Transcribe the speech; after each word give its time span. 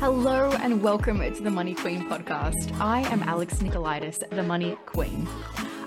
Hello 0.00 0.50
and 0.52 0.82
welcome 0.82 1.18
to 1.18 1.42
the 1.42 1.50
Money 1.50 1.74
Queen 1.74 2.08
podcast. 2.08 2.74
I 2.80 3.00
am 3.12 3.22
Alex 3.24 3.56
Nicolaitis, 3.56 4.26
the 4.30 4.42
Money 4.42 4.74
Queen. 4.86 5.28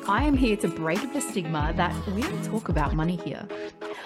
I 0.08 0.24
am 0.26 0.38
here 0.38 0.56
to 0.58 0.68
break 0.68 1.14
the 1.14 1.20
stigma 1.20 1.74
that 1.78 1.96
we 2.10 2.22
don't 2.22 2.46
talk 2.46 2.70
about 2.70 2.94
money 2.94 3.16
here. 3.16 3.48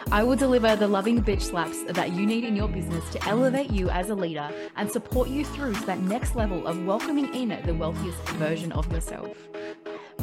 I 0.10 0.24
will 0.24 0.38
deliver 0.38 0.78
the 0.78 0.88
loving 0.88 1.22
bitch 1.22 1.42
slaps 1.42 1.84
that 1.84 2.14
you 2.14 2.26
need 2.26 2.46
in 2.46 2.56
your 2.56 2.70
business 2.70 3.04
to 3.10 3.28
elevate 3.28 3.70
you 3.70 3.90
as 3.90 4.10
a 4.10 4.16
leader 4.16 4.50
and 4.78 4.90
support 4.90 5.28
you 5.28 5.44
through 5.44 5.74
to 5.74 5.86
that 5.88 6.00
next 6.00 6.38
level 6.38 6.66
of 6.66 6.86
welcoming 6.86 7.36
in 7.36 7.50
the 7.66 7.74
wealthiest 7.74 8.22
version 8.40 8.72
of 8.72 8.90
yourself. 8.90 9.36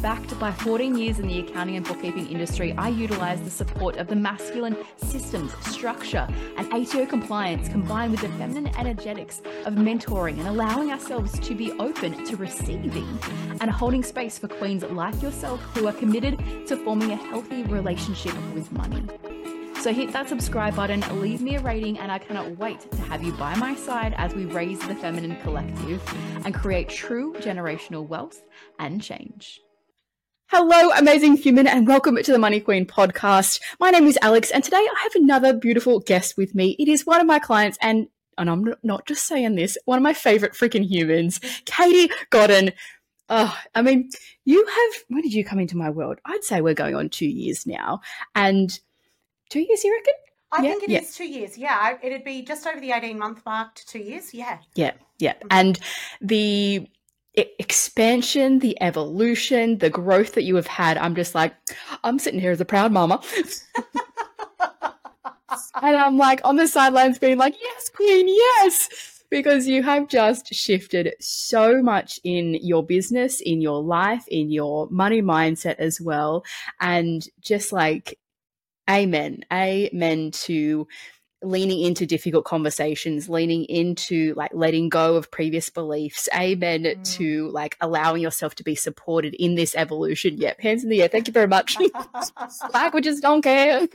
Backed 0.05 0.39
by 0.39 0.51
14 0.51 0.95
years 0.95 1.17
in 1.17 1.25
the 1.25 1.39
accounting 1.39 1.77
and 1.77 1.83
bookkeeping 1.83 2.27
industry, 2.27 2.75
I 2.77 2.89
utilize 2.89 3.41
the 3.41 3.49
support 3.49 3.97
of 3.97 4.05
the 4.05 4.15
masculine 4.15 4.77
systems, 4.97 5.51
structure, 5.65 6.27
and 6.57 6.71
ATO 6.71 7.07
compliance 7.07 7.67
combined 7.69 8.11
with 8.11 8.21
the 8.21 8.29
feminine 8.37 8.67
energetics 8.77 9.41
of 9.65 9.73
mentoring 9.73 10.37
and 10.37 10.47
allowing 10.47 10.91
ourselves 10.91 11.39
to 11.39 11.55
be 11.55 11.71
open 11.79 12.23
to 12.23 12.37
receiving 12.37 13.19
and 13.59 13.71
holding 13.71 14.03
space 14.03 14.37
for 14.37 14.47
queens 14.47 14.83
like 14.83 15.19
yourself 15.23 15.59
who 15.73 15.87
are 15.87 15.93
committed 15.93 16.37
to 16.67 16.77
forming 16.77 17.09
a 17.09 17.15
healthy 17.15 17.63
relationship 17.63 18.35
with 18.53 18.71
money. 18.73 19.07
So 19.81 19.91
hit 19.91 20.13
that 20.13 20.29
subscribe 20.29 20.75
button, 20.75 21.03
leave 21.19 21.41
me 21.41 21.55
a 21.55 21.61
rating, 21.61 21.97
and 21.97 22.11
I 22.11 22.19
cannot 22.19 22.59
wait 22.59 22.91
to 22.91 23.01
have 23.01 23.23
you 23.23 23.31
by 23.33 23.55
my 23.55 23.73
side 23.73 24.13
as 24.17 24.35
we 24.35 24.45
raise 24.45 24.77
the 24.81 24.93
feminine 24.93 25.37
collective 25.41 25.99
and 26.45 26.53
create 26.53 26.89
true 26.89 27.33
generational 27.39 28.07
wealth 28.07 28.43
and 28.77 29.01
change. 29.01 29.61
Hello, 30.49 30.91
amazing 30.91 31.37
human, 31.37 31.65
and 31.65 31.87
welcome 31.87 32.15
to 32.21 32.31
the 32.31 32.37
Money 32.37 32.59
Queen 32.59 32.85
podcast. 32.85 33.59
My 33.79 33.89
name 33.89 34.05
is 34.05 34.19
Alex, 34.21 34.51
and 34.51 34.63
today 34.63 34.77
I 34.77 34.95
have 35.01 35.15
another 35.15 35.53
beautiful 35.53 35.99
guest 35.99 36.37
with 36.37 36.53
me. 36.53 36.75
It 36.77 36.87
is 36.87 37.03
one 37.03 37.19
of 37.19 37.25
my 37.25 37.39
clients, 37.39 37.79
and 37.81 38.07
and 38.37 38.47
I'm 38.47 38.75
not 38.83 39.07
just 39.07 39.25
saying 39.25 39.55
this, 39.55 39.75
one 39.85 39.97
of 39.97 40.03
my 40.03 40.13
favorite 40.13 40.53
freaking 40.53 40.85
humans, 40.85 41.39
Katie 41.65 42.13
Godden. 42.29 42.73
Oh, 43.27 43.57
I 43.73 43.81
mean, 43.81 44.11
you 44.45 44.63
have, 44.63 45.03
when 45.07 45.23
did 45.23 45.33
you 45.33 45.43
come 45.43 45.57
into 45.57 45.77
my 45.77 45.89
world? 45.89 46.19
I'd 46.25 46.43
say 46.43 46.61
we're 46.61 46.75
going 46.75 46.93
on 46.93 47.09
two 47.09 47.25
years 47.25 47.65
now. 47.65 48.01
And 48.35 48.79
two 49.49 49.61
years, 49.61 49.83
you 49.83 49.95
reckon? 49.95 50.13
I 50.51 50.61
yeah, 50.61 50.69
think 50.69 50.83
it 50.83 50.89
yeah. 50.91 50.99
is 50.99 51.15
two 51.15 51.25
years. 51.25 51.57
Yeah, 51.57 51.97
it'd 52.03 52.23
be 52.23 52.43
just 52.43 52.67
over 52.67 52.79
the 52.79 52.91
18 52.91 53.17
month 53.17 53.41
mark 53.47 53.73
to 53.75 53.85
two 53.87 53.99
years. 53.99 54.31
Yeah. 54.31 54.59
Yeah, 54.75 54.91
yeah. 55.17 55.33
Mm-hmm. 55.33 55.47
And 55.49 55.79
the 56.21 56.87
expansion, 57.37 58.59
the 58.59 58.81
evolution, 58.81 59.77
the 59.79 59.89
growth 59.89 60.33
that 60.33 60.43
you 60.43 60.55
have 60.55 60.67
had, 60.67 60.97
I'm 60.97 61.15
just 61.15 61.35
like, 61.35 61.53
I'm 62.03 62.19
sitting 62.19 62.39
here 62.39 62.51
as 62.51 62.61
a 62.61 62.65
proud 62.65 62.91
mama. 62.91 63.21
and 65.81 65.95
I'm 65.95 66.17
like 66.17 66.41
on 66.43 66.55
the 66.55 66.67
sidelines 66.67 67.19
being 67.19 67.37
like, 67.37 67.55
yes, 67.61 67.89
queen, 67.89 68.27
yes. 68.27 69.23
Because 69.29 69.67
you 69.67 69.83
have 69.83 70.07
just 70.07 70.53
shifted 70.53 71.13
so 71.19 71.81
much 71.81 72.19
in 72.23 72.57
your 72.61 72.85
business, 72.85 73.41
in 73.41 73.59
your 73.59 73.81
life, 73.81 74.25
in 74.27 74.51
your 74.51 74.87
money 74.89 75.21
mindset 75.21 75.75
as 75.75 75.99
well. 75.99 76.45
And 76.79 77.27
just 77.41 77.73
like, 77.73 78.17
amen, 78.89 79.43
amen 79.51 80.31
to 80.31 80.87
leaning 81.45 81.81
into 81.81 82.05
difficult 82.05 82.45
conversations, 82.45 83.29
leaning 83.29 83.65
into 83.65 84.33
like 84.35 84.51
letting 84.53 84.89
go 84.89 85.15
of 85.15 85.31
previous 85.31 85.69
beliefs. 85.69 86.27
Amen 86.35 86.83
mm. 86.83 87.15
to 87.15 87.49
like 87.49 87.77
allowing 87.81 88.21
yourself 88.21 88.55
to 88.55 88.63
be 88.63 88.75
supported 88.75 89.33
in 89.35 89.55
this 89.55 89.75
evolution. 89.75 90.37
Yep, 90.37 90.59
hands 90.59 90.83
in 90.83 90.89
the 90.89 91.01
air. 91.01 91.07
Thank 91.07 91.27
you 91.27 91.33
very 91.33 91.47
much. 91.47 91.77
Languages 92.73 93.19
don't 93.19 93.41
care. 93.41 93.87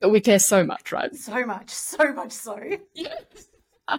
But 0.00 0.10
we 0.10 0.20
care 0.20 0.38
so 0.38 0.64
much, 0.64 0.92
right? 0.92 1.14
So 1.14 1.46
much, 1.46 1.70
so 1.70 2.12
much 2.12 2.32
so. 2.32 2.58
Yes. 2.94 3.48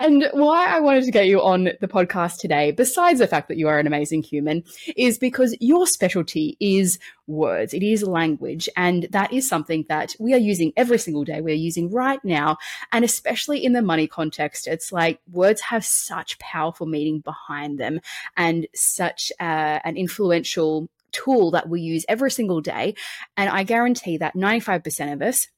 And 0.00 0.28
why 0.32 0.66
I 0.66 0.80
wanted 0.80 1.04
to 1.04 1.12
get 1.12 1.28
you 1.28 1.40
on 1.40 1.70
the 1.80 1.86
podcast 1.86 2.38
today, 2.38 2.72
besides 2.72 3.20
the 3.20 3.28
fact 3.28 3.46
that 3.46 3.58
you 3.58 3.68
are 3.68 3.78
an 3.78 3.86
amazing 3.86 4.24
human, 4.24 4.64
is 4.96 5.18
because 5.18 5.56
your 5.60 5.86
specialty 5.86 6.56
is 6.58 6.98
words. 7.28 7.72
It 7.72 7.84
is 7.84 8.02
language. 8.02 8.68
And 8.76 9.06
that 9.10 9.32
is 9.32 9.48
something 9.48 9.84
that 9.88 10.16
we 10.18 10.34
are 10.34 10.38
using 10.38 10.72
every 10.76 10.98
single 10.98 11.22
day. 11.22 11.40
We're 11.40 11.54
using 11.54 11.92
right 11.92 12.22
now. 12.24 12.56
And 12.90 13.04
especially 13.04 13.64
in 13.64 13.72
the 13.72 13.82
money 13.82 14.08
context, 14.08 14.66
it's 14.66 14.90
like 14.90 15.20
words 15.30 15.60
have 15.60 15.84
such 15.84 16.40
powerful 16.40 16.86
meaning 16.86 17.20
behind 17.20 17.78
them 17.78 18.00
and 18.36 18.66
such 18.74 19.30
uh, 19.38 19.78
an 19.84 19.96
influential 19.96 20.88
tool 21.12 21.52
that 21.52 21.68
we 21.68 21.80
use 21.80 22.04
every 22.08 22.30
single 22.30 22.60
day. 22.60 22.94
And 23.36 23.48
I 23.48 23.62
guarantee 23.62 24.18
that 24.18 24.34
95% 24.34 25.12
of 25.12 25.22
us, 25.22 25.48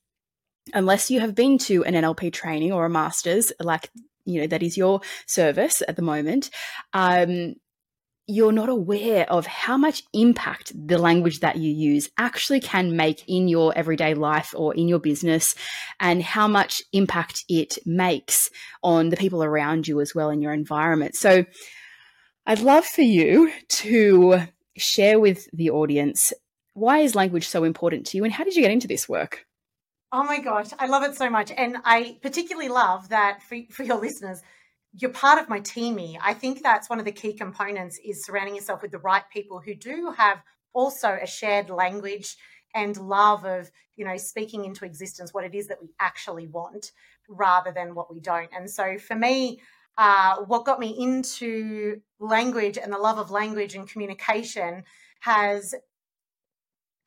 unless 0.74 1.10
you 1.10 1.20
have 1.20 1.34
been 1.34 1.58
to 1.58 1.84
an 1.84 1.94
NLP 1.94 2.32
training 2.32 2.72
or 2.72 2.84
a 2.84 2.90
master's, 2.90 3.52
like 3.60 3.90
you 4.26 4.40
know 4.40 4.46
that 4.48 4.62
is 4.62 4.76
your 4.76 5.00
service 5.26 5.82
at 5.86 5.96
the 5.96 6.02
moment 6.02 6.50
um, 6.92 7.54
you're 8.26 8.52
not 8.52 8.68
aware 8.68 9.30
of 9.30 9.46
how 9.46 9.76
much 9.76 10.02
impact 10.12 10.72
the 10.74 10.98
language 10.98 11.40
that 11.40 11.56
you 11.56 11.70
use 11.70 12.10
actually 12.18 12.58
can 12.58 12.96
make 12.96 13.22
in 13.28 13.46
your 13.46 13.72
everyday 13.76 14.14
life 14.14 14.52
or 14.56 14.74
in 14.74 14.88
your 14.88 14.98
business 14.98 15.54
and 16.00 16.22
how 16.22 16.48
much 16.48 16.82
impact 16.92 17.44
it 17.48 17.78
makes 17.86 18.50
on 18.82 19.10
the 19.10 19.16
people 19.16 19.44
around 19.44 19.86
you 19.86 20.00
as 20.00 20.12
well 20.12 20.28
in 20.30 20.42
your 20.42 20.52
environment. 20.52 21.14
So 21.14 21.44
i'd 22.48 22.60
love 22.60 22.84
for 22.84 23.02
you 23.02 23.50
to 23.68 24.40
share 24.76 25.18
with 25.18 25.48
the 25.52 25.70
audience 25.70 26.32
why 26.74 26.98
is 26.98 27.14
language 27.14 27.48
so 27.48 27.64
important 27.64 28.06
to 28.06 28.16
you 28.16 28.24
and 28.24 28.32
how 28.32 28.44
did 28.44 28.54
you 28.54 28.62
get 28.62 28.70
into 28.70 28.86
this 28.86 29.08
work 29.08 29.45
Oh 30.18 30.24
my 30.24 30.38
gosh, 30.38 30.68
I 30.78 30.86
love 30.86 31.02
it 31.02 31.14
so 31.14 31.28
much. 31.28 31.52
And 31.54 31.76
I 31.84 32.16
particularly 32.22 32.70
love 32.70 33.10
that 33.10 33.42
for, 33.42 33.58
for 33.70 33.82
your 33.82 34.00
listeners, 34.00 34.40
you're 34.94 35.10
part 35.10 35.38
of 35.38 35.50
my 35.50 35.60
teamy. 35.60 36.16
I 36.22 36.32
think 36.32 36.62
that's 36.62 36.88
one 36.88 36.98
of 36.98 37.04
the 37.04 37.12
key 37.12 37.34
components 37.34 38.00
is 38.02 38.24
surrounding 38.24 38.56
yourself 38.56 38.80
with 38.80 38.92
the 38.92 38.98
right 38.98 39.24
people 39.30 39.60
who 39.60 39.74
do 39.74 40.14
have 40.16 40.42
also 40.72 41.18
a 41.20 41.26
shared 41.26 41.68
language 41.68 42.34
and 42.74 42.96
love 42.96 43.44
of, 43.44 43.70
you 43.96 44.06
know, 44.06 44.16
speaking 44.16 44.64
into 44.64 44.86
existence 44.86 45.34
what 45.34 45.44
it 45.44 45.54
is 45.54 45.68
that 45.68 45.82
we 45.82 45.90
actually 46.00 46.46
want 46.46 46.92
rather 47.28 47.70
than 47.70 47.94
what 47.94 48.10
we 48.10 48.18
don't. 48.18 48.48
And 48.56 48.70
so 48.70 48.96
for 48.96 49.16
me, 49.16 49.60
uh, 49.98 50.36
what 50.46 50.64
got 50.64 50.80
me 50.80 50.96
into 50.98 52.00
language 52.18 52.78
and 52.78 52.90
the 52.90 52.96
love 52.96 53.18
of 53.18 53.30
language 53.30 53.74
and 53.74 53.86
communication 53.86 54.84
has 55.20 55.74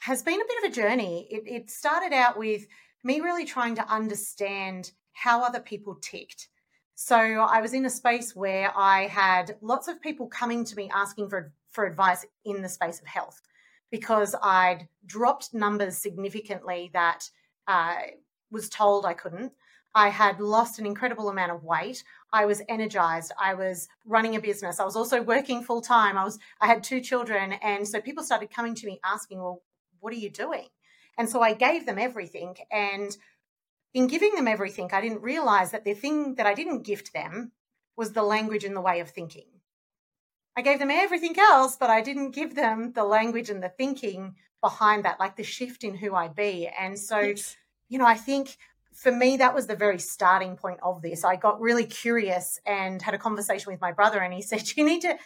has 0.01 0.23
been 0.23 0.39
a 0.39 0.45
bit 0.47 0.63
of 0.63 0.71
a 0.71 0.75
journey. 0.75 1.27
It, 1.29 1.43
it 1.45 1.69
started 1.69 2.13
out 2.13 2.37
with 2.37 2.65
me 3.03 3.19
really 3.19 3.45
trying 3.45 3.75
to 3.75 3.87
understand 3.89 4.91
how 5.13 5.43
other 5.43 5.59
people 5.59 5.95
ticked. 6.01 6.49
So 6.95 7.15
I 7.15 7.61
was 7.61 7.73
in 7.73 7.85
a 7.85 7.89
space 7.89 8.35
where 8.35 8.73
I 8.77 9.07
had 9.07 9.55
lots 9.61 9.87
of 9.87 10.01
people 10.01 10.27
coming 10.27 10.65
to 10.65 10.75
me 10.75 10.89
asking 10.93 11.29
for, 11.29 11.53
for 11.71 11.85
advice 11.85 12.25
in 12.43 12.61
the 12.61 12.69
space 12.69 12.99
of 12.99 13.07
health 13.07 13.41
because 13.91 14.35
I'd 14.43 14.87
dropped 15.05 15.53
numbers 15.53 15.97
significantly 15.97 16.89
that 16.93 17.29
uh, 17.67 17.95
was 18.51 18.69
told 18.69 19.05
I 19.05 19.13
couldn't. 19.13 19.53
I 19.95 20.09
had 20.09 20.39
lost 20.39 20.77
an 20.77 20.85
incredible 20.85 21.29
amount 21.29 21.51
of 21.51 21.63
weight. 21.63 22.03
I 22.31 22.45
was 22.45 22.61
energized. 22.69 23.31
I 23.41 23.55
was 23.55 23.87
running 24.05 24.35
a 24.35 24.41
business. 24.41 24.79
I 24.79 24.85
was 24.85 24.95
also 24.95 25.21
working 25.21 25.63
full 25.63 25.81
time. 25.81 26.17
I 26.17 26.23
was 26.23 26.37
I 26.61 26.67
had 26.67 26.83
two 26.83 27.01
children 27.01 27.53
and 27.53 27.87
so 27.87 27.99
people 27.99 28.23
started 28.23 28.51
coming 28.51 28.75
to 28.75 28.85
me 28.85 28.99
asking, 29.03 29.39
"Well, 29.39 29.63
what 29.99 30.13
are 30.13 30.17
you 30.17 30.29
doing?" 30.29 30.67
And 31.19 31.29
so 31.29 31.41
I 31.41 31.53
gave 31.53 31.85
them 31.85 31.99
everything. 31.99 32.55
And 32.71 33.15
in 33.93 34.07
giving 34.07 34.33
them 34.33 34.47
everything, 34.47 34.89
I 34.93 35.01
didn't 35.01 35.21
realize 35.21 35.71
that 35.71 35.83
the 35.83 35.93
thing 35.93 36.35
that 36.35 36.47
I 36.47 36.53
didn't 36.53 36.83
gift 36.83 37.13
them 37.13 37.51
was 37.97 38.13
the 38.13 38.23
language 38.23 38.63
and 38.63 38.75
the 38.75 38.81
way 38.81 39.01
of 39.01 39.09
thinking. 39.09 39.45
I 40.55 40.61
gave 40.61 40.79
them 40.79 40.89
everything 40.89 41.35
else, 41.37 41.75
but 41.75 41.89
I 41.89 42.01
didn't 42.01 42.31
give 42.31 42.55
them 42.55 42.93
the 42.93 43.03
language 43.03 43.49
and 43.49 43.61
the 43.61 43.69
thinking 43.69 44.35
behind 44.61 45.03
that, 45.03 45.19
like 45.19 45.35
the 45.35 45.43
shift 45.43 45.83
in 45.83 45.93
who 45.93 46.15
I 46.15 46.29
be. 46.29 46.67
And 46.67 46.97
so, 46.97 47.19
yes. 47.19 47.57
you 47.89 47.99
know, 47.99 48.05
I 48.05 48.15
think 48.15 48.57
for 48.93 49.11
me, 49.11 49.37
that 49.37 49.53
was 49.53 49.67
the 49.67 49.75
very 49.75 49.99
starting 49.99 50.55
point 50.55 50.79
of 50.81 51.01
this. 51.01 51.25
I 51.25 51.35
got 51.35 51.61
really 51.61 51.85
curious 51.85 52.59
and 52.65 53.01
had 53.01 53.13
a 53.13 53.17
conversation 53.17 53.71
with 53.71 53.81
my 53.81 53.91
brother, 53.91 54.19
and 54.19 54.33
he 54.33 54.41
said, 54.49 54.75
You 54.75 54.85
need 54.85 55.01
to, 55.01 55.17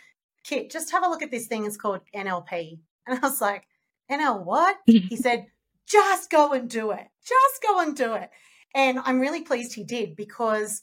Kit, 0.44 0.72
just 0.72 0.92
have 0.92 1.04
a 1.04 1.10
look 1.10 1.22
at 1.22 1.32
this 1.32 1.48
thing. 1.48 1.66
It's 1.66 1.78
called 1.78 2.02
NLP. 2.16 2.80
And 3.06 3.20
I 3.20 3.28
was 3.28 3.42
like, 3.42 3.68
NL 4.10 4.46
what? 4.46 4.78
he 4.86 5.16
said, 5.16 5.48
just 5.88 6.30
go 6.30 6.54
and 6.54 6.70
do 6.70 6.92
it. 6.92 7.08
Just 7.24 7.62
go 7.62 7.80
and 7.80 7.96
do 7.96 8.14
it. 8.14 8.30
And 8.76 9.00
I'm 9.00 9.20
really 9.20 9.42
pleased 9.42 9.74
he 9.74 9.84
did 9.84 10.16
because 10.16 10.82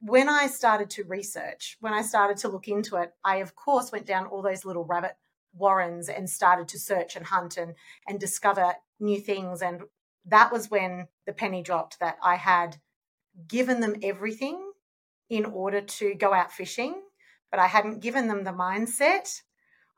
when 0.00 0.28
I 0.28 0.46
started 0.46 0.90
to 0.90 1.04
research, 1.04 1.76
when 1.80 1.92
I 1.92 2.02
started 2.02 2.36
to 2.38 2.48
look 2.48 2.68
into 2.68 2.96
it, 2.96 3.12
I 3.24 3.36
of 3.36 3.54
course 3.54 3.92
went 3.92 4.06
down 4.06 4.26
all 4.26 4.42
those 4.42 4.64
little 4.64 4.84
rabbit 4.84 5.16
warrens 5.54 6.08
and 6.08 6.28
started 6.28 6.68
to 6.68 6.78
search 6.78 7.14
and 7.14 7.26
hunt 7.26 7.56
and 7.56 7.74
and 8.08 8.18
discover 8.18 8.74
new 8.98 9.20
things 9.20 9.60
and 9.60 9.82
that 10.26 10.52
was 10.52 10.70
when 10.70 11.08
the 11.26 11.32
penny 11.32 11.62
dropped 11.62 12.00
that 12.00 12.16
I 12.22 12.36
had 12.36 12.76
given 13.48 13.80
them 13.80 13.96
everything 14.02 14.72
in 15.28 15.46
order 15.46 15.80
to 15.80 16.14
go 16.14 16.32
out 16.32 16.52
fishing, 16.52 17.00
but 17.50 17.58
I 17.58 17.66
hadn't 17.66 18.00
given 18.00 18.28
them 18.28 18.44
the 18.44 18.52
mindset 18.52 19.40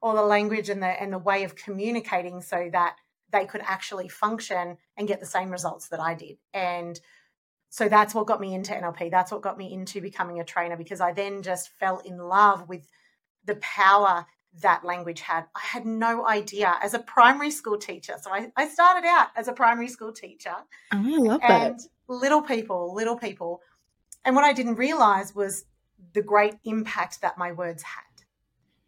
or 0.00 0.14
the 0.14 0.22
language 0.22 0.68
and 0.68 0.82
the 0.82 0.86
and 0.86 1.12
the 1.12 1.18
way 1.18 1.44
of 1.44 1.56
communicating 1.56 2.40
so 2.40 2.68
that 2.72 2.96
they 3.34 3.44
could 3.44 3.62
actually 3.64 4.08
function 4.08 4.78
and 4.96 5.08
get 5.08 5.18
the 5.18 5.26
same 5.26 5.50
results 5.50 5.88
that 5.88 6.00
I 6.00 6.14
did. 6.14 6.38
And 6.54 6.98
so 7.68 7.88
that's 7.88 8.14
what 8.14 8.26
got 8.26 8.40
me 8.40 8.54
into 8.54 8.72
NLP. 8.72 9.10
That's 9.10 9.32
what 9.32 9.42
got 9.42 9.58
me 9.58 9.72
into 9.72 10.00
becoming 10.00 10.38
a 10.38 10.44
trainer 10.44 10.76
because 10.76 11.00
I 11.00 11.12
then 11.12 11.42
just 11.42 11.70
fell 11.80 11.98
in 11.98 12.16
love 12.18 12.68
with 12.68 12.86
the 13.44 13.56
power 13.56 14.24
that 14.62 14.84
language 14.84 15.20
had. 15.20 15.46
I 15.56 15.60
had 15.60 15.84
no 15.84 16.24
idea 16.24 16.76
as 16.80 16.94
a 16.94 17.00
primary 17.00 17.50
school 17.50 17.76
teacher. 17.76 18.14
So 18.22 18.30
I, 18.30 18.52
I 18.56 18.68
started 18.68 19.04
out 19.04 19.28
as 19.34 19.48
a 19.48 19.52
primary 19.52 19.88
school 19.88 20.12
teacher. 20.12 20.54
Oh, 20.92 20.96
I 20.96 21.18
love 21.18 21.40
and 21.42 21.78
that. 21.78 21.82
Little 22.06 22.42
people, 22.42 22.94
little 22.94 23.16
people. 23.16 23.62
And 24.24 24.36
what 24.36 24.44
I 24.44 24.52
didn't 24.52 24.76
realize 24.76 25.34
was 25.34 25.64
the 26.12 26.22
great 26.22 26.54
impact 26.64 27.22
that 27.22 27.36
my 27.36 27.50
words 27.50 27.82
had. 27.82 28.04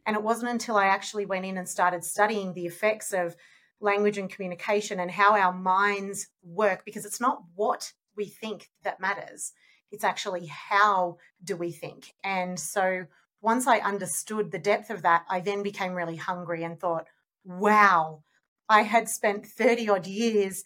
And 0.06 0.14
it 0.14 0.22
wasn't 0.22 0.52
until 0.52 0.76
I 0.76 0.86
actually 0.86 1.26
went 1.26 1.44
in 1.44 1.58
and 1.58 1.68
started 1.68 2.04
studying 2.04 2.52
the 2.52 2.66
effects 2.66 3.12
of 3.12 3.34
language 3.80 4.18
and 4.18 4.30
communication 4.30 5.00
and 5.00 5.10
how 5.10 5.36
our 5.36 5.52
minds 5.52 6.28
work, 6.42 6.84
because 6.84 7.04
it's 7.04 7.20
not 7.20 7.42
what 7.54 7.92
we 8.16 8.26
think 8.26 8.70
that 8.82 9.00
matters, 9.00 9.52
it's 9.90 10.04
actually 10.04 10.46
how 10.46 11.18
do 11.44 11.56
we 11.56 11.70
think. 11.70 12.14
And 12.24 12.58
so 12.58 13.06
once 13.40 13.66
I 13.66 13.78
understood 13.78 14.50
the 14.50 14.58
depth 14.58 14.90
of 14.90 15.02
that, 15.02 15.24
I 15.28 15.40
then 15.40 15.62
became 15.62 15.92
really 15.92 16.16
hungry 16.16 16.64
and 16.64 16.78
thought, 16.78 17.06
wow, 17.44 18.22
I 18.68 18.82
had 18.82 19.08
spent 19.08 19.46
30 19.46 19.88
odd 19.88 20.06
years 20.06 20.64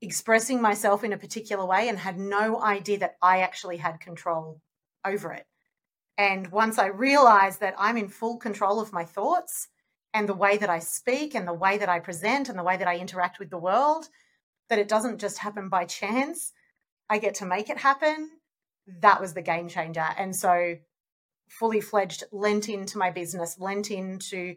expressing 0.00 0.60
myself 0.60 1.02
in 1.02 1.12
a 1.12 1.18
particular 1.18 1.64
way 1.64 1.88
and 1.88 1.98
had 1.98 2.18
no 2.18 2.62
idea 2.62 2.98
that 2.98 3.16
I 3.22 3.40
actually 3.40 3.78
had 3.78 4.00
control 4.00 4.60
over 5.04 5.32
it. 5.32 5.46
And 6.16 6.52
once 6.52 6.78
I 6.78 6.86
realized 6.86 7.60
that 7.60 7.74
I'm 7.78 7.96
in 7.96 8.08
full 8.08 8.36
control 8.36 8.80
of 8.80 8.92
my 8.92 9.04
thoughts 9.04 9.68
and 10.14 10.28
the 10.28 10.34
way 10.34 10.56
that 10.56 10.70
I 10.70 10.78
speak 10.78 11.34
and 11.34 11.46
the 11.46 11.52
way 11.52 11.76
that 11.76 11.88
I 11.88 11.98
present 11.98 12.48
and 12.48 12.56
the 12.56 12.62
way 12.62 12.76
that 12.76 12.86
I 12.86 12.96
interact 12.96 13.40
with 13.40 13.50
the 13.50 13.58
world, 13.58 14.08
that 14.70 14.78
it 14.78 14.88
doesn't 14.88 15.18
just 15.18 15.38
happen 15.38 15.68
by 15.68 15.84
chance, 15.84 16.52
I 17.10 17.18
get 17.18 17.34
to 17.36 17.46
make 17.46 17.68
it 17.68 17.78
happen. 17.78 18.30
That 19.00 19.20
was 19.20 19.34
the 19.34 19.42
game 19.42 19.68
changer. 19.68 20.06
And 20.16 20.34
so 20.34 20.76
fully 21.48 21.80
fledged 21.80 22.24
lent 22.30 22.68
into 22.68 22.96
my 22.96 23.10
business, 23.10 23.58
lent 23.58 23.90
into 23.90 24.54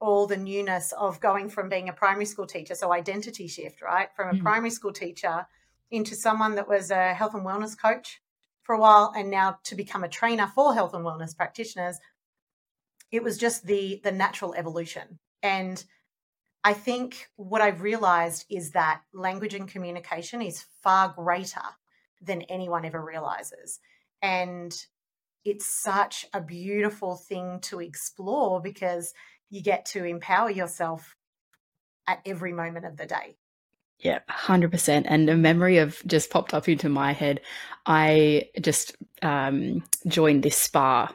all 0.00 0.26
the 0.26 0.36
newness 0.36 0.92
of 0.92 1.20
going 1.20 1.48
from 1.48 1.68
being 1.68 1.88
a 1.88 1.92
primary 1.92 2.24
school 2.24 2.46
teacher, 2.46 2.74
so 2.74 2.92
identity 2.92 3.48
shift, 3.48 3.82
right? 3.82 4.08
From 4.14 4.28
a 4.28 4.32
mm-hmm. 4.32 4.42
primary 4.42 4.70
school 4.70 4.92
teacher 4.92 5.46
into 5.90 6.14
someone 6.14 6.54
that 6.54 6.68
was 6.68 6.90
a 6.90 7.12
health 7.12 7.34
and 7.34 7.44
wellness 7.44 7.78
coach 7.78 8.20
for 8.62 8.74
a 8.74 8.80
while 8.80 9.12
and 9.16 9.30
now 9.30 9.58
to 9.64 9.74
become 9.74 10.04
a 10.04 10.08
trainer 10.08 10.46
for 10.46 10.74
health 10.74 10.94
and 10.94 11.04
wellness 11.04 11.36
practitioners. 11.36 11.98
It 13.12 13.22
was 13.22 13.38
just 13.38 13.66
the 13.66 14.00
the 14.02 14.12
natural 14.12 14.54
evolution. 14.54 15.20
And 15.42 15.84
I 16.64 16.72
think 16.72 17.28
what 17.36 17.60
I've 17.60 17.82
realized 17.82 18.46
is 18.48 18.70
that 18.72 19.02
language 19.12 19.54
and 19.54 19.68
communication 19.68 20.40
is 20.40 20.64
far 20.82 21.12
greater 21.16 21.62
than 22.20 22.42
anyone 22.42 22.84
ever 22.84 23.04
realizes. 23.04 23.80
And 24.22 24.72
it's 25.44 25.66
such 25.66 26.24
a 26.32 26.40
beautiful 26.40 27.16
thing 27.16 27.58
to 27.62 27.80
explore 27.80 28.60
because 28.60 29.12
you 29.50 29.60
get 29.60 29.86
to 29.86 30.04
empower 30.04 30.50
yourself 30.50 31.16
at 32.06 32.20
every 32.24 32.52
moment 32.52 32.86
of 32.86 32.96
the 32.96 33.06
day. 33.06 33.36
Yeah, 33.98 34.20
100%. 34.30 35.04
And 35.06 35.28
a 35.28 35.36
memory 35.36 35.78
of 35.78 36.00
just 36.06 36.30
popped 36.30 36.54
up 36.54 36.68
into 36.68 36.88
my 36.88 37.12
head. 37.12 37.40
I 37.86 38.50
just 38.60 38.96
um, 39.20 39.84
joined 40.06 40.42
this 40.42 40.56
spa 40.56 41.14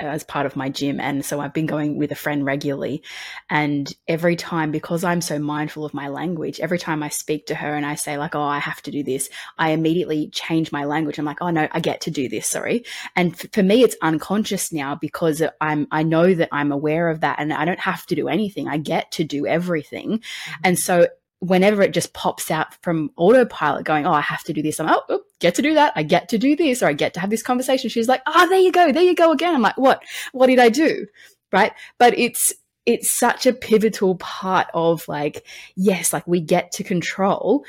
as 0.00 0.24
part 0.24 0.46
of 0.46 0.56
my 0.56 0.68
gym. 0.68 1.00
And 1.00 1.24
so 1.24 1.40
I've 1.40 1.52
been 1.52 1.66
going 1.66 1.98
with 1.98 2.12
a 2.12 2.16
friend 2.16 2.44
regularly. 2.44 3.02
And 3.50 3.92
every 4.06 4.36
time, 4.36 4.70
because 4.70 5.04
I'm 5.04 5.20
so 5.20 5.38
mindful 5.38 5.84
of 5.84 5.94
my 5.94 6.08
language, 6.08 6.60
every 6.60 6.78
time 6.78 7.02
I 7.02 7.08
speak 7.08 7.46
to 7.46 7.54
her 7.54 7.74
and 7.74 7.84
I 7.84 7.96
say, 7.96 8.16
like, 8.16 8.34
oh, 8.34 8.42
I 8.42 8.58
have 8.58 8.80
to 8.82 8.90
do 8.90 9.02
this, 9.02 9.28
I 9.58 9.70
immediately 9.70 10.28
change 10.28 10.70
my 10.70 10.84
language. 10.84 11.18
I'm 11.18 11.24
like, 11.24 11.42
oh, 11.42 11.50
no, 11.50 11.68
I 11.72 11.80
get 11.80 12.02
to 12.02 12.10
do 12.10 12.28
this. 12.28 12.46
Sorry. 12.46 12.84
And 13.16 13.32
f- 13.32 13.50
for 13.52 13.62
me, 13.62 13.82
it's 13.82 13.96
unconscious 14.00 14.72
now 14.72 14.94
because 14.94 15.42
I'm, 15.60 15.88
I 15.90 16.02
know 16.02 16.32
that 16.34 16.50
I'm 16.52 16.72
aware 16.72 17.08
of 17.08 17.20
that 17.20 17.40
and 17.40 17.52
I 17.52 17.64
don't 17.64 17.80
have 17.80 18.06
to 18.06 18.14
do 18.14 18.28
anything. 18.28 18.68
I 18.68 18.78
get 18.78 19.10
to 19.12 19.24
do 19.24 19.46
everything. 19.46 20.18
Mm-hmm. 20.18 20.60
And 20.64 20.78
so 20.78 21.08
whenever 21.40 21.82
it 21.82 21.92
just 21.92 22.12
pops 22.12 22.50
out 22.50 22.74
from 22.82 23.10
autopilot 23.16 23.84
going, 23.84 24.06
Oh, 24.06 24.12
I 24.12 24.20
have 24.20 24.42
to 24.44 24.52
do 24.52 24.62
this. 24.62 24.80
I'm 24.80 24.86
like, 24.86 24.96
oh, 24.96 25.04
oh, 25.08 25.22
get 25.40 25.54
to 25.56 25.62
do 25.62 25.74
that. 25.74 25.92
I 25.96 26.02
get 26.02 26.28
to 26.30 26.38
do 26.38 26.56
this 26.56 26.82
or 26.82 26.86
I 26.86 26.92
get 26.92 27.14
to 27.14 27.20
have 27.20 27.30
this 27.30 27.42
conversation. 27.42 27.90
She's 27.90 28.08
like, 28.08 28.22
Oh, 28.26 28.48
there 28.48 28.58
you 28.58 28.72
go. 28.72 28.92
There 28.92 29.02
you 29.02 29.14
go 29.14 29.32
again. 29.32 29.54
I'm 29.54 29.62
like, 29.62 29.78
what, 29.78 30.02
what 30.32 30.48
did 30.48 30.58
I 30.58 30.68
do? 30.68 31.06
Right. 31.52 31.72
But 31.98 32.18
it's, 32.18 32.52
it's 32.86 33.10
such 33.10 33.46
a 33.46 33.52
pivotal 33.52 34.16
part 34.16 34.68
of 34.74 35.06
like, 35.08 35.46
yes, 35.76 36.12
like 36.12 36.26
we 36.26 36.40
get 36.40 36.72
to 36.72 36.84
control 36.84 37.64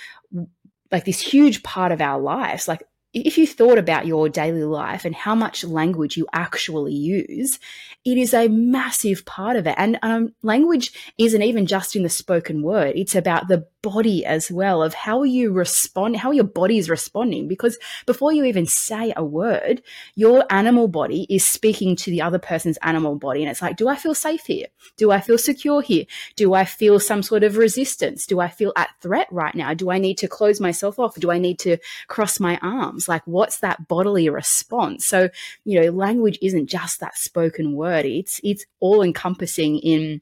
like 0.91 1.05
this 1.05 1.19
huge 1.19 1.61
part 1.63 1.91
of 1.91 2.01
our 2.01 2.19
lives. 2.19 2.67
Like 2.67 2.83
if 3.11 3.39
you 3.39 3.47
thought 3.47 3.79
about 3.79 4.05
your 4.05 4.29
daily 4.29 4.63
life 4.63 5.03
and 5.03 5.15
how 5.15 5.33
much 5.33 5.63
language 5.63 6.15
you 6.15 6.27
actually 6.31 6.93
use, 6.93 7.57
it 8.05 8.17
is 8.17 8.33
a 8.33 8.47
massive 8.49 9.25
part 9.25 9.55
of 9.55 9.65
it. 9.65 9.73
And 9.77 9.97
um, 10.03 10.33
language 10.43 11.13
isn't 11.17 11.41
even 11.41 11.65
just 11.65 11.95
in 11.95 12.03
the 12.03 12.09
spoken 12.09 12.61
word, 12.61 12.93
it's 12.95 13.15
about 13.15 13.47
the 13.47 13.67
body 13.81 14.25
as 14.25 14.51
well 14.51 14.83
of 14.83 14.93
how 14.93 15.23
you 15.23 15.51
respond, 15.51 16.17
how 16.17 16.31
your 16.31 16.43
body 16.43 16.77
is 16.77 16.89
responding. 16.89 17.47
Because 17.47 17.77
before 18.05 18.33
you 18.33 18.43
even 18.43 18.65
say 18.65 19.13
a 19.15 19.23
word, 19.23 19.81
your 20.15 20.45
animal 20.49 20.87
body 20.87 21.25
is 21.29 21.45
speaking 21.45 21.95
to 21.97 22.11
the 22.11 22.21
other 22.21 22.39
person's 22.39 22.77
animal 22.81 23.15
body. 23.15 23.41
And 23.41 23.49
it's 23.49 23.61
like, 23.61 23.77
do 23.77 23.87
I 23.87 23.95
feel 23.95 24.13
safe 24.13 24.45
here? 24.45 24.67
Do 24.97 25.11
I 25.11 25.21
feel 25.21 25.37
secure 25.37 25.81
here? 25.81 26.05
Do 26.35 26.53
I 26.53 26.65
feel 26.65 26.99
some 26.99 27.23
sort 27.23 27.43
of 27.43 27.57
resistance? 27.57 28.25
Do 28.25 28.39
I 28.39 28.49
feel 28.49 28.73
at 28.75 28.89
threat 29.01 29.27
right 29.31 29.55
now? 29.55 29.73
Do 29.73 29.89
I 29.89 29.97
need 29.97 30.17
to 30.19 30.27
close 30.27 30.59
myself 30.59 30.99
off? 30.99 31.15
Do 31.15 31.31
I 31.31 31.37
need 31.37 31.59
to 31.59 31.77
cross 32.07 32.39
my 32.39 32.57
arms? 32.61 32.98
Like, 33.07 33.21
what's 33.25 33.59
that 33.59 33.87
bodily 33.87 34.29
response? 34.29 35.05
So, 35.05 35.29
you 35.63 35.79
know, 35.79 35.91
language 35.91 36.39
isn't 36.41 36.67
just 36.67 36.99
that 36.99 37.17
spoken 37.17 37.73
word. 37.73 38.05
It's, 38.05 38.41
it's 38.43 38.65
all 38.79 39.01
encompassing 39.01 39.77
in 39.79 40.21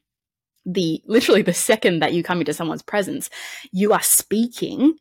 the 0.66 1.02
literally 1.06 1.42
the 1.42 1.54
second 1.54 2.00
that 2.00 2.12
you 2.12 2.22
come 2.22 2.40
into 2.40 2.52
someone's 2.52 2.82
presence, 2.82 3.30
you 3.72 3.92
are 3.92 4.02
speaking, 4.02 4.94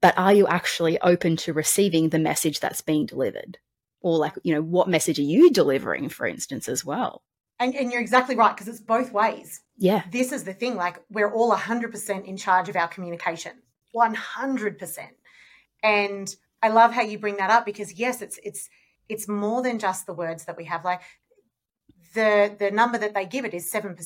but 0.00 0.16
are 0.18 0.32
you 0.32 0.46
actually 0.46 1.00
open 1.00 1.36
to 1.36 1.52
receiving 1.52 2.10
the 2.10 2.18
message 2.18 2.60
that's 2.60 2.82
being 2.82 3.06
delivered? 3.06 3.58
Or 4.02 4.18
like, 4.18 4.34
you 4.42 4.54
know, 4.54 4.62
what 4.62 4.88
message 4.88 5.18
are 5.18 5.22
you 5.22 5.50
delivering, 5.50 6.08
for 6.08 6.26
instance, 6.26 6.68
as 6.68 6.84
well? 6.84 7.22
And, 7.58 7.74
and 7.74 7.92
you're 7.92 8.00
exactly 8.00 8.36
right, 8.36 8.54
because 8.54 8.68
it's 8.68 8.80
both 8.80 9.12
ways. 9.12 9.60
Yeah. 9.76 10.02
This 10.10 10.32
is 10.32 10.44
the 10.44 10.54
thing, 10.54 10.76
like 10.76 10.98
we're 11.10 11.32
all 11.32 11.52
100% 11.54 12.24
in 12.24 12.36
charge 12.36 12.68
of 12.68 12.76
our 12.76 12.88
communication. 12.88 13.52
100%. 13.94 14.98
And 15.82 16.34
I 16.62 16.68
love 16.68 16.92
how 16.92 17.02
you 17.02 17.18
bring 17.18 17.36
that 17.36 17.50
up 17.50 17.64
because 17.64 17.94
yes, 17.98 18.22
it's 18.22 18.38
it's 18.42 18.68
it's 19.08 19.28
more 19.28 19.62
than 19.62 19.78
just 19.78 20.06
the 20.06 20.14
words 20.14 20.44
that 20.44 20.56
we 20.56 20.64
have. 20.64 20.84
Like 20.84 21.00
the 22.14 22.54
the 22.58 22.70
number 22.70 22.98
that 22.98 23.14
they 23.14 23.26
give 23.26 23.44
it 23.44 23.54
is 23.54 23.70
7% 23.70 23.96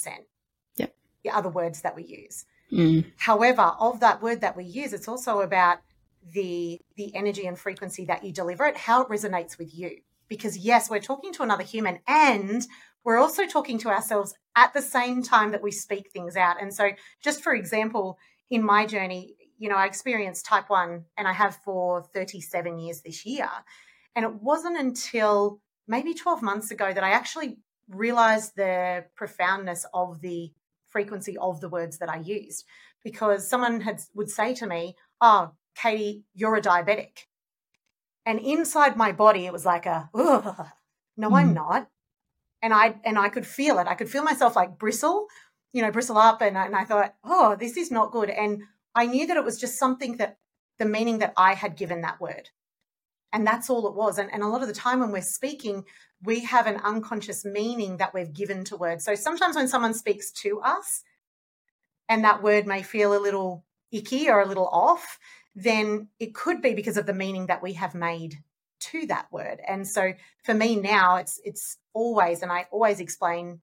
Yeah. 0.76 0.86
the 1.22 1.30
other 1.30 1.48
words 1.48 1.82
that 1.82 1.96
we 1.96 2.04
use. 2.04 2.44
Mm. 2.72 3.04
However, 3.16 3.62
of 3.62 4.00
that 4.00 4.22
word 4.22 4.40
that 4.40 4.56
we 4.56 4.64
use, 4.64 4.92
it's 4.92 5.08
also 5.08 5.40
about 5.40 5.78
the 6.32 6.80
the 6.96 7.14
energy 7.14 7.46
and 7.46 7.58
frequency 7.58 8.04
that 8.06 8.24
you 8.24 8.32
deliver 8.32 8.64
it, 8.66 8.76
how 8.76 9.02
it 9.02 9.08
resonates 9.08 9.58
with 9.58 9.74
you. 9.74 9.98
Because 10.28 10.56
yes, 10.56 10.88
we're 10.88 11.00
talking 11.00 11.32
to 11.34 11.42
another 11.42 11.64
human 11.64 11.98
and 12.06 12.66
we're 13.04 13.18
also 13.18 13.46
talking 13.46 13.78
to 13.78 13.88
ourselves 13.90 14.34
at 14.56 14.72
the 14.72 14.80
same 14.80 15.22
time 15.22 15.52
that 15.52 15.62
we 15.62 15.70
speak 15.70 16.10
things 16.10 16.36
out. 16.36 16.60
And 16.60 16.72
so 16.72 16.90
just 17.22 17.42
for 17.42 17.54
example, 17.54 18.18
in 18.50 18.62
my 18.62 18.86
journey, 18.86 19.34
you 19.58 19.68
know, 19.68 19.76
I 19.76 19.86
experienced 19.86 20.46
type 20.46 20.68
1 20.68 21.04
and 21.16 21.28
I 21.28 21.32
have 21.32 21.56
for 21.64 22.02
37 22.02 22.78
years 22.78 23.02
this 23.02 23.24
year. 23.24 23.48
And 24.16 24.24
it 24.24 24.34
wasn't 24.34 24.78
until 24.78 25.60
maybe 25.86 26.14
12 26.14 26.42
months 26.42 26.70
ago 26.70 26.92
that 26.92 27.04
I 27.04 27.10
actually 27.10 27.58
realized 27.88 28.56
the 28.56 29.04
profoundness 29.14 29.86
of 29.92 30.20
the 30.20 30.52
frequency 30.88 31.36
of 31.38 31.60
the 31.60 31.68
words 31.68 31.98
that 31.98 32.08
I 32.08 32.18
used 32.18 32.64
because 33.02 33.48
someone 33.48 33.80
had 33.80 34.00
would 34.14 34.30
say 34.30 34.54
to 34.54 34.66
me, 34.66 34.96
"Oh, 35.20 35.52
Katie, 35.74 36.24
you're 36.34 36.56
a 36.56 36.62
diabetic," 36.62 37.26
and 38.24 38.38
inside 38.38 38.96
my 38.96 39.12
body 39.12 39.44
it 39.46 39.52
was 39.52 39.66
like 39.66 39.86
a, 39.86 40.08
"No, 40.14 41.30
mm. 41.30 41.34
I'm 41.34 41.52
not," 41.52 41.90
and 42.62 42.72
I 42.72 43.00
and 43.04 43.18
I 43.18 43.28
could 43.28 43.46
feel 43.46 43.78
it. 43.80 43.88
I 43.88 43.94
could 43.94 44.08
feel 44.10 44.22
myself 44.22 44.56
like 44.56 44.78
bristle, 44.78 45.26
you 45.72 45.82
know, 45.82 45.90
bristle 45.90 46.16
up, 46.16 46.40
and 46.40 46.56
and 46.56 46.76
I 46.76 46.84
thought, 46.84 47.14
"Oh, 47.24 47.56
this 47.56 47.76
is 47.76 47.90
not 47.90 48.12
good," 48.12 48.30
and 48.30 48.62
I 48.94 49.06
knew 49.06 49.26
that 49.26 49.36
it 49.36 49.44
was 49.44 49.60
just 49.60 49.78
something 49.78 50.16
that 50.18 50.38
the 50.78 50.84
meaning 50.84 51.18
that 51.18 51.32
I 51.36 51.54
had 51.54 51.76
given 51.76 52.02
that 52.02 52.20
word. 52.20 52.50
And 53.32 53.46
that's 53.46 53.68
all 53.68 53.88
it 53.88 53.94
was. 53.94 54.18
And, 54.18 54.32
and 54.32 54.42
a 54.42 54.48
lot 54.48 54.62
of 54.62 54.68
the 54.68 54.74
time 54.74 55.00
when 55.00 55.10
we're 55.10 55.22
speaking, 55.22 55.84
we 56.22 56.40
have 56.40 56.66
an 56.66 56.80
unconscious 56.84 57.44
meaning 57.44 57.96
that 57.96 58.14
we've 58.14 58.32
given 58.32 58.64
to 58.64 58.76
words. 58.76 59.04
So 59.04 59.14
sometimes 59.14 59.56
when 59.56 59.68
someone 59.68 59.94
speaks 59.94 60.30
to 60.42 60.60
us 60.60 61.02
and 62.08 62.24
that 62.24 62.42
word 62.42 62.66
may 62.66 62.82
feel 62.82 63.16
a 63.16 63.18
little 63.18 63.64
icky 63.90 64.28
or 64.28 64.40
a 64.40 64.46
little 64.46 64.68
off, 64.68 65.18
then 65.54 66.08
it 66.18 66.34
could 66.34 66.62
be 66.62 66.74
because 66.74 66.96
of 66.96 67.06
the 67.06 67.12
meaning 67.12 67.46
that 67.46 67.62
we 67.62 67.74
have 67.74 67.94
made 67.94 68.38
to 68.80 69.06
that 69.06 69.26
word. 69.32 69.60
And 69.66 69.86
so 69.86 70.12
for 70.42 70.54
me 70.54 70.76
now 70.76 71.16
it's 71.16 71.40
it's 71.44 71.78
always 71.92 72.42
and 72.42 72.52
I 72.52 72.66
always 72.70 73.00
explain 73.00 73.60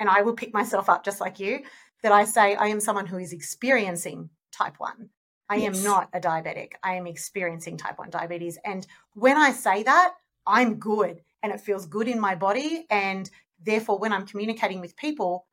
and 0.00 0.08
I 0.08 0.22
will 0.22 0.34
pick 0.34 0.52
myself 0.52 0.88
up 0.88 1.04
just 1.04 1.20
like 1.20 1.38
you 1.38 1.60
that 2.02 2.12
I 2.12 2.24
say 2.24 2.54
I 2.56 2.66
am 2.66 2.80
someone 2.80 3.06
who 3.06 3.18
is 3.18 3.32
experiencing 3.32 4.30
type 4.52 4.74
1. 4.78 5.10
I 5.50 5.56
yes. 5.56 5.76
am 5.76 5.84
not 5.84 6.08
a 6.12 6.20
diabetic. 6.20 6.72
I 6.82 6.94
am 6.94 7.06
experiencing 7.06 7.76
type 7.76 7.98
1 7.98 8.10
diabetes. 8.10 8.58
And 8.64 8.86
when 9.14 9.36
I 9.36 9.52
say 9.52 9.82
that, 9.82 10.14
I'm 10.46 10.76
good 10.76 11.20
and 11.42 11.52
it 11.52 11.60
feels 11.60 11.86
good 11.86 12.08
in 12.08 12.20
my 12.20 12.34
body. 12.34 12.86
And 12.90 13.30
therefore, 13.62 13.98
when 13.98 14.12
I'm 14.12 14.26
communicating 14.26 14.80
with 14.80 14.96
people, 14.96 15.46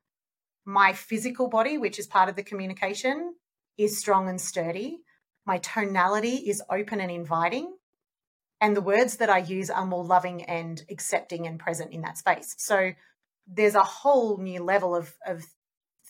my 0.64 0.92
physical 0.92 1.48
body, 1.48 1.78
which 1.78 1.98
is 1.98 2.06
part 2.06 2.28
of 2.28 2.36
the 2.36 2.42
communication, 2.42 3.34
is 3.78 3.98
strong 3.98 4.28
and 4.28 4.40
sturdy. 4.40 4.98
My 5.46 5.58
tonality 5.58 6.36
is 6.36 6.62
open 6.70 7.00
and 7.00 7.10
inviting. 7.10 7.76
And 8.60 8.76
the 8.76 8.82
words 8.82 9.18
that 9.18 9.30
I 9.30 9.38
use 9.38 9.70
are 9.70 9.86
more 9.86 10.04
loving 10.04 10.42
and 10.44 10.82
accepting 10.90 11.46
and 11.46 11.58
present 11.58 11.92
in 11.92 12.02
that 12.02 12.18
space. 12.18 12.54
So 12.58 12.92
there's 13.46 13.74
a 13.74 13.82
whole 13.82 14.38
new 14.38 14.62
level 14.62 14.94
of, 14.94 15.14
of 15.26 15.44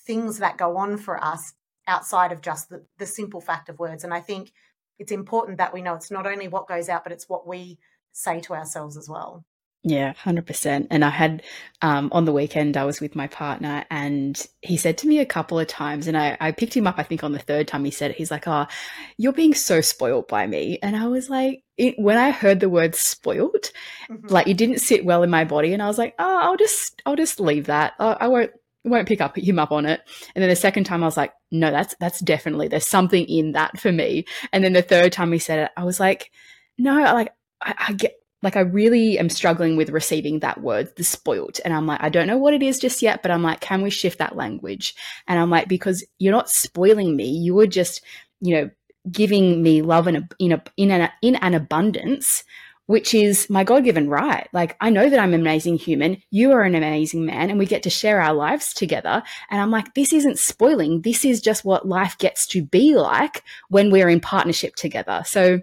things 0.07 0.39
that 0.39 0.57
go 0.57 0.77
on 0.77 0.97
for 0.97 1.23
us 1.23 1.53
outside 1.87 2.33
of 2.33 2.41
just 2.41 2.69
the, 2.69 2.85
the 2.99 3.07
simple 3.07 3.41
fact 3.41 3.69
of 3.69 3.79
words. 3.79 4.05
And 4.05 4.13
I 4.13 4.21
think 4.21 4.53
it's 4.99 5.13
important 5.13 5.59
that 5.59 5.75
we 5.75 5.83
know 5.83 5.95
it's 5.95 6.11
not 6.11 6.27
only 6.27 6.49
what 6.49 6.69
goes 6.69 6.89
out, 6.89 7.05
but 7.05 7.13
it's 7.13 7.29
what 7.29 7.47
we 7.47 7.79
say 8.13 8.41
to 8.41 8.55
ourselves 8.55 8.97
as 8.97 9.09
well. 9.09 9.45
Yeah, 9.89 10.15
100%. 10.15 10.89
And 10.91 11.05
I 11.05 11.11
had 11.11 11.45
um, 11.81 12.09
on 12.11 12.25
the 12.25 12.33
weekend, 12.33 12.77
I 12.77 12.85
was 12.85 13.01
with 13.01 13.15
my 13.15 13.29
partner 13.29 13.85
and 13.89 14.45
he 14.61 14.77
said 14.77 14.99
to 14.99 15.07
me 15.07 15.21
a 15.21 15.27
couple 15.27 15.61
of 15.61 15.69
times, 15.69 16.09
and 16.09 16.17
I, 16.17 16.37
I 16.41 16.51
picked 16.51 16.77
him 16.77 16.89
up, 16.89 16.97
I 16.99 17.05
think 17.05 17.23
on 17.23 17.31
the 17.31 17.39
third 17.39 17.69
time 17.69 17.85
he 17.85 17.93
said 17.93 18.11
it, 18.11 18.17
he's 18.17 18.33
like, 18.33 18.49
Oh, 18.49 18.67
you're 19.17 19.33
being 19.33 19.55
so 19.55 19.81
spoiled 19.81 20.27
by 20.27 20.49
me. 20.49 20.81
And 20.83 20.97
I 20.97 21.07
was 21.07 21.31
like, 21.31 21.63
it, 21.77 21.95
when 21.99 22.19
I 22.19 22.33
heard 22.33 22.59
the 22.59 22.69
word 22.69 22.97
spoiled, 22.97 23.71
mm-hmm. 24.11 24.27
like 24.27 24.49
it 24.49 24.57
didn't 24.57 24.81
sit 24.81 25.05
well 25.05 25.23
in 25.23 25.31
my 25.31 25.45
body. 25.45 25.73
And 25.73 25.81
I 25.81 25.87
was 25.87 25.99
like, 25.99 26.17
Oh, 26.19 26.39
I'll 26.43 26.57
just, 26.57 27.01
I'll 27.07 27.15
just 27.15 27.39
leave 27.39 27.67
that. 27.67 27.93
I, 28.01 28.17
I 28.23 28.27
won't, 28.27 28.51
won't 28.89 29.09
pick 29.09 29.21
up 29.21 29.37
him 29.37 29.59
up 29.59 29.73
on 29.73 29.87
it. 29.87 30.01
And 30.35 30.43
then 30.43 30.49
the 30.49 30.57
second 30.57 30.85
time 30.85 31.03
I 31.03 31.07
was 31.07 31.17
like, 31.17 31.33
no, 31.51 31.71
that's 31.71 31.95
that's 32.01 32.21
definitely 32.21 32.69
there's 32.69 32.87
something 32.87 33.25
in 33.27 33.53
that 33.53 33.79
for 33.79 33.93
me. 33.93 34.27
And 34.53 34.65
then 34.65 34.73
the 34.73 34.83
third 34.83 35.13
time 35.13 35.33
he 35.33 35.39
said 35.39 35.59
it, 35.59 35.71
I 35.77 35.85
was 35.85 36.01
like, 36.01 36.31
no, 36.79 36.95
like 36.95 37.33
I, 37.61 37.75
I 37.89 37.93
get 37.93 38.17
like 38.43 38.57
I 38.57 38.61
really 38.61 39.19
am 39.19 39.29
struggling 39.29 39.77
with 39.77 39.91
receiving 39.91 40.41
that 40.41 40.61
word, 40.61 40.95
the 40.97 41.05
spoiled. 41.05 41.59
And 41.65 41.73
I'm 41.75 41.87
like, 41.87 42.03
I 42.03 42.09
don't 42.09 42.27
know 42.27 42.39
what 42.39 42.55
it 42.55 42.63
is 42.63 42.79
just 42.79 43.03
yet, 43.03 43.23
but 43.23 43.31
I'm 43.31 43.43
like, 43.43 43.61
can 43.61 43.83
we 43.83 43.91
shift 43.91 44.19
that 44.19 44.37
language? 44.37 44.95
And 45.27 45.39
I'm 45.39 45.51
like, 45.51 45.69
because 45.69 46.05
you're 46.19 46.33
not 46.33 46.51
spoiling 46.51 47.17
me, 47.17 47.29
you 47.29 47.55
were 47.55 47.67
just, 47.67 48.03
you 48.41 48.55
know, 48.55 48.71
giving 49.11 49.63
me 49.63 49.83
love 49.83 50.07
in 50.07 50.17
a, 50.17 50.29
in 50.39 50.53
a, 50.53 50.63
in 50.77 50.91
an, 50.91 51.11
in 51.23 51.37
an 51.37 51.55
abundance 51.55 52.45
which 52.87 53.15
is 53.15 53.51
my 53.51 53.65
God 53.65 53.85
given 53.85 54.09
right. 54.09 54.49
Like, 54.53 54.77
I 54.81 54.91
know 54.91 55.09
that 55.11 55.19
I'm 55.19 55.35
an 55.35 55.41
amazing 55.41 55.77
human. 55.77 56.23
You 56.31 56.53
are 56.53 56.63
an 56.63 56.75
amazing 56.75 57.27
man, 57.27 57.51
and 57.51 57.59
we 57.59 57.67
get 57.67 57.83
to 57.85 57.91
share 57.91 58.21
our 58.21 58.33
lives 58.33 58.73
together. 58.73 59.23
And 59.51 59.61
I'm 59.61 59.71
like, 59.71 59.95
this 59.95 60.13
isn't 60.13 60.39
spoiling. 60.39 61.03
This 61.03 61.25
is 61.25 61.41
just 61.41 61.65
what 61.65 61.89
life 61.89 62.17
gets 62.19 62.47
to 62.49 62.63
be 62.63 62.97
like 62.97 63.43
when 63.69 63.91
we're 63.91 64.09
in 64.09 64.21
partnership 64.21 64.77
together. 64.77 65.23
So 65.27 65.61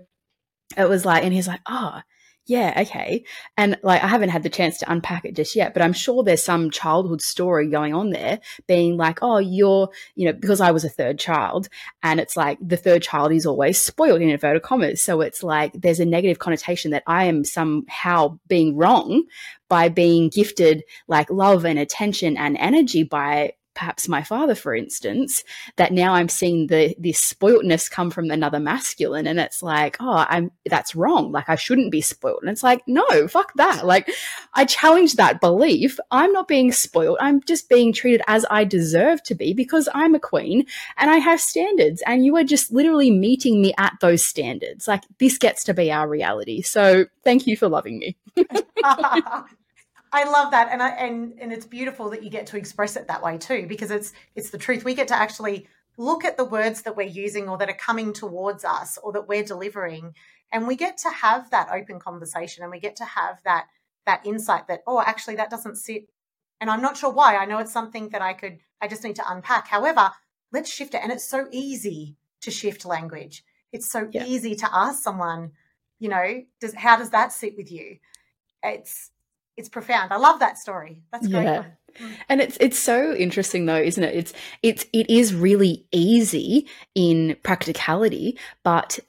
it 0.77 0.89
was 0.89 1.05
like, 1.05 1.23
and 1.23 1.33
he's 1.33 1.47
like, 1.47 1.61
oh, 1.65 2.01
yeah, 2.45 2.73
okay. 2.81 3.23
And 3.55 3.79
like, 3.83 4.03
I 4.03 4.07
haven't 4.07 4.29
had 4.29 4.43
the 4.43 4.50
chance 4.50 4.77
to 4.79 4.91
unpack 4.91 5.23
it 5.23 5.35
just 5.35 5.55
yet, 5.55 5.73
but 5.73 5.81
I'm 5.81 5.93
sure 5.93 6.23
there's 6.23 6.43
some 6.43 6.71
childhood 6.71 7.21
story 7.21 7.69
going 7.69 7.93
on 7.93 8.09
there 8.09 8.39
being 8.67 8.97
like, 8.97 9.19
oh, 9.21 9.38
you're, 9.38 9.89
you 10.15 10.25
know, 10.25 10.33
because 10.33 10.59
I 10.59 10.71
was 10.71 10.83
a 10.83 10.89
third 10.89 11.17
child 11.17 11.69
and 12.01 12.19
it's 12.19 12.35
like 12.35 12.57
the 12.62 12.75
third 12.75 13.01
child 13.01 13.31
is 13.31 13.45
always 13.45 13.77
spoiled 13.77 14.21
in 14.21 14.29
inverted 14.29 14.62
commas. 14.62 15.01
So 15.01 15.21
it's 15.21 15.41
like 15.41 15.71
there's 15.73 16.01
a 16.01 16.05
negative 16.05 16.39
connotation 16.39 16.91
that 16.91 17.03
I 17.07 17.25
am 17.25 17.45
somehow 17.45 18.39
being 18.50 18.75
wrong 18.75 19.23
by 19.69 19.88
being 19.88 20.27
gifted 20.27 20.83
like 21.07 21.29
love 21.29 21.65
and 21.65 21.79
attention 21.79 22.35
and 22.35 22.57
energy 22.57 23.03
by 23.03 23.53
perhaps 23.73 24.07
my 24.07 24.23
father, 24.23 24.55
for 24.55 24.75
instance, 24.75 25.43
that 25.77 25.91
now 25.91 26.13
I'm 26.13 26.29
seeing 26.29 26.67
the 26.67 26.95
this 26.97 27.19
spoiltness 27.19 27.89
come 27.89 28.11
from 28.11 28.31
another 28.31 28.59
masculine, 28.59 29.27
and 29.27 29.39
it's 29.39 29.63
like, 29.63 29.97
oh, 29.99 30.25
I'm 30.29 30.51
that's 30.65 30.95
wrong. 30.95 31.31
Like 31.31 31.49
I 31.49 31.55
shouldn't 31.55 31.91
be 31.91 32.01
spoiled, 32.01 32.39
and 32.41 32.49
it's 32.49 32.63
like, 32.63 32.81
no, 32.87 33.27
fuck 33.27 33.53
that. 33.55 33.85
Like 33.85 34.09
I 34.53 34.65
challenge 34.65 35.15
that 35.15 35.41
belief. 35.41 35.99
I'm 36.11 36.31
not 36.31 36.47
being 36.47 36.71
spoiled. 36.71 37.17
I'm 37.19 37.41
just 37.43 37.69
being 37.69 37.93
treated 37.93 38.21
as 38.27 38.45
I 38.49 38.63
deserve 38.63 39.23
to 39.23 39.35
be 39.35 39.53
because 39.53 39.89
I'm 39.93 40.15
a 40.15 40.19
queen 40.19 40.65
and 40.97 41.09
I 41.09 41.17
have 41.17 41.41
standards, 41.41 42.03
and 42.05 42.25
you 42.25 42.35
are 42.37 42.43
just 42.43 42.71
literally 42.71 43.11
meeting 43.11 43.61
me 43.61 43.73
at 43.77 43.93
those 44.01 44.23
standards. 44.23 44.87
Like 44.87 45.03
this 45.19 45.37
gets 45.37 45.63
to 45.65 45.73
be 45.73 45.91
our 45.91 46.07
reality. 46.07 46.61
So 46.61 47.05
thank 47.23 47.47
you 47.47 47.57
for 47.57 47.67
loving 47.69 47.99
me. 47.99 48.17
I 50.13 50.25
love 50.25 50.51
that, 50.51 50.70
and 50.72 50.82
I, 50.82 50.89
and 50.89 51.34
and 51.41 51.51
it's 51.51 51.65
beautiful 51.65 52.12
that 52.12 52.24
you 52.24 52.29
get 52.29 52.46
to 52.48 52.58
express 52.58 52.96
it 52.96 53.08
that 53.08 53.24
way 53.24 53.39
too, 53.39 53.65
because 53.67 53.89
it's 53.89 54.13
it's 54.36 54.51
the 54.51 54.60
truth. 54.60 54.86
We 54.86 54.93
get 54.93 55.08
to 55.08 55.15
actually 55.15 55.67
look 55.98 56.24
at 56.24 56.38
the 56.38 56.46
words 56.46 56.84
that 56.84 56.96
we're 56.96 57.08
using 57.08 57.50
or 57.50 57.58
that 57.58 57.70
are 57.70 57.75
coming 57.75 58.13
towards 58.13 58.63
us 58.63 59.00
or 59.01 59.12
that 59.13 59.27
we're 59.27 59.43
delivering, 59.43 60.13
and 60.51 60.67
we 60.67 60.75
get 60.75 60.98
to 61.00 61.10
have 61.10 61.50
that 61.50 61.70
open 61.74 62.00
conversation, 62.00 62.62
and 62.62 62.72
we 62.72 62.79
get 62.79 62.96
to 62.98 63.05
have 63.05 63.41
that 63.43 63.65
that 64.05 64.24
insight 64.24 64.67
that 64.67 64.82
oh, 64.86 65.01
actually 65.01 65.36
that 65.38 65.50
doesn't 65.50 65.77
sit, 65.77 66.03
and 66.62 66.70
I'm 66.70 66.82
not 66.82 66.96
sure 66.96 67.12
why. 67.12 67.36
I 67.36 67.46
know 67.46 67.58
it's 67.58 67.74
something 67.74 68.10
that 68.10 68.22
I 68.22 68.34
could 68.34 68.60
I 68.79 68.88
just 68.88 69.03
need 69.03 69.15
to 69.15 69.32
unpack. 69.32 69.67
However, 69.67 70.12
let's 70.51 70.72
shift 70.72 70.93
it, 70.93 71.01
and 71.01 71.12
it's 71.12 71.27
so 71.27 71.48
easy 71.51 72.17
to 72.41 72.51
shift 72.51 72.86
language. 72.86 73.43
It's 73.72 73.89
so 73.89 74.08
yeah. 74.12 74.25
easy 74.27 74.53
to 74.53 74.70
ask 74.72 75.01
someone, 75.01 75.53
you 75.98 76.10
know, 76.10 76.43
does 76.62 76.75
how 76.75 76.98
does 76.98 77.10
that 77.10 77.34
sit 77.34 77.58
with 77.58 77.72
you? 77.72 77.98
It's 78.62 79.10
it's 79.57 79.69
profound. 79.69 80.12
I 80.12 80.17
love 80.17 80.39
that 80.39 80.57
story. 80.57 81.01
That's 81.12 81.27
great. 81.27 81.43
Yeah. 81.43 81.65
Mm. 82.00 82.12
And 82.29 82.41
it's 82.41 82.57
it's 82.60 82.79
so 82.79 83.13
interesting 83.13 83.65
though, 83.65 83.75
isn't 83.75 84.03
it? 84.03 84.15
It's 84.15 84.33
it's 84.63 84.86
it 84.93 85.10
is 85.10 85.36
really 85.36 85.86
easy 85.91 86.67
in 86.95 87.36
practicality, 87.43 88.38
but 88.63 89.00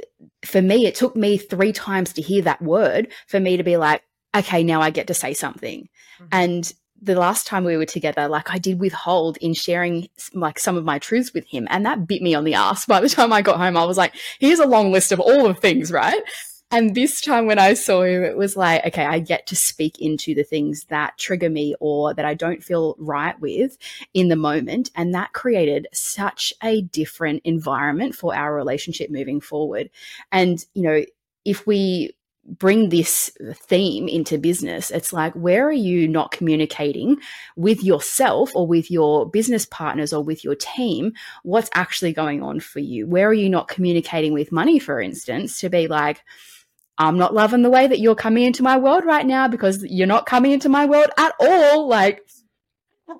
for 0.45 0.61
me 0.61 0.87
it 0.87 0.95
took 0.95 1.17
me 1.17 1.39
3 1.39 1.73
times 1.73 2.13
to 2.15 2.23
hear 2.23 2.43
that 2.43 2.61
word 2.61 3.09
for 3.27 3.41
me 3.41 3.57
to 3.57 3.63
be 3.63 3.79
like, 3.79 4.03
okay, 4.37 4.63
now 4.63 4.83
I 4.83 4.91
get 4.91 5.07
to 5.07 5.15
say 5.15 5.33
something. 5.33 5.89
Mm-hmm. 6.21 6.27
And 6.33 6.73
the 7.01 7.15
last 7.15 7.47
time 7.47 7.65
we 7.65 7.77
were 7.77 7.87
together, 7.87 8.29
like 8.29 8.51
I 8.51 8.59
did 8.59 8.81
withhold 8.81 9.37
in 9.39 9.55
sharing 9.55 10.09
like 10.33 10.59
some 10.59 10.77
of 10.77 10.85
my 10.85 10.99
truths 10.99 11.33
with 11.33 11.47
him, 11.47 11.67
and 11.71 11.87
that 11.87 12.07
bit 12.07 12.23
me 12.23 12.35
on 12.35 12.45
the 12.45 12.55
ass. 12.55 12.87
By 12.87 13.01
the 13.01 13.09
time 13.09 13.33
I 13.33 13.43
got 13.43 13.59
home, 13.59 13.77
I 13.77 13.85
was 13.85 13.99
like, 13.99 14.15
"Here's 14.39 14.59
a 14.59 14.67
long 14.67 14.93
list 14.93 15.13
of 15.13 15.21
all 15.21 15.49
the 15.49 15.55
things, 15.55 15.91
right?" 15.91 16.23
And 16.75 16.97
this 16.97 17.21
time 17.21 17.47
when 17.47 17.61
I 17.61 17.75
saw 17.75 18.03
him, 18.03 18.25
it 18.25 18.37
was 18.37 18.57
like, 18.57 18.85
okay, 18.85 19.05
I 19.05 19.21
get 19.21 19.47
to 19.47 19.55
speak 19.55 20.01
into 20.01 20.35
the 20.35 20.43
things 20.43 20.87
that 20.87 21.17
trigger 21.19 21.49
me 21.49 21.77
or 21.79 22.13
that 22.13 22.25
I 22.25 22.35
don't 22.35 22.65
feel 22.65 22.97
right 22.99 23.39
with 23.39 23.79
in 24.13 24.27
the 24.27 24.35
moment. 24.35 24.91
And 24.97 25.15
that 25.15 25.35
created 25.35 25.87
such 25.93 26.53
a 26.65 26.83
different 26.83 27.43
environment 27.45 28.17
for 28.17 28.35
our 28.35 28.53
relationship 28.53 29.09
moving 29.09 29.41
forward. 29.41 29.89
And, 30.33 30.65
you 30.75 30.83
know, 30.83 31.05
if 31.45 31.65
we 31.65 32.17
bring 32.45 32.89
this 32.89 33.31
theme 33.55 34.09
into 34.09 34.37
business, 34.37 34.91
it's 34.91 35.13
like, 35.13 35.33
where 35.35 35.69
are 35.69 35.73
you 35.73 36.09
not 36.09 36.33
communicating 36.33 37.19
with 37.55 37.85
yourself 37.85 38.51
or 38.57 38.67
with 38.67 38.91
your 38.91 39.31
business 39.31 39.65
partners 39.65 40.13
or 40.13 40.25
with 40.25 40.43
your 40.43 40.57
team? 40.57 41.13
What's 41.45 41.71
actually 41.75 42.15
going 42.15 42.43
on 42.43 42.59
for 42.59 42.81
you? 42.81 43.07
Where 43.07 43.29
are 43.29 43.33
you 43.33 43.49
not 43.49 43.69
communicating 43.69 44.33
with 44.33 44.51
money, 44.51 44.81
for 44.81 45.01
instance, 45.01 45.61
to 45.61 45.71
be 45.71 45.87
like, 45.87 46.25
I'm 46.99 47.19
not 47.19 47.35
loving 47.35 47.63
the 47.63 47.71
way 47.71 47.87
that 47.87 47.99
you're 47.99 48.15
coming 48.15 48.45
into 48.45 48.63
my 48.63 48.77
world 48.77 49.05
right 49.05 49.27
now 49.27 49.49
because 49.49 49.85
you're 49.85 50.07
not 50.07 50.27
coming 50.27 50.53
into 50.53 50.69
my 50.69 50.87
world 50.87 51.11
at 51.19 51.35
all. 51.41 51.89
Like, 51.89 52.21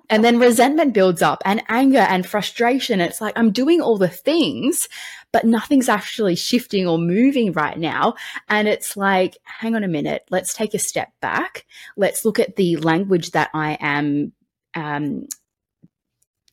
and 0.09 0.25
then 0.25 0.39
resentment 0.39 0.95
builds 0.95 1.23
up 1.23 1.43
and 1.45 1.63
anger 1.69 1.99
and 1.99 2.27
frustration. 2.27 3.01
It's 3.01 3.21
like 3.21 3.37
I'm 3.37 3.53
doing 3.53 3.81
all 3.81 3.99
the 3.99 4.09
things, 4.09 4.89
but 5.33 5.45
nothing's 5.45 5.89
actually 5.89 6.37
shifting 6.37 6.87
or 6.87 6.99
moving 6.99 7.53
right 7.53 7.79
now. 7.79 8.15
And 8.49 8.69
it's 8.69 8.97
like, 8.97 9.37
hang 9.45 9.75
on 9.75 9.85
a 9.85 9.89
minute, 9.89 10.25
let's 10.31 10.55
take 10.55 10.75
a 10.75 10.79
step 10.79 11.13
back. 11.21 11.67
Let's 11.97 12.25
look 12.25 12.39
at 12.39 12.57
the 12.57 12.77
language 12.77 13.33
that 13.33 13.51
I 13.53 13.77
am 13.81 14.33
um, 14.75 15.27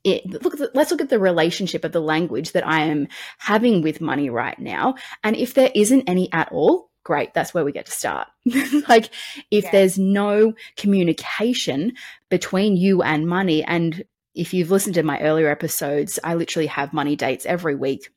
it, 0.04 0.44
look 0.44 0.56
let's 0.74 0.92
look 0.92 1.02
at 1.02 1.10
the 1.10 1.20
relationship 1.20 1.86
of 1.86 1.92
the 1.92 2.02
language 2.02 2.54
that 2.54 2.68
I 2.68 2.82
am 2.86 3.08
having 3.38 3.82
with 3.82 4.02
money 4.02 4.30
right 4.30 4.58
now. 4.58 4.96
And 5.24 5.36
if 5.36 5.54
there 5.54 5.72
isn't 5.76 6.10
any 6.10 6.32
at 6.34 6.52
all, 6.52 6.91
great, 7.12 7.34
that's 7.34 7.54
where 7.54 7.66
we 7.66 7.74
get 7.74 7.88
to 7.88 7.92
start. 7.92 8.30
like, 8.88 9.10
if 9.52 9.66
yeah. 9.66 9.72
there's 9.72 10.00
no 10.00 10.54
communication 10.78 11.92
between 12.30 12.78
you 12.78 13.02
and 13.02 13.28
money, 13.28 13.66
and 13.66 14.06
if 14.34 14.54
you've 14.54 14.72
listened 14.72 14.96
to 14.96 15.04
my 15.04 15.20
earlier 15.20 15.50
episodes, 15.50 16.20
I 16.24 16.36
literally 16.36 16.68
have 16.68 16.94
money 16.94 17.18
dates 17.18 17.46
every 17.46 17.76
week 17.76 18.08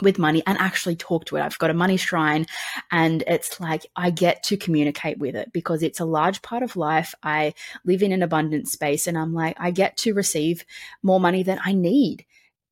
with 0.00 0.18
money 0.18 0.42
and 0.46 0.56
actually 0.56 0.96
talk 0.96 1.26
to 1.26 1.36
it. 1.36 1.42
I've 1.42 1.58
got 1.58 1.68
a 1.68 1.74
money 1.74 1.98
shrine 1.98 2.46
and 2.90 3.24
it's 3.26 3.60
like 3.60 3.84
I 3.94 4.08
get 4.08 4.42
to 4.44 4.56
communicate 4.56 5.18
with 5.18 5.36
it 5.36 5.52
because 5.52 5.82
it's 5.82 6.00
a 6.00 6.06
large 6.06 6.40
part 6.40 6.62
of 6.62 6.76
life. 6.76 7.14
I 7.22 7.52
live 7.84 8.02
in 8.02 8.12
an 8.12 8.22
abundant 8.22 8.68
space 8.68 9.06
and 9.06 9.18
I'm 9.18 9.34
like, 9.34 9.54
I 9.60 9.70
get 9.70 9.98
to 9.98 10.14
receive 10.14 10.64
more 11.02 11.20
money 11.20 11.42
than 11.42 11.60
I 11.62 11.74
need 11.74 12.24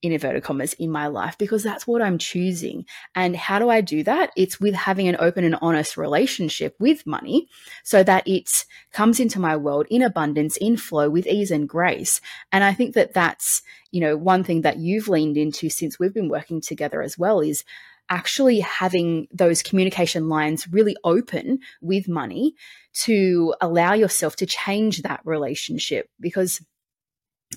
in 0.07 0.13
inverted 0.13 0.43
commas 0.43 0.73
in 0.75 0.91
my 0.91 1.07
life 1.09 1.37
because 1.37 1.63
that's 1.63 1.87
what 1.87 2.01
I'm 2.01 2.19
choosing. 2.19 2.87
And 3.15 3.37
how 3.37 3.59
do 3.59 3.69
I 3.69 3.81
do 3.81 4.03
that? 4.05 4.31
It's 4.37 4.61
with 4.61 4.75
having 4.75 5.09
an 5.09 5.17
open 5.19 5.45
and 5.45 5.57
honest 5.61 5.97
relationship 5.97 6.75
with 6.79 7.07
money 7.07 7.49
so 7.83 8.03
that 8.03 8.27
it 8.27 8.65
comes 8.93 9.21
into 9.21 9.41
my 9.41 9.57
world 9.57 9.87
in 9.91 10.03
abundance, 10.03 10.57
in 10.57 10.77
flow 10.77 11.11
with 11.11 11.27
ease 11.27 11.51
and 11.51 11.69
grace. 11.69 12.21
And 12.53 12.65
I 12.65 12.73
think 12.73 12.95
that 12.95 13.13
that's, 13.13 13.63
you 13.91 14.01
know, 14.01 14.17
one 14.17 14.45
thing 14.45 14.63
that 14.63 14.79
you've 14.79 15.09
leaned 15.09 15.37
into 15.37 15.69
since 15.69 15.99
we've 15.99 16.15
been 16.15 16.29
working 16.29 16.61
together 16.61 17.03
as 17.03 17.19
well 17.19 17.41
is 17.41 17.65
actually 18.09 18.61
having 18.61 19.27
those 19.33 19.63
communication 19.63 20.29
lines 20.29 20.69
really 20.69 20.97
open 21.05 21.59
with 21.81 22.09
money 22.09 22.55
to 22.93 23.55
allow 23.61 23.95
yourself 23.95 24.37
to 24.37 24.47
change 24.47 25.03
that 25.03 25.21
relationship 25.25 26.09
because 26.21 26.61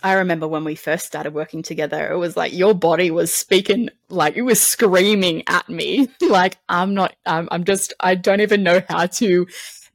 I 0.04 0.14
remember 0.14 0.48
when 0.48 0.64
we 0.64 0.76
first 0.76 1.06
started 1.06 1.34
working 1.34 1.62
together, 1.64 2.12
it 2.12 2.18
was 2.18 2.38
like 2.38 2.54
your 2.54 2.74
body 2.74 3.12
was 3.12 3.34
speaking, 3.34 3.90
like 4.10 4.36
it 4.36 4.44
was 4.44 4.62
screaming 4.62 5.44
at 5.48 5.68
me. 5.70 6.10
like, 6.22 6.58
I'm 6.68 6.94
not, 6.94 7.16
I'm, 7.26 7.48
I'm 7.52 7.64
just, 7.64 7.94
I 8.00 8.16
don't 8.16 8.42
even 8.42 8.64
know 8.64 8.82
how 8.88 9.08
to 9.08 9.48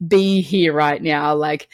be 0.05 0.41
here 0.41 0.73
right 0.73 1.01
now. 1.01 1.35
Like, 1.35 1.69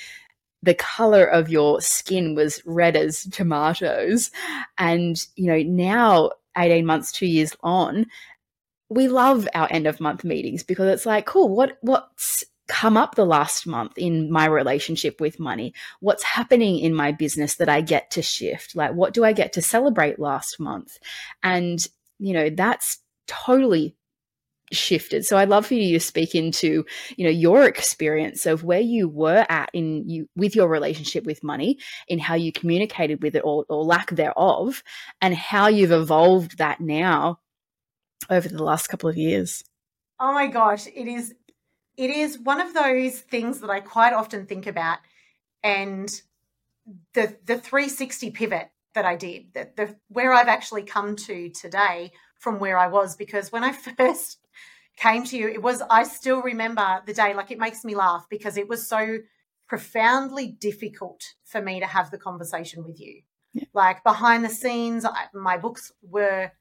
the 0.64 0.76
color 0.76 1.26
of 1.26 1.50
your 1.50 1.82
skin 1.82 2.36
was 2.36 2.62
red 2.66 2.96
as 2.96 3.24
tomatoes. 3.24 4.32
And, 4.78 5.18
you 5.36 5.48
know, 5.48 5.62
now, 5.64 6.32
18 6.58 6.86
months, 6.86 7.12
two 7.12 7.26
years 7.26 7.56
on, 7.64 8.06
we 8.90 9.08
love 9.08 9.48
our 9.56 9.68
end 9.72 9.88
of 9.88 10.00
month 10.00 10.24
meetings 10.24 10.64
because 10.64 10.88
it's 10.88 11.06
like, 11.06 11.26
cool, 11.26 11.50
what, 11.50 11.78
what's, 11.82 12.44
come 12.72 12.96
up 12.96 13.16
the 13.16 13.26
last 13.26 13.68
month 13.68 13.98
in 13.98 14.32
my 14.32 14.46
relationship 14.46 15.20
with 15.20 15.42
money? 15.42 15.74
What's 16.00 16.24
happening 16.24 16.80
in 16.80 16.96
my 16.96 17.12
business 17.12 17.56
that 17.56 17.68
I 17.68 17.82
get 17.82 18.12
to 18.12 18.22
shift? 18.22 18.78
Like, 18.78 18.94
what 18.94 19.14
do 19.14 19.26
I 19.26 19.34
get 19.34 19.54
to 19.54 19.62
celebrate 19.62 20.20
last 20.20 20.58
month? 20.58 20.98
And, 21.44 21.86
you 22.18 22.34
know, 22.34 22.50
that's 22.50 23.00
totally 23.28 23.98
shifted. 24.72 25.26
So 25.26 25.38
I'd 25.38 25.50
love 25.50 25.66
for 25.66 25.74
you 25.74 25.92
to 25.92 26.00
speak 26.00 26.34
into, 26.34 26.86
you 27.18 27.26
know, 27.26 27.32
your 27.32 27.66
experience 27.66 28.46
of 28.46 28.64
where 28.64 28.80
you 28.80 29.10
were 29.10 29.46
at 29.50 29.70
in 29.74 30.08
you 30.08 30.30
with 30.38 30.56
your 30.56 30.70
relationship 30.70 31.26
with 31.26 31.44
money, 31.44 31.78
in 32.08 32.20
how 32.20 32.36
you 32.36 32.54
communicated 32.54 33.22
with 33.22 33.36
it 33.36 33.44
or, 33.44 33.66
or 33.68 33.84
lack 33.84 34.12
thereof, 34.12 34.82
and 35.22 35.36
how 35.36 35.68
you've 35.68 35.92
evolved 35.92 36.58
that 36.60 36.80
now 36.80 37.40
over 38.30 38.48
the 38.48 38.64
last 38.64 38.88
couple 38.88 39.10
of 39.10 39.18
years. 39.18 39.62
Oh 40.24 40.34
my 40.34 40.48
gosh, 40.48 40.86
it 40.88 41.08
is 41.08 41.34
it 41.98 42.10
is 42.10 42.40
one 42.40 42.62
of 42.62 42.74
those 42.74 43.20
things 43.20 43.60
that 43.62 43.70
I 43.70 43.80
quite 43.80 44.14
often 44.14 44.46
think 44.46 44.68
about, 44.68 45.00
and 45.64 46.10
the 47.14 47.38
the 47.46 47.58
360 47.58 48.32
pivot 48.32 48.70
that 48.94 49.06
I 49.06 49.16
did, 49.16 49.54
that 49.54 49.76
the 49.76 49.96
where 50.08 50.34
I've 50.34 50.48
actually 50.48 50.84
come 50.84 51.16
to 51.16 51.50
today 51.50 52.12
from 52.40 52.60
where 52.60 52.78
I 52.78 52.88
was, 52.88 53.16
because 53.16 53.52
when 53.52 53.64
I 53.64 53.72
first 53.98 54.40
came 54.98 55.24
to 55.26 55.38
you, 55.38 55.48
it 55.48 55.62
was 55.62 55.82
I 55.90 56.04
still 56.04 56.42
remember 56.42 57.02
the 57.06 57.14
day, 57.14 57.34
like 57.34 57.52
it 57.52 57.60
makes 57.60 57.84
me 57.84 57.96
laugh 57.96 58.26
because 58.30 58.58
it 58.58 58.68
was 58.68 58.88
so 58.88 59.20
profoundly 59.68 60.48
difficult 60.48 61.24
for 61.46 61.62
me 61.62 61.80
to 61.80 61.86
have 61.86 62.12
the 62.12 62.18
conversation 62.18 62.84
with 62.84 63.00
you. 63.00 63.22
Yeah. 63.54 63.64
Like 63.74 64.04
behind 64.04 64.44
the 64.44 64.50
scenes, 64.50 65.06
I, 65.06 65.28
my 65.34 65.58
books 65.58 65.92
were 66.02 66.52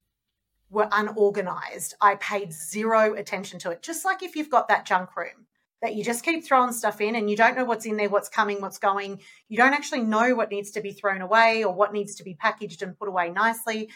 were 0.70 0.88
unorganized. 0.92 1.94
I 2.00 2.14
paid 2.16 2.52
zero 2.52 3.14
attention 3.14 3.58
to 3.60 3.70
it. 3.70 3.82
Just 3.82 4.04
like 4.04 4.22
if 4.22 4.36
you've 4.36 4.50
got 4.50 4.68
that 4.68 4.86
junk 4.86 5.16
room 5.16 5.46
that 5.82 5.94
you 5.94 6.04
just 6.04 6.24
keep 6.24 6.44
throwing 6.44 6.72
stuff 6.72 7.00
in 7.00 7.16
and 7.16 7.28
you 7.28 7.36
don't 7.36 7.56
know 7.56 7.64
what's 7.64 7.86
in 7.86 7.96
there, 7.96 8.08
what's 8.08 8.28
coming, 8.28 8.60
what's 8.60 8.78
going. 8.78 9.20
You 9.48 9.56
don't 9.56 9.72
actually 9.72 10.02
know 10.02 10.34
what 10.34 10.50
needs 10.50 10.70
to 10.72 10.80
be 10.80 10.92
thrown 10.92 11.22
away 11.22 11.64
or 11.64 11.74
what 11.74 11.92
needs 11.92 12.14
to 12.16 12.24
be 12.24 12.34
packaged 12.34 12.82
and 12.82 12.98
put 12.98 13.08
away 13.08 13.30
nicely. 13.30 13.90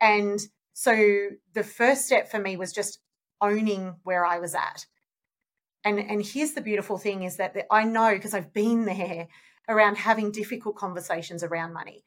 And 0.00 0.38
so 0.72 0.94
the 1.54 1.64
first 1.64 2.06
step 2.06 2.30
for 2.30 2.38
me 2.38 2.56
was 2.56 2.72
just 2.72 3.00
owning 3.40 3.96
where 4.04 4.24
I 4.24 4.38
was 4.38 4.54
at. 4.54 4.86
And 5.82 5.98
and 5.98 6.24
here's 6.24 6.52
the 6.52 6.60
beautiful 6.60 6.98
thing 6.98 7.22
is 7.22 7.36
that 7.36 7.56
I 7.70 7.84
know 7.84 8.12
because 8.12 8.34
I've 8.34 8.52
been 8.52 8.84
there 8.84 9.28
around 9.68 9.96
having 9.96 10.30
difficult 10.30 10.76
conversations 10.76 11.42
around 11.42 11.72
money. 11.72 12.04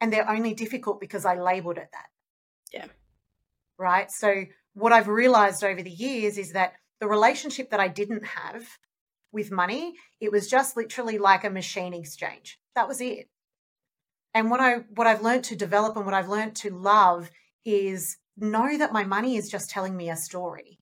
And 0.00 0.12
they're 0.12 0.30
only 0.30 0.54
difficult 0.54 1.00
because 1.00 1.24
I 1.24 1.40
labeled 1.40 1.78
it 1.78 1.88
that. 1.92 2.06
Yeah 2.72 2.86
right? 3.78 4.10
So, 4.10 4.44
what 4.74 4.92
I've 4.92 5.08
realized 5.08 5.64
over 5.64 5.82
the 5.82 5.90
years 5.90 6.38
is 6.38 6.52
that 6.52 6.74
the 7.00 7.06
relationship 7.06 7.70
that 7.70 7.80
I 7.80 7.88
didn't 7.88 8.26
have 8.26 8.66
with 9.32 9.50
money, 9.50 9.94
it 10.20 10.32
was 10.32 10.48
just 10.48 10.76
literally 10.76 11.18
like 11.18 11.44
a 11.44 11.50
machine 11.50 11.94
exchange. 11.94 12.58
That 12.74 12.88
was 12.88 13.00
it. 13.00 13.28
And 14.34 14.50
what 14.50 14.60
I 14.60 14.78
what 14.94 15.06
I've 15.06 15.22
learned 15.22 15.44
to 15.44 15.56
develop 15.56 15.96
and 15.96 16.04
what 16.04 16.14
I've 16.14 16.28
learned 16.28 16.56
to 16.56 16.70
love 16.70 17.30
is 17.64 18.18
know 18.36 18.76
that 18.76 18.92
my 18.92 19.04
money 19.04 19.36
is 19.36 19.50
just 19.50 19.70
telling 19.70 19.96
me 19.96 20.10
a 20.10 20.16
story. 20.16 20.78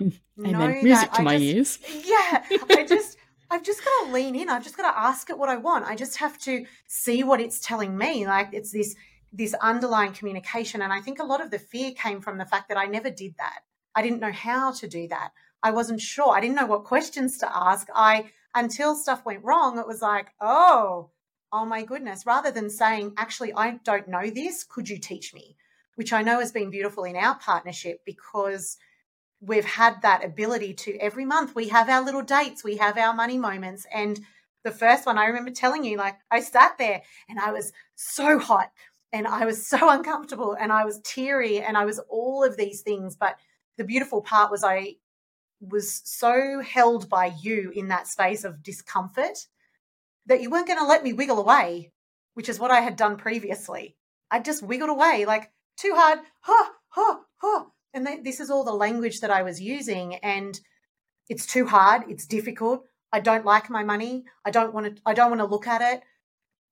Mm, 0.00 0.12
amen. 0.46 0.84
Music 0.84 1.12
to 1.12 1.20
I 1.20 1.24
my 1.24 1.38
just, 1.38 1.82
ears. 1.88 2.04
Yeah, 2.06 2.42
I 2.70 2.86
just 2.88 3.18
I've 3.50 3.62
just 3.62 3.84
got 3.84 4.06
to 4.06 4.12
lean 4.12 4.34
in. 4.34 4.48
I've 4.48 4.64
just 4.64 4.76
got 4.76 4.90
to 4.90 4.98
ask 4.98 5.30
it 5.30 5.38
what 5.38 5.48
I 5.48 5.56
want. 5.56 5.84
I 5.84 5.94
just 5.94 6.16
have 6.18 6.38
to 6.40 6.64
see 6.86 7.22
what 7.22 7.40
it's 7.40 7.60
telling 7.60 7.96
me. 7.96 8.26
Like 8.26 8.48
it's 8.52 8.72
this 8.72 8.94
this 9.36 9.54
underlying 9.54 10.12
communication. 10.12 10.82
And 10.82 10.92
I 10.92 11.00
think 11.00 11.18
a 11.18 11.24
lot 11.24 11.42
of 11.42 11.50
the 11.50 11.58
fear 11.58 11.92
came 11.92 12.20
from 12.20 12.38
the 12.38 12.46
fact 12.46 12.68
that 12.68 12.78
I 12.78 12.86
never 12.86 13.10
did 13.10 13.34
that. 13.38 13.60
I 13.94 14.02
didn't 14.02 14.20
know 14.20 14.32
how 14.32 14.72
to 14.72 14.88
do 14.88 15.08
that. 15.08 15.30
I 15.62 15.70
wasn't 15.70 16.00
sure. 16.00 16.34
I 16.34 16.40
didn't 16.40 16.56
know 16.56 16.66
what 16.66 16.84
questions 16.84 17.38
to 17.38 17.56
ask. 17.56 17.88
I, 17.94 18.30
until 18.54 18.94
stuff 18.94 19.24
went 19.24 19.44
wrong, 19.44 19.78
it 19.78 19.86
was 19.86 20.02
like, 20.02 20.28
oh, 20.40 21.10
oh 21.52 21.66
my 21.66 21.84
goodness. 21.84 22.26
Rather 22.26 22.50
than 22.50 22.70
saying, 22.70 23.12
actually, 23.16 23.52
I 23.54 23.78
don't 23.84 24.08
know 24.08 24.30
this, 24.30 24.64
could 24.64 24.88
you 24.88 24.98
teach 24.98 25.34
me? 25.34 25.56
Which 25.96 26.12
I 26.12 26.22
know 26.22 26.40
has 26.40 26.52
been 26.52 26.70
beautiful 26.70 27.04
in 27.04 27.16
our 27.16 27.38
partnership 27.38 28.00
because 28.04 28.76
we've 29.40 29.64
had 29.64 30.00
that 30.02 30.24
ability 30.24 30.74
to 30.74 30.96
every 30.96 31.24
month 31.24 31.54
we 31.54 31.68
have 31.68 31.88
our 31.90 32.02
little 32.02 32.22
dates, 32.22 32.64
we 32.64 32.76
have 32.76 32.96
our 32.96 33.14
money 33.14 33.38
moments. 33.38 33.86
And 33.92 34.20
the 34.64 34.70
first 34.70 35.06
one, 35.06 35.18
I 35.18 35.26
remember 35.26 35.50
telling 35.50 35.84
you, 35.84 35.96
like, 35.96 36.16
I 36.30 36.40
sat 36.40 36.78
there 36.78 37.02
and 37.28 37.38
I 37.38 37.52
was 37.52 37.72
so 37.94 38.38
hot 38.38 38.70
and 39.12 39.26
I 39.26 39.44
was 39.44 39.66
so 39.68 39.90
uncomfortable 39.90 40.56
and 40.58 40.72
I 40.72 40.84
was 40.84 41.00
teary 41.00 41.60
and 41.60 41.76
I 41.76 41.84
was 41.84 41.98
all 42.08 42.44
of 42.44 42.56
these 42.56 42.82
things. 42.82 43.16
But 43.16 43.36
the 43.76 43.84
beautiful 43.84 44.22
part 44.22 44.50
was 44.50 44.64
I 44.64 44.96
was 45.60 46.02
so 46.04 46.60
held 46.60 47.08
by 47.08 47.32
you 47.40 47.72
in 47.74 47.88
that 47.88 48.06
space 48.06 48.44
of 48.44 48.62
discomfort 48.62 49.46
that 50.26 50.42
you 50.42 50.50
weren't 50.50 50.66
going 50.66 50.78
to 50.78 50.86
let 50.86 51.02
me 51.02 51.12
wiggle 51.12 51.38
away, 51.38 51.92
which 52.34 52.48
is 52.48 52.58
what 52.58 52.70
I 52.70 52.80
had 52.80 52.96
done 52.96 53.16
previously. 53.16 53.96
I 54.30 54.40
just 54.40 54.62
wiggled 54.62 54.90
away 54.90 55.24
like 55.24 55.50
too 55.76 55.92
hard, 55.94 56.18
ha, 56.40 56.72
ha, 56.88 57.20
ha. 57.36 57.66
And 57.94 58.06
th- 58.06 58.24
this 58.24 58.40
is 58.40 58.50
all 58.50 58.64
the 58.64 58.72
language 58.72 59.20
that 59.20 59.30
I 59.30 59.42
was 59.42 59.60
using. 59.60 60.16
And 60.16 60.58
it's 61.28 61.46
too 61.46 61.66
hard. 61.66 62.02
It's 62.08 62.26
difficult. 62.26 62.84
I 63.12 63.20
don't 63.20 63.44
like 63.44 63.70
my 63.70 63.84
money. 63.84 64.24
I 64.44 64.50
don't 64.50 64.74
want 64.74 64.96
to, 64.96 65.02
I 65.06 65.14
don't 65.14 65.30
want 65.30 65.40
to 65.40 65.46
look 65.46 65.66
at 65.66 65.80
it 65.80 66.02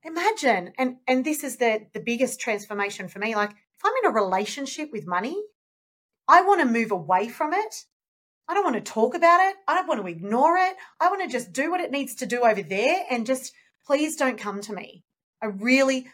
imagine 0.04 0.72
and 0.78 0.96
and 1.06 1.24
this 1.24 1.42
is 1.42 1.56
the 1.56 1.86
the 1.92 2.00
biggest 2.00 2.40
transformation 2.40 3.08
for 3.08 3.18
me 3.18 3.34
like 3.34 3.50
if 3.50 3.84
i'm 3.84 3.92
in 4.02 4.10
a 4.10 4.14
relationship 4.14 4.90
with 4.92 5.06
money 5.06 5.42
i 6.28 6.42
want 6.42 6.60
to 6.60 6.66
move 6.66 6.90
away 6.90 7.28
from 7.28 7.52
it. 7.52 7.86
I 8.46 8.54
don't 8.54 8.64
want 8.64 8.76
to 8.76 8.92
talk 8.92 9.14
about 9.14 9.40
it. 9.40 9.56
I 9.66 9.74
don't 9.74 9.86
want 9.86 10.02
to 10.02 10.06
ignore 10.06 10.56
it. 10.58 10.74
I 11.00 11.08
want 11.08 11.22
to 11.22 11.28
just 11.28 11.52
do 11.52 11.70
what 11.70 11.80
it 11.80 11.90
needs 11.90 12.16
to 12.16 12.26
do 12.26 12.42
over 12.42 12.62
there 12.62 13.02
and 13.10 13.26
just 13.26 13.54
please 13.86 14.16
don't 14.16 14.38
come 14.38 14.60
to 14.62 14.72
me. 14.74 15.02
I 15.42 15.46
really 15.46 16.08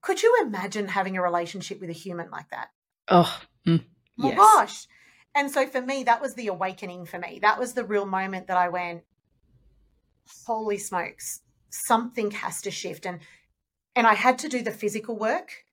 could 0.00 0.22
you 0.22 0.38
imagine 0.42 0.88
having 0.88 1.16
a 1.16 1.22
relationship 1.22 1.80
with 1.80 1.90
a 1.90 1.94
human 1.94 2.30
like 2.30 2.48
that? 2.50 2.68
Oh 3.08 3.40
mm, 3.66 3.84
my 4.16 4.34
gosh. 4.34 4.86
And 5.34 5.50
so 5.50 5.66
for 5.66 5.82
me 5.82 6.04
that 6.04 6.22
was 6.22 6.34
the 6.34 6.46
awakening 6.46 7.04
for 7.04 7.18
me. 7.18 7.40
That 7.42 7.58
was 7.58 7.74
the 7.74 7.84
real 7.84 8.06
moment 8.06 8.46
that 8.46 8.56
i 8.56 8.68
went 8.68 9.02
holy 10.46 10.78
smokes 10.78 11.40
something 11.70 12.30
has 12.30 12.62
to 12.62 12.70
shift 12.70 13.06
and 13.06 13.20
and 13.96 14.06
I 14.06 14.14
had 14.14 14.38
to 14.40 14.48
do 14.48 14.62
the 14.62 14.70
physical 14.70 15.16
work 15.16 15.64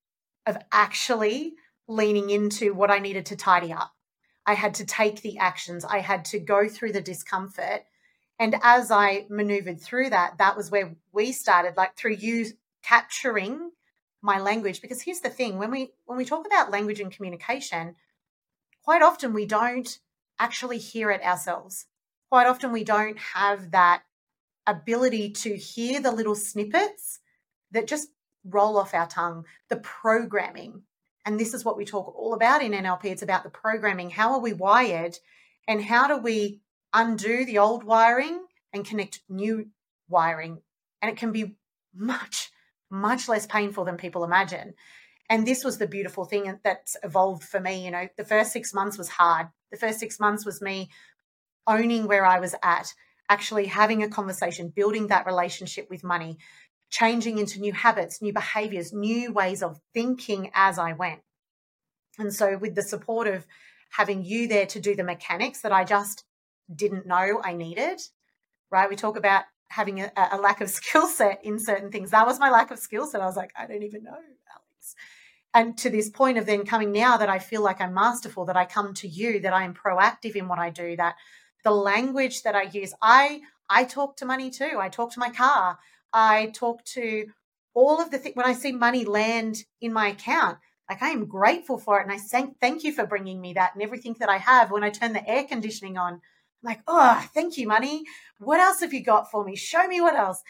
of 0.47 0.57
actually 0.71 1.53
leaning 1.87 2.31
into 2.31 2.73
what 2.73 2.89
I 2.89 2.97
needed 2.97 3.27
to 3.27 3.35
tidy 3.35 3.71
up. 3.71 3.93
I 4.45 4.53
had 4.53 4.75
to 4.75 4.85
take 4.85 5.21
the 5.21 5.37
actions. 5.37 5.85
I 5.85 5.99
had 5.99 6.25
to 6.25 6.39
go 6.39 6.67
through 6.67 6.93
the 6.93 7.01
discomfort. 7.01 7.83
And 8.39 8.55
as 8.63 8.91
I 8.91 9.25
maneuvered 9.29 9.79
through 9.79 10.09
that, 10.09 10.39
that 10.39 10.57
was 10.57 10.71
where 10.71 10.95
we 11.13 11.31
started, 11.31 11.77
like 11.77 11.95
through 11.95 12.15
you 12.15 12.47
capturing 12.83 13.71
my 14.21 14.39
language. 14.39 14.81
Because 14.81 15.01
here's 15.01 15.21
the 15.21 15.29
thing 15.29 15.57
when 15.57 15.71
we 15.71 15.93
when 16.05 16.17
we 16.17 16.25
talk 16.25 16.45
about 16.45 16.71
language 16.71 16.99
and 16.99 17.11
communication, 17.11 17.95
quite 18.83 19.01
often 19.01 19.33
we 19.33 19.45
don't 19.45 19.99
actually 20.39 20.77
hear 20.77 21.11
it 21.11 21.23
ourselves. 21.23 21.85
Quite 22.29 22.47
often 22.47 22.71
we 22.71 22.83
don't 22.83 23.17
have 23.17 23.71
that 23.71 24.03
ability 24.67 25.31
to 25.31 25.55
hear 25.55 26.01
the 26.01 26.11
little 26.11 26.35
snippets 26.35 27.19
that 27.71 27.87
just 27.87 28.09
roll 28.43 28.77
off 28.77 28.93
our 28.93 29.07
tongue, 29.07 29.45
the 29.69 29.77
programming. 29.77 30.83
And 31.25 31.39
this 31.39 31.53
is 31.53 31.65
what 31.65 31.77
we 31.77 31.85
talk 31.85 32.13
all 32.15 32.33
about 32.33 32.61
in 32.61 32.71
NLP. 32.71 33.05
It's 33.05 33.23
about 33.23 33.43
the 33.43 33.49
programming. 33.49 34.11
How 34.11 34.33
are 34.33 34.39
we 34.39 34.53
wired? 34.53 35.17
And 35.67 35.83
how 35.83 36.07
do 36.07 36.17
we 36.17 36.61
undo 36.93 37.45
the 37.45 37.57
old 37.57 37.83
wiring 37.83 38.45
and 38.71 38.85
connect 38.85 39.21
new 39.27 39.67
wiring? 40.07 40.61
And 41.01 41.11
it 41.11 41.17
can 41.17 41.31
be 41.31 41.55
much, 41.93 42.51
much 42.91 43.27
less 43.27 43.47
painful 43.47 43.85
than 43.85 43.97
people 43.97 44.23
imagine. 44.23 44.75
And 45.29 45.47
this 45.47 45.63
was 45.63 45.79
the 45.79 45.87
beautiful 45.87 46.25
thing 46.25 46.59
that's 46.63 46.95
evolved 47.03 47.43
for 47.43 47.59
me. 47.59 47.83
You 47.83 47.91
know, 47.91 48.07
the 48.15 48.25
first 48.25 48.51
six 48.51 48.73
months 48.73 48.97
was 48.97 49.09
hard. 49.09 49.47
The 49.71 49.77
first 49.77 49.99
six 49.99 50.19
months 50.19 50.45
was 50.45 50.61
me 50.61 50.89
owning 51.65 52.07
where 52.07 52.25
I 52.25 52.39
was 52.39 52.53
at, 52.61 52.93
actually 53.29 53.65
having 53.65 54.03
a 54.03 54.09
conversation, 54.09 54.71
building 54.75 55.07
that 55.07 55.25
relationship 55.25 55.87
with 55.89 56.03
money, 56.03 56.37
changing 56.89 57.37
into 57.37 57.59
new 57.59 57.73
habits, 57.73 58.21
new 58.21 58.33
behaviors, 58.33 58.93
new 58.93 59.33
ways 59.33 59.63
of 59.63 59.79
thinking 59.93 60.51
as 60.53 60.77
I 60.77 60.93
went. 60.93 61.21
And 62.17 62.33
so, 62.33 62.57
with 62.57 62.75
the 62.75 62.83
support 62.83 63.27
of 63.27 63.45
having 63.91 64.23
you 64.23 64.47
there 64.47 64.65
to 64.67 64.79
do 64.79 64.95
the 64.95 65.03
mechanics 65.03 65.61
that 65.61 65.71
I 65.71 65.83
just 65.83 66.23
didn't 66.73 67.05
know 67.05 67.41
I 67.43 67.53
needed, 67.53 68.01
right? 68.71 68.89
We 68.89 68.95
talk 68.95 69.17
about 69.17 69.43
having 69.69 70.01
a, 70.01 70.11
a 70.31 70.37
lack 70.37 70.61
of 70.61 70.69
skill 70.79 71.07
set 71.07 71.43
in 71.43 71.59
certain 71.59 71.91
things. 71.91 72.11
That 72.11 72.25
was 72.25 72.39
my 72.39 72.49
lack 72.49 72.71
of 72.71 72.79
skill 72.79 73.07
set. 73.07 73.21
I 73.21 73.25
was 73.25 73.37
like, 73.37 73.51
I 73.57 73.67
don't 73.67 73.83
even 73.83 74.03
know, 74.03 74.11
Alex. 74.11 74.95
And 75.53 75.77
to 75.79 75.89
this 75.89 76.09
point 76.09 76.37
of 76.37 76.45
then 76.45 76.65
coming 76.65 76.91
now 76.91 77.17
that 77.17 77.29
I 77.29 77.39
feel 77.39 77.61
like 77.61 77.79
I'm 77.79 77.93
masterful, 77.93 78.45
that 78.45 78.57
I 78.57 78.65
come 78.65 78.93
to 78.95 79.07
you, 79.07 79.39
that 79.39 79.53
I 79.53 79.63
am 79.63 79.73
proactive 79.73 80.35
in 80.35 80.49
what 80.49 80.59
I 80.59 80.69
do, 80.69 80.97
that 80.97 81.15
the 81.65 81.71
language 81.71 82.43
that 82.43 82.55
I 82.55 82.63
use, 82.63 82.93
I 83.01 83.41
I 83.69 83.83
talk 83.83 84.15
to 84.17 84.25
money 84.25 84.49
too. 84.51 84.77
I 84.79 84.87
talk 84.87 85.11
to 85.13 85.19
my 85.19 85.29
car. 85.29 85.79
I 86.13 86.51
talk 86.53 86.85
to 86.93 87.25
all 87.73 87.99
of 87.99 88.11
the 88.11 88.19
things 88.19 88.35
when 88.35 88.45
I 88.45 88.53
see 88.53 88.71
money 88.71 89.03
land 89.03 89.65
in 89.81 89.91
my 89.91 90.09
account. 90.09 90.59
Like 90.89 91.01
I 91.01 91.09
am 91.09 91.25
grateful 91.25 91.79
for 91.79 91.99
it, 91.99 92.03
and 92.03 92.11
I 92.11 92.17
thank 92.17 92.59
thank 92.61 92.83
you 92.83 92.93
for 92.93 93.07
bringing 93.07 93.41
me 93.41 93.53
that 93.53 93.73
and 93.73 93.83
everything 93.83 94.15
that 94.19 94.29
I 94.29 94.37
have. 94.37 94.71
When 94.71 94.83
I 94.83 94.91
turn 94.91 95.13
the 95.13 95.27
air 95.27 95.43
conditioning 95.43 95.97
on, 95.97 96.13
I'm 96.13 96.21
like, 96.63 96.81
oh, 96.87 97.27
thank 97.33 97.57
you, 97.57 97.67
money. 97.67 98.03
What 98.37 98.59
else 98.59 98.81
have 98.81 98.93
you 98.93 99.03
got 99.03 99.31
for 99.31 99.43
me? 99.43 99.55
Show 99.55 99.87
me 99.87 99.99
what 99.99 100.15
else. 100.15 100.41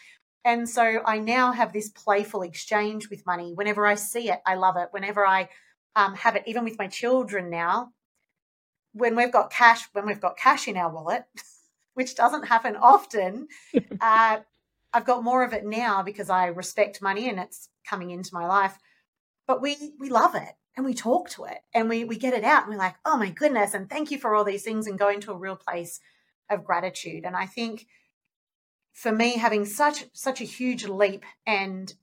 And 0.44 0.70
so 0.70 1.02
I 1.06 1.18
now 1.18 1.54
have 1.54 1.74
this 1.74 1.90
playful 1.90 2.44
exchange 2.44 3.10
with 3.10 3.26
money. 3.26 3.54
Whenever 3.54 3.88
I 3.88 3.96
see 3.96 4.30
it, 4.30 4.42
I 4.46 4.56
love 4.56 4.78
it. 4.78 4.90
Whenever 4.92 5.26
I 5.26 5.50
um, 5.96 6.14
have 6.16 6.36
it, 6.36 6.44
even 6.46 6.66
with 6.66 6.78
my 6.78 6.88
children 6.88 7.50
now, 7.50 7.92
when 8.96 9.16
we've 9.16 9.32
got 9.32 9.52
cash, 9.52 9.88
when 9.92 10.06
we've 10.06 10.22
got 10.22 10.38
cash 10.38 10.68
in 10.68 10.78
our 10.78 10.90
wallet, 10.90 11.26
which 11.94 12.16
doesn't 12.16 12.48
happen 12.48 12.76
often, 12.78 13.48
uh, 14.02 14.38
I've 14.94 15.06
got 15.06 15.24
more 15.24 15.44
of 15.44 15.54
it 15.54 15.66
now 15.66 16.02
because 16.02 16.30
I 16.30 16.48
respect 16.48 17.02
money 17.02 17.30
and 17.30 17.38
it's 17.38 17.70
coming 17.88 18.12
into 18.12 18.34
my 18.34 18.48
life. 18.48 18.78
But 19.46 19.62
we 19.62 19.94
we 20.00 20.10
love 20.10 20.34
it 20.34 20.54
and 20.76 20.86
we 20.86 20.94
talk 20.94 21.30
to 21.32 21.44
it 21.44 21.60
and 21.74 21.90
we 21.90 22.06
we 22.06 22.18
get 22.18 22.34
it 22.34 22.46
out 22.46 22.64
and 22.64 22.72
we're 22.72 22.80
like, 22.80 22.96
oh 23.04 23.18
my 23.18 23.30
goodness, 23.30 23.74
and 23.74 23.90
thank 23.90 24.10
you 24.10 24.18
for 24.18 24.34
all 24.34 24.46
these 24.46 24.64
things 24.64 24.88
and 24.88 24.98
go 24.98 25.10
into 25.10 25.32
a 25.32 25.38
real 25.38 25.58
place 25.58 26.00
of 26.50 26.64
gratitude. 26.64 27.26
And 27.26 27.36
I 27.36 27.46
think 27.46 27.86
for 28.94 29.12
me, 29.12 29.38
having 29.38 29.66
such 29.66 30.06
such 30.14 30.40
a 30.40 30.46
huge 30.46 30.86
leap 30.86 31.26
and 31.46 31.94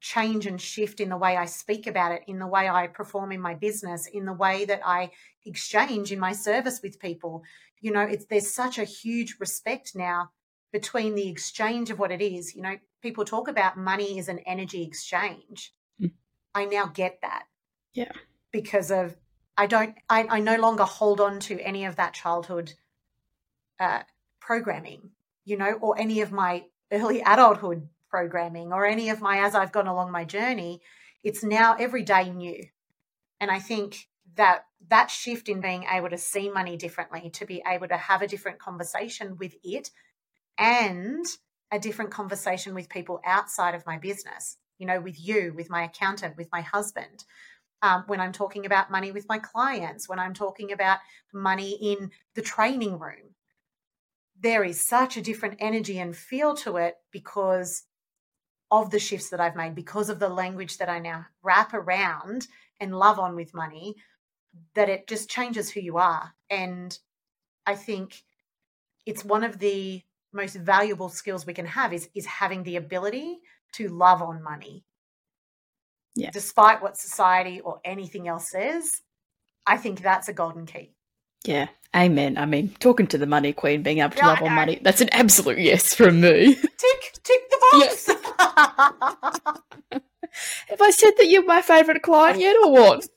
change 0.00 0.46
and 0.46 0.60
shift 0.60 1.00
in 1.00 1.08
the 1.08 1.16
way 1.16 1.36
I 1.36 1.46
speak 1.46 1.86
about 1.86 2.12
it, 2.12 2.22
in 2.26 2.38
the 2.38 2.46
way 2.46 2.68
I 2.68 2.86
perform 2.86 3.32
in 3.32 3.40
my 3.40 3.54
business, 3.54 4.06
in 4.06 4.24
the 4.24 4.32
way 4.32 4.64
that 4.64 4.80
I 4.84 5.10
exchange 5.44 6.12
in 6.12 6.18
my 6.18 6.32
service 6.32 6.80
with 6.82 7.00
people. 7.00 7.42
You 7.80 7.92
know, 7.92 8.02
it's 8.02 8.26
there's 8.26 8.52
such 8.52 8.78
a 8.78 8.84
huge 8.84 9.36
respect 9.40 9.92
now 9.94 10.30
between 10.72 11.14
the 11.14 11.28
exchange 11.28 11.90
of 11.90 11.98
what 11.98 12.12
it 12.12 12.22
is. 12.22 12.54
You 12.54 12.62
know, 12.62 12.76
people 13.02 13.24
talk 13.24 13.48
about 13.48 13.78
money 13.78 14.18
as 14.18 14.28
an 14.28 14.40
energy 14.40 14.82
exchange. 14.82 15.72
Mm. 16.00 16.12
I 16.54 16.64
now 16.66 16.86
get 16.86 17.18
that. 17.22 17.44
Yeah. 17.94 18.12
Because 18.52 18.90
of 18.90 19.16
I 19.56 19.66
don't 19.66 19.94
I, 20.08 20.26
I 20.28 20.40
no 20.40 20.56
longer 20.56 20.84
hold 20.84 21.20
on 21.20 21.40
to 21.40 21.58
any 21.60 21.84
of 21.84 21.96
that 21.96 22.14
childhood 22.14 22.74
uh, 23.80 24.02
programming, 24.40 25.10
you 25.44 25.56
know, 25.56 25.72
or 25.80 25.98
any 25.98 26.20
of 26.20 26.32
my 26.32 26.64
early 26.92 27.20
adulthood 27.26 27.88
programming 28.08 28.72
or 28.72 28.86
any 28.86 29.10
of 29.10 29.20
my 29.20 29.44
as 29.44 29.54
I've 29.54 29.72
gone 29.72 29.86
along 29.86 30.12
my 30.12 30.24
journey. 30.24 30.80
It's 31.22 31.42
now 31.42 31.76
every 31.78 32.02
day 32.02 32.30
new. 32.30 32.64
And 33.40 33.50
I 33.50 33.58
think 33.58 34.08
that 34.36 34.64
that 34.88 35.10
shift 35.10 35.48
in 35.48 35.60
being 35.60 35.84
able 35.90 36.10
to 36.10 36.18
see 36.18 36.48
money 36.48 36.76
differently, 36.76 37.30
to 37.30 37.46
be 37.46 37.62
able 37.66 37.88
to 37.88 37.96
have 37.96 38.22
a 38.22 38.28
different 38.28 38.58
conversation 38.58 39.36
with 39.38 39.54
it 39.64 39.90
and 40.58 41.24
a 41.72 41.78
different 41.78 42.10
conversation 42.10 42.74
with 42.74 42.88
people 42.88 43.20
outside 43.24 43.74
of 43.74 43.86
my 43.86 43.98
business, 43.98 44.56
you 44.78 44.86
know, 44.86 45.00
with 45.00 45.16
you, 45.18 45.52
with 45.56 45.70
my 45.70 45.84
accountant, 45.84 46.36
with 46.36 46.48
my 46.52 46.60
husband. 46.60 47.24
Um, 47.82 48.04
when 48.06 48.20
I'm 48.20 48.32
talking 48.32 48.64
about 48.64 48.90
money 48.90 49.12
with 49.12 49.26
my 49.28 49.38
clients, 49.38 50.08
when 50.08 50.18
I'm 50.18 50.34
talking 50.34 50.72
about 50.72 50.98
money 51.32 51.72
in 51.72 52.10
the 52.34 52.42
training 52.42 52.98
room, 52.98 53.34
there 54.40 54.64
is 54.64 54.86
such 54.86 55.16
a 55.16 55.22
different 55.22 55.56
energy 55.58 55.98
and 55.98 56.16
feel 56.16 56.54
to 56.56 56.76
it 56.76 56.96
because 57.10 57.82
of 58.70 58.90
the 58.90 58.98
shifts 58.98 59.30
that 59.30 59.40
I've 59.40 59.56
made, 59.56 59.74
because 59.74 60.08
of 60.08 60.18
the 60.18 60.28
language 60.28 60.78
that 60.78 60.88
I 60.88 60.98
now 60.98 61.26
wrap 61.42 61.72
around 61.72 62.48
and 62.80 62.98
love 62.98 63.18
on 63.18 63.36
with 63.36 63.54
money, 63.54 63.96
that 64.74 64.88
it 64.88 65.06
just 65.06 65.30
changes 65.30 65.70
who 65.70 65.80
you 65.80 65.98
are. 65.98 66.32
And 66.50 66.98
I 67.66 67.74
think 67.74 68.22
it's 69.04 69.24
one 69.24 69.44
of 69.44 69.58
the 69.58 70.02
most 70.32 70.56
valuable 70.56 71.08
skills 71.08 71.46
we 71.46 71.54
can 71.54 71.66
have 71.66 71.92
is 71.92 72.08
is 72.14 72.26
having 72.26 72.62
the 72.62 72.76
ability 72.76 73.38
to 73.72 73.88
love 73.88 74.22
on 74.22 74.42
money. 74.42 74.84
Yeah. 76.14 76.30
Despite 76.30 76.82
what 76.82 76.96
society 76.96 77.60
or 77.60 77.80
anything 77.84 78.26
else 78.26 78.50
says, 78.50 79.02
I 79.66 79.76
think 79.76 80.00
that's 80.00 80.28
a 80.28 80.32
golden 80.32 80.66
key. 80.66 80.94
Yeah. 81.44 81.68
Amen. 81.94 82.36
I 82.36 82.46
mean, 82.46 82.74
talking 82.78 83.06
to 83.08 83.18
the 83.18 83.26
money 83.26 83.52
queen, 83.52 83.82
being 83.82 83.98
able 83.98 84.10
to 84.10 84.16
yeah, 84.18 84.26
love 84.28 84.42
on 84.42 84.52
money, 84.52 84.80
that's 84.82 85.00
an 85.00 85.08
absolute 85.12 85.58
yes 85.58 85.94
from 85.94 86.20
me. 86.20 86.54
Tick, 86.54 87.22
tick 87.22 87.50
the 87.50 87.58
box. 87.72 88.10
Have 90.68 90.80
I 90.80 90.90
said 90.90 91.12
that 91.18 91.28
you're 91.28 91.44
my 91.44 91.62
favourite 91.62 92.02
client 92.02 92.40
yet 92.40 92.56
or 92.62 92.72
what? 92.72 93.08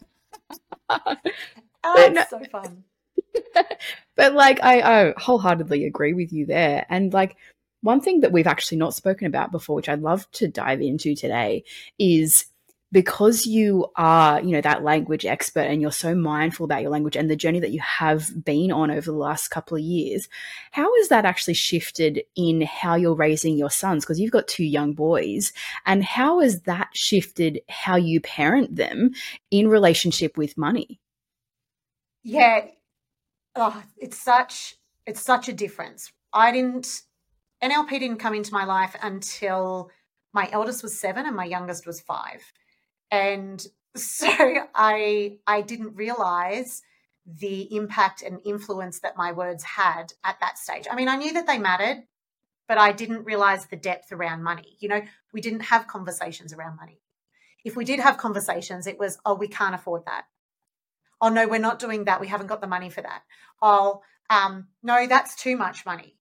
oh, 0.90 2.10
no, 2.12 2.24
so 2.30 2.42
fun. 2.52 2.84
but 4.16 4.34
like 4.34 4.60
I, 4.64 4.82
I 4.82 5.14
wholeheartedly 5.18 5.86
agree 5.86 6.14
with 6.14 6.32
you 6.32 6.46
there. 6.46 6.86
And 6.90 7.14
like 7.14 7.36
one 7.82 8.02
thing 8.02 8.22
that 8.22 8.32
we've 8.32 8.48
actually 8.48 8.78
not 8.78 8.94
spoken 8.94 9.28
about 9.28 9.52
before, 9.52 9.76
which 9.76 9.90
I'd 9.90 10.02
love 10.02 10.30
to 10.34 10.48
dive 10.48 10.82
into 10.82 11.16
today, 11.16 11.64
is 11.98 12.46
because 12.92 13.46
you 13.46 13.88
are, 13.96 14.42
you 14.42 14.50
know, 14.50 14.62
that 14.62 14.84
language 14.84 15.26
expert 15.26 15.62
and 15.62 15.82
you're 15.82 15.92
so 15.92 16.16
mindful 16.16 16.64
about 16.64 16.82
your 16.82 16.92
language 16.92 17.16
and 17.16 17.30
the 17.30 17.36
journey 17.36 17.60
that 17.60 17.72
you 17.72 17.80
have 17.82 18.44
been 18.44 18.72
on 18.72 18.90
over 18.90 19.12
the 19.12 19.18
last 19.18 19.50
couple 19.50 19.78
of 19.78 19.84
years, 19.84 20.28
how 20.72 20.90
has 20.98 21.10
that 21.10 21.26
actually 21.26 21.54
shifted 21.54 22.22
in 22.36 22.62
how 22.62 22.96
you're 22.96 23.14
raising 23.14 23.58
your 23.58 23.70
sons? 23.70 24.04
Because 24.04 24.20
you've 24.20 24.32
got 24.32 24.48
two 24.48 24.64
young 24.64 24.94
boys. 24.94 25.54
And 25.86 26.04
how 26.04 26.40
has 26.40 26.62
that 26.62 26.90
shifted 26.94 27.62
how 27.70 27.96
you 27.96 28.22
parent 28.22 28.76
them 28.76 29.12
in 29.52 29.68
relationship 29.68 30.38
with 30.38 30.58
money? 30.58 31.00
Yeah, 32.24 32.66
oh, 33.56 33.84
it's 33.98 34.18
such 34.18 34.76
it's 35.06 35.22
such 35.22 35.48
a 35.48 35.54
difference. 35.54 36.12
I 36.34 36.52
didn't 36.52 37.02
NLP 37.64 37.90
didn't 37.92 38.18
come 38.18 38.34
into 38.34 38.54
my 38.54 38.66
life 38.66 38.96
until 39.02 39.90
my 40.34 40.50
eldest 40.52 40.84
was 40.84 41.00
seven 41.00 41.26
and 41.26 41.36
my 41.36 41.46
youngest 41.46 41.86
was 41.88 42.02
five, 42.02 42.42
and 43.12 43.66
so 43.96 44.30
I 44.76 45.38
I 45.48 45.62
didn't 45.62 45.96
realize 45.96 46.82
the 47.26 47.76
impact 47.76 48.24
and 48.24 48.40
influence 48.46 49.02
that 49.02 49.18
my 49.18 49.32
words 49.32 49.64
had 49.64 50.14
at 50.24 50.40
that 50.40 50.58
stage. 50.58 50.88
I 50.90 50.96
mean, 50.96 51.08
I 51.08 51.16
knew 51.16 51.34
that 51.34 51.46
they 51.46 51.60
mattered, 51.60 52.04
but 52.68 52.80
I 52.80 52.92
didn't 52.92 53.26
realize 53.26 53.68
the 53.68 53.76
depth 53.76 54.12
around 54.12 54.42
money. 54.42 54.78
You 54.80 54.90
know, 54.90 55.02
we 55.32 55.42
didn't 55.42 55.62
have 55.62 55.86
conversations 55.86 56.54
around 56.54 56.78
money. 56.78 57.02
If 57.64 57.76
we 57.76 57.86
did 57.86 58.00
have 58.00 58.18
conversations, 58.18 58.88
it 58.88 58.98
was, 58.98 59.20
oh, 59.26 59.36
we 59.36 59.48
can't 59.48 59.76
afford 59.76 60.06
that 60.06 60.24
oh 61.22 61.30
no 61.30 61.48
we're 61.48 61.60
not 61.60 61.80
doing 61.80 62.06
that 62.06 62.20
we 62.22 62.28
haven't 62.28 62.48
got 62.48 62.62
the 62.62 62.68
money 62.68 62.90
for 62.90 63.02
that 63.02 63.22
oh 63.62 64.02
um, 64.30 64.68
no 64.84 65.08
that's 65.08 65.36
too 65.36 65.58
much 65.58 65.86
money 65.86 66.16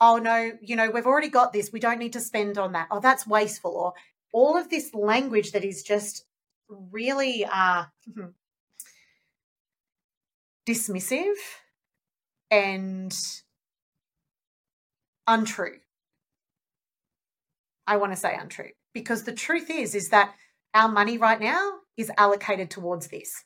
oh 0.00 0.18
no 0.18 0.52
you 0.62 0.76
know 0.76 0.90
we've 0.90 1.06
already 1.06 1.28
got 1.28 1.52
this 1.52 1.72
we 1.72 1.80
don't 1.80 1.98
need 1.98 2.12
to 2.12 2.20
spend 2.20 2.58
on 2.58 2.72
that 2.72 2.88
oh 2.90 3.00
that's 3.00 3.26
wasteful 3.26 3.72
or 3.72 3.92
all 4.32 4.56
of 4.56 4.70
this 4.70 4.94
language 4.94 5.52
that 5.52 5.64
is 5.64 5.82
just 5.82 6.24
really 6.68 7.44
uh, 7.44 7.84
dismissive 10.68 11.34
and 12.50 13.16
untrue. 15.26 15.78
I 17.86 17.96
want 17.96 18.12
to 18.12 18.16
say 18.16 18.34
untrue 18.34 18.70
because 18.92 19.24
the 19.24 19.32
truth 19.32 19.70
is 19.70 19.94
is 19.94 20.10
that 20.10 20.34
our 20.74 20.88
money 20.88 21.18
right 21.18 21.40
now 21.40 21.72
is 21.96 22.10
allocated 22.16 22.70
towards 22.70 23.08
this. 23.08 23.44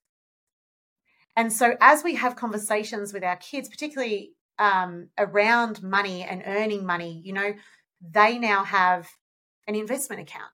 And 1.36 1.52
so, 1.52 1.76
as 1.80 2.04
we 2.04 2.14
have 2.14 2.36
conversations 2.36 3.12
with 3.12 3.24
our 3.24 3.36
kids, 3.36 3.68
particularly 3.68 4.34
um, 4.58 5.08
around 5.18 5.82
money 5.82 6.22
and 6.22 6.42
earning 6.46 6.86
money, 6.86 7.20
you 7.24 7.32
know, 7.32 7.54
they 8.00 8.38
now 8.38 8.64
have 8.64 9.08
an 9.66 9.74
investment 9.74 10.22
account. 10.22 10.50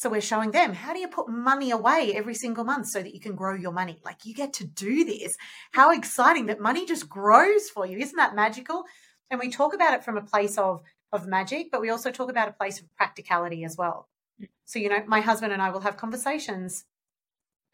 So 0.00 0.08
we're 0.08 0.22
showing 0.22 0.52
them 0.52 0.72
how 0.72 0.94
do 0.94 0.98
you 0.98 1.08
put 1.08 1.28
money 1.28 1.72
away 1.72 2.14
every 2.14 2.32
single 2.34 2.64
month 2.64 2.86
so 2.86 3.02
that 3.02 3.12
you 3.12 3.20
can 3.20 3.34
grow 3.34 3.54
your 3.54 3.70
money? 3.70 4.00
Like 4.02 4.24
you 4.24 4.32
get 4.32 4.54
to 4.54 4.64
do 4.64 5.04
this. 5.04 5.36
How 5.72 5.90
exciting 5.90 6.46
that 6.46 6.58
money 6.58 6.86
just 6.86 7.06
grows 7.06 7.68
for 7.68 7.84
you. 7.84 7.98
Isn't 7.98 8.16
that 8.16 8.34
magical? 8.34 8.84
And 9.30 9.38
we 9.38 9.50
talk 9.50 9.74
about 9.74 9.92
it 9.92 10.02
from 10.02 10.16
a 10.16 10.22
place 10.22 10.56
of 10.56 10.80
of 11.12 11.26
magic, 11.26 11.70
but 11.70 11.82
we 11.82 11.90
also 11.90 12.10
talk 12.10 12.30
about 12.30 12.48
a 12.48 12.52
place 12.52 12.80
of 12.80 12.90
practicality 12.96 13.62
as 13.62 13.76
well. 13.76 14.08
Mm. 14.40 14.48
So, 14.64 14.78
you 14.78 14.88
know, 14.88 15.04
my 15.06 15.20
husband 15.20 15.52
and 15.52 15.60
I 15.60 15.68
will 15.68 15.80
have 15.80 15.98
conversations 15.98 16.86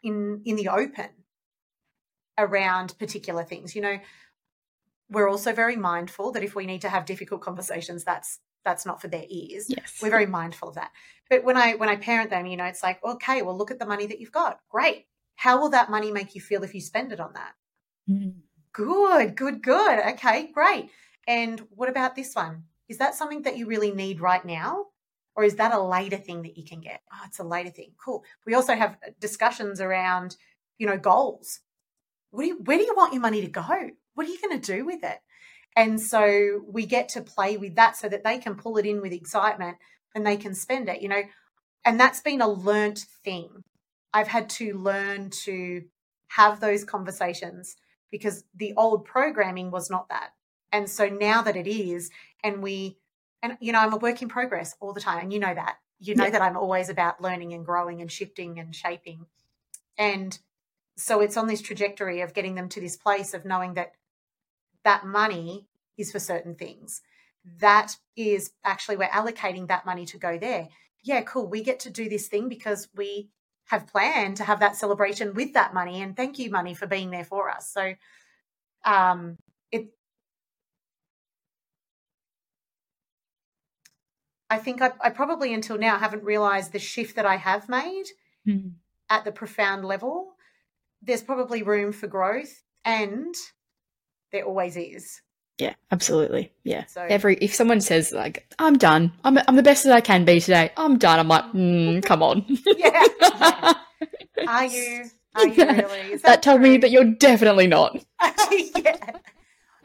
in 0.03 0.41
in 0.43 0.57
the 0.57 0.67
open 0.67 1.11
around 2.37 2.99
particular 2.99 3.45
things. 3.45 3.73
You 3.73 3.83
know, 3.83 3.99
we're 5.09 5.29
also 5.29 5.53
very 5.53 5.77
mindful 5.77 6.33
that 6.33 6.43
if 6.43 6.55
we 6.55 6.65
need 6.65 6.81
to 6.81 6.89
have 6.89 7.05
difficult 7.05 7.39
conversations, 7.39 8.03
that's 8.03 8.39
that's 8.67 8.85
not 8.85 9.01
for 9.01 9.07
their 9.07 9.25
ears. 9.29 9.65
Yes. 9.69 9.99
We're 10.01 10.09
very 10.09 10.25
mindful 10.25 10.69
of 10.69 10.75
that. 10.75 10.91
But 11.29 11.43
when 11.45 11.55
I 11.55 11.75
when 11.75 11.89
I 11.89 11.95
parent 11.95 12.29
them, 12.29 12.45
you 12.45 12.57
know, 12.57 12.65
it's 12.65 12.83
like, 12.83 13.03
okay, 13.03 13.41
well, 13.41 13.57
look 13.57 13.71
at 13.71 13.79
the 13.79 13.85
money 13.85 14.05
that 14.07 14.19
you've 14.19 14.31
got. 14.31 14.59
Great. 14.69 15.05
How 15.35 15.59
will 15.59 15.69
that 15.69 15.89
money 15.89 16.11
make 16.11 16.35
you 16.35 16.41
feel 16.41 16.63
if 16.63 16.75
you 16.75 16.81
spend 16.81 17.13
it 17.13 17.19
on 17.19 17.33
that? 17.33 17.53
Mm. 18.09 18.33
Good, 18.73 19.35
good, 19.35 19.63
good. 19.63 19.99
Okay, 20.13 20.51
great. 20.53 20.89
And 21.27 21.61
what 21.69 21.89
about 21.89 22.15
this 22.15 22.35
one? 22.35 22.63
Is 22.89 22.97
that 22.97 23.15
something 23.15 23.43
that 23.43 23.57
you 23.57 23.67
really 23.67 23.91
need 23.91 24.19
right 24.19 24.43
now? 24.43 24.87
Or 25.35 25.43
is 25.43 25.55
that 25.55 25.73
a 25.73 25.79
later 25.81 26.17
thing 26.17 26.41
that 26.41 26.57
you 26.57 26.65
can 26.65 26.81
get? 26.81 27.01
Oh, 27.13 27.21
it's 27.25 27.39
a 27.39 27.43
later 27.43 27.69
thing. 27.69 27.91
Cool. 28.03 28.23
We 28.45 28.55
also 28.55 28.75
have 28.75 28.97
discussions 29.19 29.79
around, 29.79 30.35
you 30.79 30.87
know, 30.87 30.97
goals. 30.97 31.59
What 32.31 32.41
do 32.43 32.47
you, 32.47 32.57
where 32.63 32.77
do 32.77 32.83
you 32.83 32.95
want 32.95 33.13
your 33.13 33.21
money 33.21 33.41
to 33.41 33.47
go? 33.47 33.91
What 34.15 34.27
are 34.27 34.31
you 34.31 34.41
going 34.41 34.59
to 34.59 34.73
do 34.75 34.83
with 34.83 35.03
it? 35.03 35.19
And 35.77 36.01
so 36.01 36.63
we 36.67 36.87
get 36.87 37.09
to 37.11 37.21
play 37.21 37.57
with 37.57 37.75
that 37.75 37.95
so 37.97 38.09
that 38.09 38.25
they 38.25 38.39
can 38.39 38.55
pull 38.55 38.77
it 38.77 38.87
in 38.87 39.01
with 39.01 39.13
excitement 39.13 39.77
and 40.15 40.25
they 40.27 40.37
can 40.37 40.55
spend 40.55 40.89
it, 40.89 41.03
you 41.03 41.09
know. 41.09 41.21
And 41.85 41.99
that's 41.99 42.21
been 42.21 42.41
a 42.41 42.49
learnt 42.49 43.05
thing. 43.23 43.63
I've 44.13 44.27
had 44.27 44.49
to 44.51 44.73
learn 44.73 45.29
to 45.45 45.83
have 46.29 46.59
those 46.59 46.83
conversations 46.83 47.77
because 48.11 48.43
the 48.55 48.73
old 48.75 49.05
programming 49.05 49.71
was 49.71 49.89
not 49.91 50.09
that. 50.09 50.31
And 50.73 50.89
so 50.89 51.07
now 51.09 51.43
that 51.43 51.55
it 51.55 51.67
is, 51.67 52.09
and 52.43 52.63
we, 52.63 52.97
and 53.43 53.57
you 53.61 53.71
know, 53.71 53.79
I'm 53.79 53.93
a 53.93 53.97
work 53.97 54.21
in 54.23 54.29
progress 54.29 54.75
all 54.81 54.93
the 54.93 55.01
time, 55.01 55.19
and 55.19 55.33
you 55.33 55.39
know 55.39 55.53
that. 55.53 55.77
You 55.99 56.15
know 56.15 56.25
Yeah. 56.25 56.31
that 56.31 56.41
I'm 56.41 56.57
always 56.57 56.89
about 56.89 57.21
learning 57.21 57.53
and 57.53 57.65
growing 57.65 58.01
and 58.01 58.11
shifting 58.11 58.59
and 58.59 58.75
shaping. 58.75 59.27
And 59.97 60.37
so 60.97 61.21
it's 61.21 61.37
on 61.37 61.47
this 61.47 61.61
trajectory 61.61 62.21
of 62.21 62.33
getting 62.33 62.55
them 62.55 62.69
to 62.69 62.81
this 62.81 62.97
place 62.97 63.33
of 63.35 63.45
knowing 63.45 63.75
that 63.75 63.93
that 64.83 65.05
money 65.05 65.66
is 65.97 66.11
for 66.11 66.19
certain 66.19 66.55
things. 66.55 67.01
That 67.59 67.95
is 68.15 68.51
actually, 68.63 68.97
we're 68.97 69.05
allocating 69.07 69.67
that 69.67 69.85
money 69.85 70.05
to 70.07 70.17
go 70.17 70.37
there. 70.37 70.67
Yeah, 71.03 71.21
cool. 71.21 71.47
We 71.47 71.63
get 71.63 71.79
to 71.81 71.89
do 71.89 72.09
this 72.09 72.27
thing 72.27 72.49
because 72.49 72.89
we 72.95 73.29
have 73.65 73.87
planned 73.87 74.37
to 74.37 74.43
have 74.43 74.59
that 74.59 74.75
celebration 74.75 75.33
with 75.33 75.53
that 75.53 75.73
money. 75.73 76.01
And 76.01 76.15
thank 76.15 76.39
you, 76.39 76.49
money, 76.49 76.73
for 76.73 76.87
being 76.87 77.11
there 77.11 77.25
for 77.25 77.49
us. 77.49 77.69
So, 77.71 77.93
um, 78.85 79.37
it, 79.71 79.87
I 84.49 84.57
think 84.57 84.81
I, 84.81 84.91
I 85.01 85.09
probably 85.09 85.53
until 85.53 85.77
now 85.77 85.97
haven't 85.97 86.23
realized 86.23 86.71
the 86.71 86.79
shift 86.79 87.15
that 87.15 87.25
I 87.25 87.35
have 87.37 87.69
made 87.69 88.05
Mm. 88.47 88.75
at 89.09 89.25
the 89.25 89.31
profound 89.33 89.83
level. 89.83 90.33
There's 91.01 91.21
probably 91.21 91.63
room 91.63 91.91
for 91.91 92.07
growth, 92.07 92.63
and 92.85 93.35
there 94.31 94.45
always 94.45 94.77
is. 94.77 95.21
Yeah, 95.59 95.73
absolutely. 95.91 96.51
Yeah. 96.63 96.85
So- 96.85 97.01
Every 97.09 97.35
if 97.37 97.55
someone 97.55 97.81
says 97.81 98.11
like, 98.11 98.45
"I'm 98.59 98.77
done. 98.77 99.11
I'm 99.23 99.37
I'm 99.47 99.55
the 99.55 99.63
best 99.63 99.83
that 99.85 99.93
I 99.93 100.01
can 100.01 100.23
be 100.25 100.39
today. 100.39 100.71
I'm 100.77 100.97
done." 100.97 101.19
I'm 101.19 101.27
like, 101.27 101.45
mm, 101.53 102.03
"Come 102.03 102.21
on." 102.23 102.45
Yeah. 102.77 103.03
yeah. 103.21 103.73
Are 104.47 104.65
you? 104.65 105.05
Are 105.35 105.47
you 105.47 105.53
Yeah. 105.55 105.81
really? 105.81 105.99
Is 106.13 106.21
that 106.21 106.43
tells 106.43 106.59
me 106.61 106.77
that 106.77 106.91
you're 106.91 107.11
definitely 107.15 107.65
not. 107.67 107.95
yeah. 108.51 109.17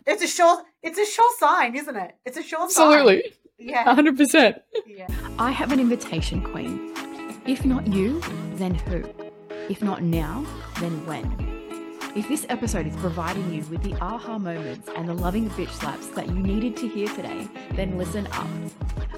It's 0.07 0.23
a 0.23 0.27
sure. 0.27 0.63
It's 0.83 0.99
a 0.99 1.07
sure 1.07 1.31
sign, 1.39 1.75
isn't 1.77 1.97
it? 1.97 2.17
It's 2.27 2.37
a 2.37 2.43
sure 2.43 2.69
sign. 2.69 2.93
Absolutely, 2.93 3.33
Yeah. 3.59 3.85
hundred 3.95 4.17
percent. 4.19 4.57
Yeah. 4.87 5.07
I 5.39 5.51
have 5.53 5.73
an 5.73 5.81
invitation, 5.81 6.43
Queen. 6.43 6.93
If 7.47 7.65
not 7.65 7.87
you, 7.87 8.21
then 8.57 8.75
who? 8.75 9.05
If 9.71 9.81
not 9.83 10.03
now, 10.03 10.45
then 10.81 11.07
when? 11.07 11.52
If 12.15 12.29
this 12.29 12.45
episode 12.51 12.87
is 12.87 12.95
providing 12.97 13.55
you 13.55 13.65
with 13.71 13.83
the 13.83 13.95
aha 13.95 14.37
moments 14.37 14.87
and 14.95 15.09
the 15.09 15.15
loving 15.15 15.49
bitch 15.49 15.71
slaps 15.71 16.09
that 16.09 16.27
you 16.27 16.35
needed 16.35 16.77
to 16.77 16.89
hear 16.89 17.09
today, 17.09 17.49
then 17.73 17.97
listen 17.97 18.27
up. 18.33 18.47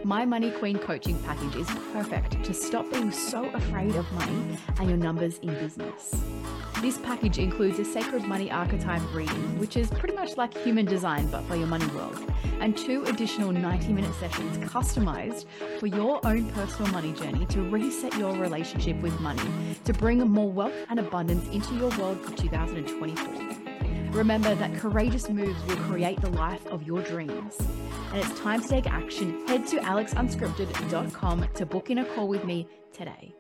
My 0.05 0.25
Money 0.25 0.53
Queen 0.53 0.79
coaching 0.79 1.19
package 1.25 1.57
is 1.57 1.67
perfect 1.93 2.45
to 2.45 2.55
stop 2.55 2.89
being 2.93 3.11
so 3.11 3.47
afraid 3.47 3.97
of 3.97 4.13
money 4.13 4.59
and 4.79 4.89
your 4.89 4.99
numbers 4.99 5.39
in 5.39 5.55
business. 5.55 6.15
This 6.83 6.99
package 6.99 7.39
includes 7.39 7.79
a 7.79 7.85
sacred 7.85 8.25
money 8.25 8.51
archetype 8.51 9.03
reading, 9.15 9.59
which 9.59 9.77
is 9.77 9.89
pretty 9.91 10.15
much 10.15 10.37
like 10.37 10.55
human 10.55 10.85
design 10.85 11.27
but 11.29 11.43
for 11.45 11.57
your 11.57 11.67
money 11.67 11.87
world, 11.87 12.31
and 12.61 12.77
two 12.77 13.05
additional 13.05 13.53
90 13.53 13.93
minute 13.93 14.15
sessions 14.17 14.59
customized 14.59 15.47
for 15.81 15.87
your 15.87 16.21
own 16.27 16.51
personal 16.51 16.93
money 16.93 17.13
journey 17.13 17.47
to 17.47 17.63
reset 17.63 18.15
your 18.19 18.37
relationship 18.37 19.01
with 19.01 19.19
money 19.21 19.43
to 19.85 19.95
bring 19.95 20.19
more 20.19 20.51
wealth 20.51 20.75
and 20.91 20.99
abundance 20.99 21.49
into 21.49 21.75
your 21.77 21.89
world 21.99 22.21
for 22.21 22.33
2024. 22.87 24.13
Remember 24.13 24.55
that 24.55 24.75
courageous 24.75 25.29
moves 25.29 25.61
will 25.67 25.77
create 25.77 26.21
the 26.21 26.31
life 26.31 26.65
of 26.67 26.85
your 26.85 27.03
dreams. 27.03 27.59
And 28.13 28.23
it's 28.23 28.41
time 28.41 28.63
to 28.63 28.69
take 28.69 28.87
action. 28.87 29.47
Head 29.49 29.67
to 29.69 29.79
alexunscripted.com 29.79 31.49
to 31.55 31.67
book 31.67 31.91
in 31.91 31.99
a 31.99 32.05
call 32.05 32.29
with 32.29 32.45
me 32.45 32.69
today. 32.93 33.35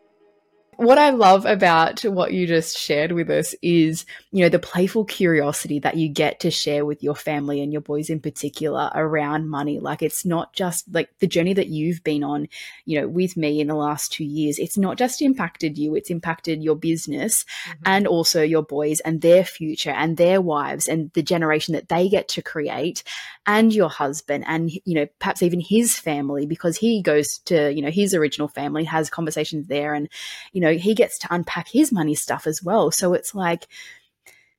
What 0.76 0.98
I 0.98 1.10
love 1.10 1.44
about 1.46 2.00
what 2.02 2.32
you 2.32 2.46
just 2.46 2.76
shared 2.78 3.12
with 3.12 3.30
us 3.30 3.54
is, 3.62 4.04
you 4.32 4.42
know, 4.42 4.48
the 4.48 4.58
playful 4.58 5.04
curiosity 5.04 5.78
that 5.80 5.96
you 5.96 6.08
get 6.08 6.40
to 6.40 6.50
share 6.50 6.84
with 6.84 7.02
your 7.02 7.14
family 7.14 7.60
and 7.62 7.72
your 7.72 7.80
boys 7.82 8.10
in 8.10 8.20
particular 8.20 8.90
around 8.94 9.48
money. 9.48 9.78
Like 9.78 10.02
it's 10.02 10.24
not 10.24 10.52
just 10.52 10.92
like 10.92 11.10
the 11.20 11.26
journey 11.26 11.54
that 11.54 11.68
you've 11.68 12.02
been 12.02 12.24
on, 12.24 12.48
you 12.84 13.00
know, 13.00 13.08
with 13.08 13.36
me 13.36 13.60
in 13.60 13.68
the 13.68 13.74
last 13.74 14.12
two 14.12 14.24
years. 14.24 14.58
It's 14.58 14.78
not 14.78 14.98
just 14.98 15.22
impacted 15.22 15.78
you, 15.78 15.94
it's 15.94 16.10
impacted 16.10 16.62
your 16.62 16.76
business 16.76 17.44
Mhm. 17.68 17.74
and 17.86 18.06
also 18.06 18.42
your 18.42 18.62
boys 18.62 19.00
and 19.00 19.20
their 19.20 19.44
future 19.44 19.90
and 19.90 20.16
their 20.16 20.40
wives 20.40 20.88
and 20.88 21.10
the 21.14 21.22
generation 21.22 21.74
that 21.74 21.88
they 21.88 22.08
get 22.08 22.28
to 22.28 22.42
create 22.42 23.02
and 23.46 23.72
your 23.72 23.88
husband 23.90 24.44
and 24.46 24.70
you 24.84 24.94
know 24.94 25.06
perhaps 25.18 25.42
even 25.42 25.60
his 25.60 25.98
family 25.98 26.46
because 26.46 26.76
he 26.76 27.02
goes 27.02 27.38
to 27.38 27.72
you 27.72 27.82
know 27.82 27.90
his 27.90 28.14
original 28.14 28.48
family 28.48 28.84
has 28.84 29.10
conversations 29.10 29.66
there 29.66 29.94
and 29.94 30.08
you 30.52 30.60
know 30.64 30.74
he 30.74 30.94
gets 30.94 31.18
to 31.18 31.28
unpack 31.30 31.68
his 31.68 31.92
money 31.92 32.14
stuff 32.14 32.46
as 32.46 32.62
well. 32.62 32.90
So 32.90 33.14
it's 33.14 33.34
like 33.34 33.66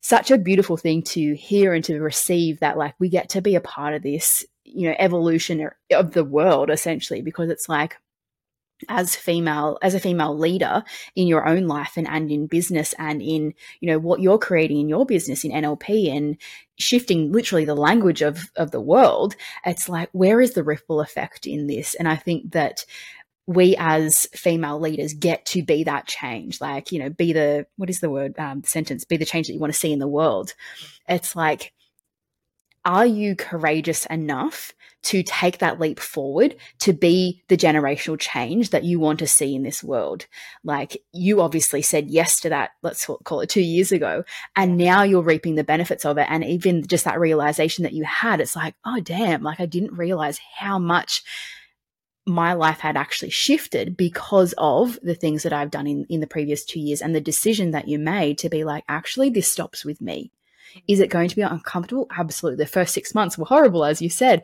such 0.06 0.30
a 0.30 0.38
beautiful 0.38 0.78
thing 0.78 1.02
to 1.02 1.34
hear 1.34 1.74
and 1.74 1.84
to 1.84 2.00
receive 2.00 2.60
that 2.60 2.78
like 2.78 2.94
we 3.00 3.10
get 3.10 3.30
to 3.30 3.42
be 3.42 3.56
a 3.56 3.62
part 3.62 3.96
of 3.96 4.04
this 4.04 4.46
you 4.64 4.88
know 4.88 4.96
evolution 5.00 5.70
of 5.92 6.12
the 6.12 6.24
world 6.24 6.70
essentially 6.70 7.24
because 7.24 7.50
it's 7.50 7.68
like 7.68 7.98
as 8.90 9.16
female 9.16 9.80
as 9.82 9.96
a 9.96 10.00
female 10.00 10.38
leader 10.38 10.84
in 11.16 11.28
your 11.28 11.48
own 11.48 11.66
life 11.66 11.94
and, 11.96 12.08
and 12.08 12.30
in 12.30 12.46
business 12.46 12.94
and 13.00 13.22
in 13.22 13.54
you 13.80 13.88
know 13.88 13.98
what 13.98 14.20
you're 14.20 14.38
creating 14.38 14.80
in 14.80 14.90
your 14.90 15.06
business 15.06 15.44
in 15.44 15.52
nlp 15.52 16.16
and 16.16 16.38
shifting 16.78 17.32
literally 17.32 17.66
the 17.66 17.74
language 17.74 18.22
of 18.22 18.52
of 18.58 18.72
the 18.72 18.82
world 18.82 19.36
it's 19.66 19.88
like 19.88 20.10
where 20.12 20.42
is 20.42 20.54
the 20.54 20.64
ripple 20.64 21.00
effect 21.00 21.48
in 21.48 21.68
this? 21.68 21.96
And 21.96 22.08
i 22.08 22.16
think 22.16 22.52
that 22.52 22.86
we 23.48 23.76
as 23.78 24.28
female 24.34 24.80
leaders 24.80 25.14
get 25.14 25.46
to 25.46 25.64
be 25.64 25.84
that 25.84 26.08
change 26.08 26.60
like 26.60 26.92
you 26.92 27.00
know 27.00 27.10
be 27.10 27.34
the 27.34 27.66
what 27.78 27.90
is 27.90 28.00
the 28.00 28.10
word 28.10 28.38
um, 28.40 28.64
sentence 28.64 29.06
be 29.06 29.18
the 29.18 29.26
change 29.26 29.48
that 29.48 29.54
you 29.54 29.60
want 29.60 29.72
to 29.72 29.80
see 29.80 29.94
in 29.94 30.00
the 30.00 30.08
world 30.08 30.54
it's 31.08 31.36
like 31.36 31.74
are 32.84 33.06
you 33.06 33.36
courageous 33.36 34.06
enough 34.08 34.74
to 35.06 35.22
take 35.22 35.60
that 35.60 35.80
leap 35.80 36.00
forward 36.00 36.56
to 36.80 36.92
be 36.92 37.44
the 37.48 37.56
generational 37.56 38.20
change 38.20 38.72
that 38.72 38.84
you 38.84 39.00
want 39.00 39.20
to 39.20 39.28
see 39.28 39.54
in 39.54 39.62
this 39.62 39.84
world. 39.84 40.26
Like 40.64 40.98
you 41.14 41.42
obviously 41.42 41.84
said 41.84 42.10
yes 42.10 42.40
to 42.40 42.50
that, 42.50 42.72
let's 42.82 43.06
call 43.24 43.42
it 43.42 43.50
two 43.50 43.62
years 43.62 43.92
ago, 43.92 44.24
and 44.56 44.78
now 44.78 45.04
you're 45.04 45.22
reaping 45.22 45.56
the 45.56 45.64
benefits 45.64 46.06
of 46.06 46.18
it. 46.18 46.26
And 46.28 46.44
even 46.44 46.88
just 46.88 47.06
that 47.06 47.20
realization 47.20 47.84
that 47.84 47.94
you 47.94 48.04
had, 48.04 48.42
it's 48.42 48.56
like, 48.56 48.74
oh, 48.84 49.00
damn, 49.00 49.44
like 49.44 49.60
I 49.60 49.68
didn't 49.68 49.94
realize 49.94 50.40
how 50.58 50.80
much 50.80 51.24
my 52.26 52.54
life 52.54 52.80
had 52.80 52.98
actually 52.98 53.30
shifted 53.30 53.96
because 53.96 54.54
of 54.58 55.00
the 55.04 55.14
things 55.14 55.44
that 55.44 55.54
I've 55.54 55.72
done 55.72 55.86
in, 55.86 56.06
in 56.10 56.22
the 56.22 56.28
previous 56.28 56.66
two 56.66 56.80
years 56.80 57.02
and 57.02 57.14
the 57.14 57.22
decision 57.22 57.72
that 57.72 57.88
you 57.88 58.00
made 58.00 58.40
to 58.40 58.50
be 58.50 58.64
like, 58.64 58.84
actually, 58.90 59.30
this 59.30 59.48
stops 59.48 59.86
with 59.86 60.02
me. 60.02 60.32
Is 60.88 61.00
it 61.00 61.10
going 61.10 61.30
to 61.30 61.36
be 61.36 61.44
uncomfortable? 61.44 62.08
Absolutely. 62.16 62.64
The 62.64 62.70
first 62.70 62.94
six 62.94 63.14
months 63.14 63.38
were 63.38 63.46
horrible, 63.46 63.86
as 63.86 64.02
you 64.02 64.10
said. 64.10 64.44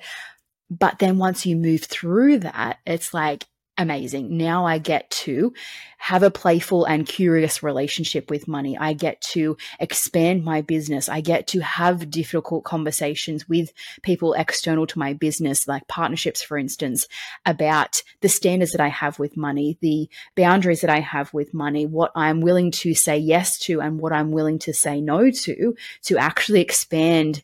But 0.70 1.00
then 1.00 1.18
once 1.18 1.46
you 1.46 1.56
move 1.56 1.84
through 1.84 2.40
that, 2.40 2.80
it's 2.86 3.14
like 3.14 3.46
amazing. 3.82 4.38
Now 4.38 4.66
I 4.66 4.78
get 4.78 5.10
to 5.10 5.54
have 5.98 6.24
a 6.24 6.32
playful 6.32 6.86
and 6.86 7.06
curious 7.06 7.62
relationship 7.62 8.30
with 8.30 8.48
money. 8.48 8.78
I 8.78 8.94
get 8.94 9.22
to 9.34 9.58
expand 9.80 10.44
my 10.44 10.62
business. 10.62 11.10
I 11.10 11.22
get 11.22 11.48
to 11.48 11.60
have 11.60 12.10
difficult 12.10 12.64
conversations 12.64 13.48
with 13.48 13.72
people 14.02 14.34
external 14.34 14.88
to 14.88 15.00
my 15.00 15.14
business, 15.14 15.68
like 15.68 15.88
partnerships, 15.88 16.42
for 16.42 16.58
instance, 16.58 17.08
about 17.46 18.02
the 18.22 18.30
standards 18.30 18.72
that 18.72 18.82
I 18.82 18.88
have 18.88 19.20
with 19.20 19.38
money, 19.38 19.78
the 19.82 20.10
boundaries 20.36 20.82
that 20.82 20.90
I 20.90 21.00
have 21.00 21.34
with 21.34 21.54
money, 21.54 21.86
what 21.86 22.12
I'm 22.16 22.42
willing 22.42 22.72
to 22.72 22.94
say 22.94 23.18
yes 23.18 23.58
to 23.60 23.82
and 23.82 24.00
what 24.00 24.14
I'm 24.14 24.32
willing 24.32 24.60
to 24.60 24.74
say 24.74 25.02
no 25.02 25.30
to, 25.30 25.76
to 26.04 26.18
actually 26.18 26.62
expand 26.62 27.44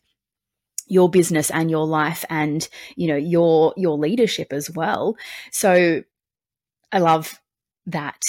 your 0.88 1.08
business 1.08 1.50
and 1.50 1.70
your 1.70 1.86
life 1.86 2.24
and 2.30 2.68
you 2.96 3.06
know 3.06 3.16
your 3.16 3.74
your 3.76 3.98
leadership 3.98 4.52
as 4.52 4.70
well 4.70 5.16
so 5.52 6.02
i 6.92 6.98
love 6.98 7.40
that 7.86 8.22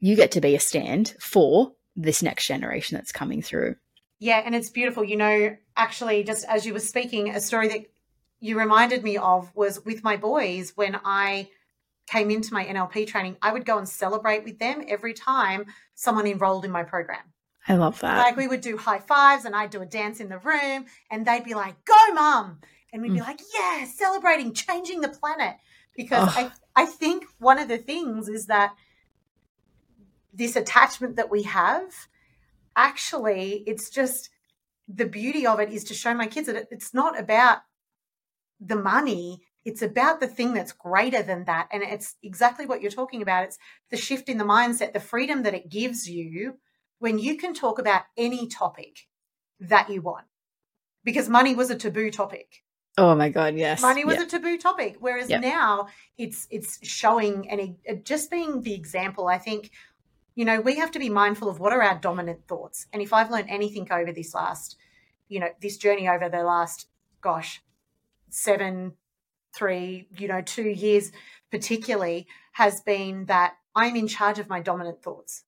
you 0.00 0.16
get 0.16 0.32
to 0.32 0.40
be 0.40 0.54
a 0.54 0.60
stand 0.60 1.14
for 1.18 1.72
this 1.96 2.22
next 2.22 2.46
generation 2.46 2.96
that's 2.96 3.12
coming 3.12 3.42
through. 3.42 3.76
Yeah, 4.18 4.42
and 4.44 4.54
it's 4.54 4.70
beautiful. 4.70 5.04
You 5.04 5.16
know, 5.16 5.56
actually, 5.76 6.24
just 6.24 6.44
as 6.46 6.66
you 6.66 6.72
were 6.72 6.80
speaking, 6.80 7.30
a 7.30 7.40
story 7.40 7.68
that 7.68 7.86
you 8.40 8.58
reminded 8.58 9.02
me 9.02 9.16
of 9.16 9.54
was 9.54 9.84
with 9.84 10.04
my 10.04 10.16
boys 10.16 10.72
when 10.74 10.98
I 11.04 11.48
came 12.06 12.30
into 12.30 12.52
my 12.52 12.64
NLP 12.64 13.06
training, 13.06 13.36
I 13.40 13.52
would 13.52 13.64
go 13.64 13.78
and 13.78 13.88
celebrate 13.88 14.44
with 14.44 14.58
them 14.58 14.84
every 14.86 15.14
time 15.14 15.66
someone 15.94 16.26
enrolled 16.26 16.66
in 16.66 16.70
my 16.70 16.82
program. 16.82 17.32
I 17.66 17.76
love 17.76 17.98
that. 18.00 18.18
Like 18.18 18.36
we 18.36 18.46
would 18.46 18.60
do 18.60 18.76
high 18.76 18.98
fives 18.98 19.46
and 19.46 19.56
I'd 19.56 19.70
do 19.70 19.80
a 19.80 19.86
dance 19.86 20.20
in 20.20 20.28
the 20.28 20.38
room 20.38 20.84
and 21.10 21.24
they'd 21.24 21.44
be 21.44 21.54
like, 21.54 21.82
go, 21.86 22.12
mum. 22.12 22.60
And 22.92 23.00
we'd 23.00 23.14
be 23.14 23.20
mm. 23.20 23.26
like, 23.26 23.40
yeah, 23.54 23.86
celebrating, 23.86 24.52
changing 24.52 25.00
the 25.00 25.08
planet. 25.08 25.56
Because 25.96 26.36
I, 26.36 26.50
I 26.76 26.86
think 26.86 27.24
one 27.38 27.58
of 27.58 27.68
the 27.68 27.78
things 27.78 28.28
is 28.28 28.46
that 28.46 28.74
this 30.32 30.56
attachment 30.56 31.16
that 31.16 31.30
we 31.30 31.44
have, 31.44 31.92
actually, 32.76 33.62
it's 33.66 33.88
just 33.90 34.30
the 34.88 35.06
beauty 35.06 35.46
of 35.46 35.60
it 35.60 35.70
is 35.70 35.84
to 35.84 35.94
show 35.94 36.12
my 36.14 36.26
kids 36.26 36.46
that 36.48 36.68
it's 36.70 36.92
not 36.92 37.18
about 37.18 37.58
the 38.60 38.76
money 38.76 39.42
it's 39.64 39.82
about 39.82 40.20
the 40.20 40.26
thing 40.26 40.52
that's 40.52 40.72
greater 40.72 41.22
than 41.22 41.44
that. 41.44 41.68
And 41.72 41.82
it's 41.82 42.16
exactly 42.22 42.66
what 42.66 42.82
you're 42.82 42.90
talking 42.90 43.22
about. 43.22 43.44
It's 43.44 43.58
the 43.90 43.96
shift 43.96 44.28
in 44.28 44.38
the 44.38 44.44
mindset 44.44 44.92
the 44.92 45.00
freedom 45.00 45.42
that 45.42 45.54
it 45.54 45.70
gives 45.70 46.08
you 46.08 46.58
when 46.98 47.18
you 47.18 47.36
can 47.36 47.54
talk 47.54 47.78
about 47.78 48.02
any 48.16 48.46
topic 48.46 49.06
that 49.60 49.90
you 49.90 50.02
want. 50.02 50.26
Because 51.02 51.28
money 51.28 51.54
was 51.54 51.70
a 51.70 51.76
taboo 51.76 52.10
topic 52.10 52.63
oh 52.98 53.14
my 53.14 53.28
god 53.28 53.56
yes 53.56 53.82
money 53.82 54.04
was 54.04 54.16
yep. 54.16 54.26
a 54.26 54.30
taboo 54.30 54.58
topic 54.58 54.96
whereas 55.00 55.28
yep. 55.28 55.40
now 55.40 55.88
it's 56.16 56.46
it's 56.50 56.78
showing 56.86 57.48
and 57.50 57.76
it, 57.84 58.04
just 58.04 58.30
being 58.30 58.62
the 58.62 58.74
example 58.74 59.26
i 59.26 59.38
think 59.38 59.70
you 60.34 60.44
know 60.44 60.60
we 60.60 60.76
have 60.76 60.90
to 60.90 60.98
be 60.98 61.08
mindful 61.08 61.48
of 61.48 61.58
what 61.58 61.72
are 61.72 61.82
our 61.82 61.98
dominant 61.98 62.46
thoughts 62.46 62.86
and 62.92 63.02
if 63.02 63.12
i've 63.12 63.30
learned 63.30 63.48
anything 63.48 63.86
over 63.90 64.12
this 64.12 64.34
last 64.34 64.76
you 65.28 65.40
know 65.40 65.48
this 65.60 65.76
journey 65.76 66.08
over 66.08 66.28
the 66.28 66.42
last 66.42 66.86
gosh 67.20 67.62
seven 68.30 68.94
three, 69.54 70.08
you 70.18 70.28
know, 70.28 70.42
two 70.42 70.68
years 70.68 71.12
particularly 71.50 72.26
has 72.52 72.80
been 72.80 73.26
that 73.26 73.54
I'm 73.74 73.96
in 73.96 74.08
charge 74.08 74.38
of 74.38 74.48
my 74.48 74.60
dominant 74.60 75.02
thoughts. 75.02 75.44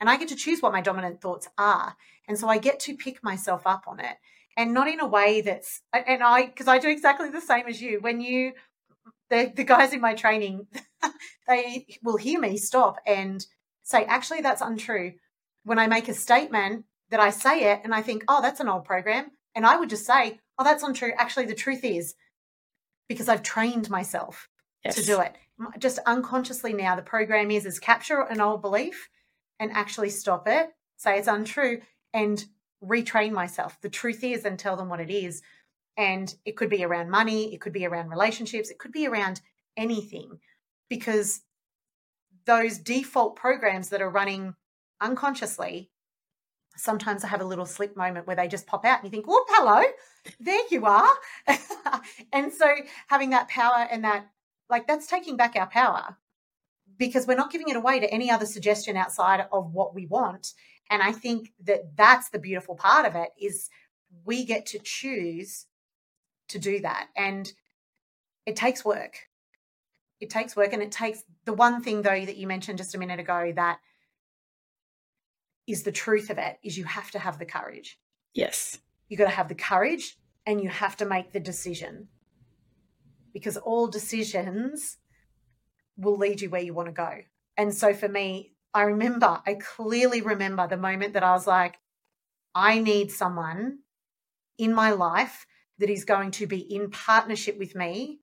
And 0.00 0.10
I 0.10 0.16
get 0.16 0.28
to 0.28 0.36
choose 0.36 0.60
what 0.60 0.72
my 0.72 0.80
dominant 0.80 1.20
thoughts 1.20 1.48
are. 1.56 1.96
And 2.28 2.38
so 2.38 2.48
I 2.48 2.58
get 2.58 2.80
to 2.80 2.96
pick 2.96 3.22
myself 3.24 3.66
up 3.66 3.84
on 3.86 4.00
it. 4.00 4.16
And 4.56 4.72
not 4.72 4.88
in 4.88 5.00
a 5.00 5.06
way 5.06 5.40
that's, 5.40 5.80
and 5.92 6.22
I, 6.22 6.46
because 6.46 6.68
I 6.68 6.78
do 6.78 6.88
exactly 6.88 7.28
the 7.30 7.40
same 7.40 7.66
as 7.66 7.82
you. 7.82 7.98
When 8.00 8.20
you, 8.20 8.52
the, 9.30 9.52
the 9.54 9.64
guys 9.64 9.92
in 9.92 10.00
my 10.00 10.14
training, 10.14 10.68
they 11.48 11.86
will 12.02 12.16
hear 12.16 12.38
me 12.38 12.56
stop 12.56 12.98
and 13.06 13.44
say, 13.82 14.04
actually, 14.04 14.42
that's 14.42 14.62
untrue. 14.62 15.14
When 15.64 15.78
I 15.78 15.86
make 15.86 16.08
a 16.08 16.14
statement 16.14 16.84
that 17.10 17.20
I 17.20 17.30
say 17.30 17.72
it 17.72 17.80
and 17.84 17.94
I 17.94 18.02
think, 18.02 18.24
oh, 18.28 18.42
that's 18.42 18.60
an 18.60 18.68
old 18.68 18.84
program. 18.84 19.30
And 19.54 19.66
I 19.66 19.76
would 19.76 19.90
just 19.90 20.06
say, 20.06 20.40
oh, 20.58 20.64
that's 20.64 20.82
untrue. 20.82 21.12
Actually, 21.16 21.46
the 21.46 21.54
truth 21.54 21.84
is 21.84 22.14
because 23.08 23.28
I've 23.28 23.42
trained 23.42 23.90
myself 23.90 24.48
yes. 24.84 24.96
to 24.96 25.04
do 25.04 25.20
it. 25.20 25.34
Just 25.78 26.00
unconsciously 26.06 26.72
now, 26.72 26.96
the 26.96 27.02
program 27.02 27.50
is 27.50 27.66
is 27.66 27.78
capture 27.78 28.20
an 28.20 28.40
old 28.40 28.60
belief 28.60 29.08
and 29.60 29.70
actually 29.72 30.10
stop 30.10 30.48
it, 30.48 30.70
say 30.96 31.18
it's 31.18 31.28
untrue, 31.28 31.80
and 32.12 32.44
retrain 32.86 33.32
myself. 33.32 33.80
The 33.80 33.88
truth 33.88 34.24
is, 34.24 34.44
and 34.44 34.58
tell 34.58 34.76
them 34.76 34.88
what 34.88 35.00
it 35.00 35.10
is. 35.10 35.42
And 35.96 36.34
it 36.44 36.56
could 36.56 36.70
be 36.70 36.84
around 36.84 37.10
money, 37.10 37.54
it 37.54 37.60
could 37.60 37.72
be 37.72 37.86
around 37.86 38.08
relationships, 38.10 38.70
it 38.70 38.78
could 38.78 38.92
be 38.92 39.06
around 39.06 39.40
anything, 39.76 40.40
because 40.88 41.42
those 42.46 42.78
default 42.78 43.36
programs 43.36 43.90
that 43.90 44.02
are 44.02 44.10
running 44.10 44.54
unconsciously 45.00 45.90
sometimes 46.76 47.24
I 47.24 47.28
have 47.28 47.40
a 47.40 47.46
little 47.46 47.66
slip 47.66 47.96
moment 47.96 48.26
where 48.26 48.36
they 48.36 48.48
just 48.48 48.66
pop 48.66 48.84
out 48.84 48.98
and 48.98 49.04
you 49.04 49.10
think, 49.10 49.26
oh, 49.28 49.44
hello, 49.48 49.82
there 50.40 50.62
you 50.70 50.86
are. 50.86 51.08
and 52.32 52.52
so 52.52 52.74
having 53.08 53.30
that 53.30 53.48
power 53.48 53.86
and 53.90 54.04
that, 54.04 54.26
like, 54.68 54.86
that's 54.86 55.06
taking 55.06 55.36
back 55.36 55.56
our 55.56 55.66
power 55.66 56.16
because 56.96 57.26
we're 57.26 57.36
not 57.36 57.50
giving 57.50 57.68
it 57.68 57.76
away 57.76 58.00
to 58.00 58.12
any 58.12 58.30
other 58.30 58.46
suggestion 58.46 58.96
outside 58.96 59.46
of 59.52 59.72
what 59.72 59.94
we 59.94 60.06
want. 60.06 60.52
And 60.90 61.02
I 61.02 61.12
think 61.12 61.52
that 61.64 61.96
that's 61.96 62.30
the 62.30 62.38
beautiful 62.38 62.74
part 62.74 63.06
of 63.06 63.14
it 63.14 63.30
is 63.38 63.70
we 64.24 64.44
get 64.44 64.66
to 64.66 64.78
choose 64.78 65.66
to 66.48 66.58
do 66.58 66.80
that. 66.80 67.08
And 67.16 67.52
it 68.46 68.56
takes 68.56 68.84
work. 68.84 69.28
It 70.20 70.30
takes 70.30 70.54
work. 70.54 70.72
And 70.72 70.82
it 70.82 70.92
takes 70.92 71.24
the 71.44 71.54
one 71.54 71.82
thing, 71.82 72.02
though, 72.02 72.24
that 72.24 72.36
you 72.36 72.46
mentioned 72.46 72.78
just 72.78 72.94
a 72.94 72.98
minute 72.98 73.20
ago 73.20 73.52
that– 73.54 73.78
is 75.66 75.82
the 75.82 75.92
truth 75.92 76.30
of 76.30 76.38
it 76.38 76.58
is 76.62 76.76
you 76.76 76.84
have 76.84 77.10
to 77.12 77.18
have 77.18 77.38
the 77.38 77.46
courage. 77.46 77.98
Yes. 78.34 78.78
You 79.08 79.16
got 79.16 79.24
to 79.24 79.30
have 79.30 79.48
the 79.48 79.54
courage 79.54 80.18
and 80.46 80.62
you 80.62 80.68
have 80.68 80.96
to 80.98 81.06
make 81.06 81.32
the 81.32 81.40
decision. 81.40 82.08
Because 83.32 83.56
all 83.56 83.86
decisions 83.86 84.98
will 85.96 86.16
lead 86.16 86.40
you 86.40 86.50
where 86.50 86.62
you 86.62 86.74
want 86.74 86.88
to 86.88 86.92
go. 86.92 87.20
And 87.56 87.74
so 87.74 87.94
for 87.94 88.08
me, 88.08 88.53
I 88.74 88.82
remember, 88.82 89.40
I 89.46 89.54
clearly 89.54 90.20
remember 90.20 90.66
the 90.66 90.76
moment 90.76 91.14
that 91.14 91.22
I 91.22 91.32
was 91.32 91.46
like, 91.46 91.78
I 92.54 92.80
need 92.80 93.10
someone 93.10 93.78
in 94.58 94.74
my 94.74 94.90
life 94.90 95.46
that 95.78 95.90
is 95.90 96.04
going 96.04 96.32
to 96.32 96.46
be 96.46 96.58
in 96.58 96.90
partnership 96.90 97.58
with 97.58 97.74
me 97.74 98.20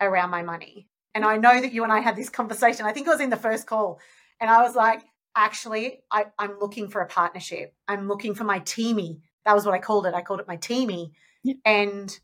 around 0.00 0.30
my 0.30 0.42
money. 0.42 0.88
And 1.14 1.24
I 1.24 1.36
know 1.36 1.60
that 1.60 1.72
you 1.72 1.82
and 1.82 1.92
I 1.92 2.00
had 2.00 2.16
this 2.16 2.28
conversation. 2.28 2.86
I 2.86 2.92
think 2.92 3.06
it 3.06 3.10
was 3.10 3.20
in 3.20 3.30
the 3.30 3.36
first 3.36 3.66
call. 3.66 4.00
And 4.40 4.50
I 4.50 4.62
was 4.62 4.74
like, 4.74 5.02
actually, 5.34 6.02
I, 6.10 6.26
I'm 6.38 6.58
looking 6.60 6.88
for 6.88 7.00
a 7.00 7.06
partnership. 7.06 7.74
I'm 7.88 8.08
looking 8.08 8.34
for 8.34 8.44
my 8.44 8.60
teamy. 8.60 9.20
That 9.44 9.54
was 9.54 9.64
what 9.64 9.74
I 9.74 9.78
called 9.78 10.06
it. 10.06 10.14
I 10.14 10.22
called 10.22 10.40
it 10.40 10.48
my 10.48 10.56
teamy. 10.56 11.12
Yeah. 11.42 11.54
And 11.64 12.18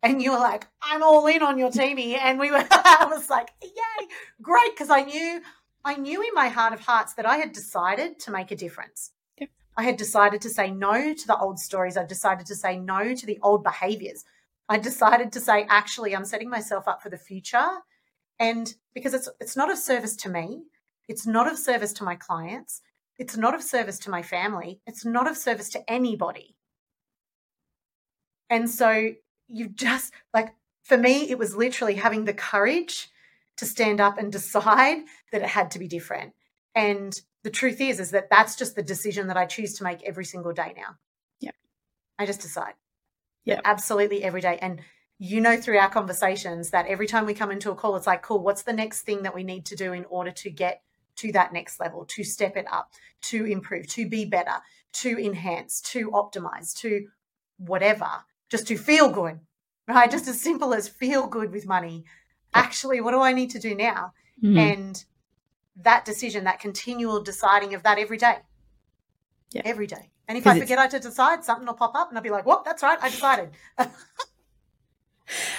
and 0.00 0.22
you 0.22 0.30
were 0.30 0.38
like, 0.38 0.64
I'm 0.80 1.02
all 1.02 1.26
in 1.26 1.42
on 1.42 1.58
your 1.58 1.70
teamy. 1.70 2.16
And 2.16 2.38
we 2.38 2.50
were 2.50 2.58
I 2.70 3.06
was 3.10 3.28
like, 3.28 3.50
yay, 3.62 4.06
great. 4.40 4.70
Because 4.72 4.90
I 4.90 5.02
knew 5.02 5.40
I 5.84 5.96
knew 5.96 6.22
in 6.22 6.34
my 6.34 6.48
heart 6.48 6.72
of 6.72 6.80
hearts 6.80 7.14
that 7.14 7.26
I 7.26 7.36
had 7.36 7.52
decided 7.52 8.18
to 8.20 8.30
make 8.30 8.50
a 8.50 8.56
difference. 8.56 9.12
Yep. 9.38 9.50
I 9.76 9.84
had 9.84 9.96
decided 9.96 10.40
to 10.42 10.50
say 10.50 10.70
no 10.70 11.14
to 11.14 11.26
the 11.26 11.38
old 11.38 11.58
stories. 11.58 11.96
I 11.96 12.04
decided 12.04 12.46
to 12.46 12.54
say 12.54 12.78
no 12.78 13.14
to 13.14 13.26
the 13.26 13.38
old 13.42 13.62
behaviors. 13.62 14.24
I 14.68 14.78
decided 14.78 15.32
to 15.32 15.40
say, 15.40 15.66
actually, 15.70 16.14
I'm 16.14 16.24
setting 16.24 16.50
myself 16.50 16.86
up 16.86 17.02
for 17.02 17.08
the 17.08 17.16
future. 17.16 17.68
And 18.38 18.74
because 18.94 19.14
it's 19.14 19.28
it's 19.40 19.56
not 19.56 19.70
of 19.70 19.78
service 19.78 20.14
to 20.16 20.28
me, 20.28 20.64
it's 21.08 21.26
not 21.26 21.50
of 21.50 21.58
service 21.58 21.92
to 21.94 22.04
my 22.04 22.16
clients. 22.16 22.82
It's 23.18 23.36
not 23.36 23.54
of 23.54 23.62
service 23.62 23.98
to 24.00 24.10
my 24.10 24.22
family. 24.22 24.80
It's 24.86 25.04
not 25.04 25.28
of 25.28 25.36
service 25.36 25.70
to 25.70 25.90
anybody. 25.90 26.54
And 28.50 28.70
so 28.70 29.10
you 29.48 29.68
just 29.68 30.12
like, 30.32 30.54
for 30.82 30.96
me, 30.96 31.28
it 31.30 31.38
was 31.38 31.56
literally 31.56 31.94
having 31.94 32.24
the 32.24 32.34
courage 32.34 33.08
to 33.58 33.66
stand 33.66 34.00
up 34.00 34.18
and 34.18 34.32
decide 34.32 34.98
that 35.32 35.42
it 35.42 35.48
had 35.48 35.70
to 35.72 35.78
be 35.78 35.88
different. 35.88 36.32
And 36.74 37.20
the 37.42 37.50
truth 37.50 37.80
is, 37.80 38.00
is 38.00 38.10
that 38.12 38.30
that's 38.30 38.56
just 38.56 38.76
the 38.76 38.82
decision 38.82 39.26
that 39.28 39.36
I 39.36 39.46
choose 39.46 39.74
to 39.74 39.84
make 39.84 40.02
every 40.02 40.24
single 40.24 40.52
day 40.52 40.74
now. 40.76 40.96
Yeah. 41.40 41.50
I 42.18 42.26
just 42.26 42.40
decide. 42.40 42.74
Yeah. 43.44 43.60
Absolutely 43.64 44.22
every 44.22 44.40
day. 44.40 44.58
And 44.60 44.80
you 45.18 45.40
know 45.40 45.56
through 45.56 45.78
our 45.78 45.90
conversations 45.90 46.70
that 46.70 46.86
every 46.86 47.06
time 47.06 47.26
we 47.26 47.34
come 47.34 47.50
into 47.50 47.70
a 47.70 47.74
call, 47.74 47.96
it's 47.96 48.06
like, 48.06 48.22
cool, 48.22 48.40
what's 48.40 48.62
the 48.62 48.72
next 48.72 49.02
thing 49.02 49.22
that 49.22 49.34
we 49.34 49.42
need 49.42 49.66
to 49.66 49.76
do 49.76 49.92
in 49.92 50.04
order 50.06 50.30
to 50.30 50.50
get 50.50 50.82
to 51.16 51.32
that 51.32 51.52
next 51.52 51.80
level, 51.80 52.04
to 52.04 52.22
step 52.22 52.56
it 52.56 52.66
up, 52.70 52.92
to 53.22 53.44
improve, 53.44 53.88
to 53.88 54.08
be 54.08 54.24
better, 54.24 54.54
to 54.92 55.18
enhance, 55.18 55.80
to 55.80 56.10
optimize, 56.12 56.74
to 56.76 57.08
whatever, 57.58 58.08
just 58.48 58.68
to 58.68 58.76
feel 58.76 59.10
good, 59.10 59.40
right? 59.88 60.10
Just 60.10 60.28
as 60.28 60.40
simple 60.40 60.72
as 60.72 60.88
feel 60.88 61.26
good 61.26 61.50
with 61.50 61.66
money. 61.66 62.04
Actually, 62.54 63.00
what 63.00 63.12
do 63.12 63.20
I 63.20 63.32
need 63.32 63.50
to 63.50 63.58
do 63.58 63.74
now? 63.74 64.12
Mm-hmm. 64.42 64.58
And 64.58 65.04
that 65.76 66.04
decision, 66.04 66.44
that 66.44 66.60
continual 66.60 67.22
deciding 67.22 67.74
of 67.74 67.82
that 67.82 67.98
every 67.98 68.16
day. 68.16 68.38
Yeah. 69.50 69.62
Every 69.64 69.86
day. 69.86 70.10
And 70.26 70.36
if 70.36 70.46
I 70.46 70.58
forget 70.58 70.78
I 70.78 70.86
to 70.88 71.00
decide, 71.00 71.42
something 71.42 71.66
will 71.66 71.74
pop 71.74 71.94
up 71.94 72.10
and 72.10 72.18
I'll 72.18 72.22
be 72.22 72.28
like, 72.28 72.44
"What? 72.44 72.64
That's 72.64 72.82
right, 72.82 72.98
I 73.00 73.08
decided." 73.08 73.50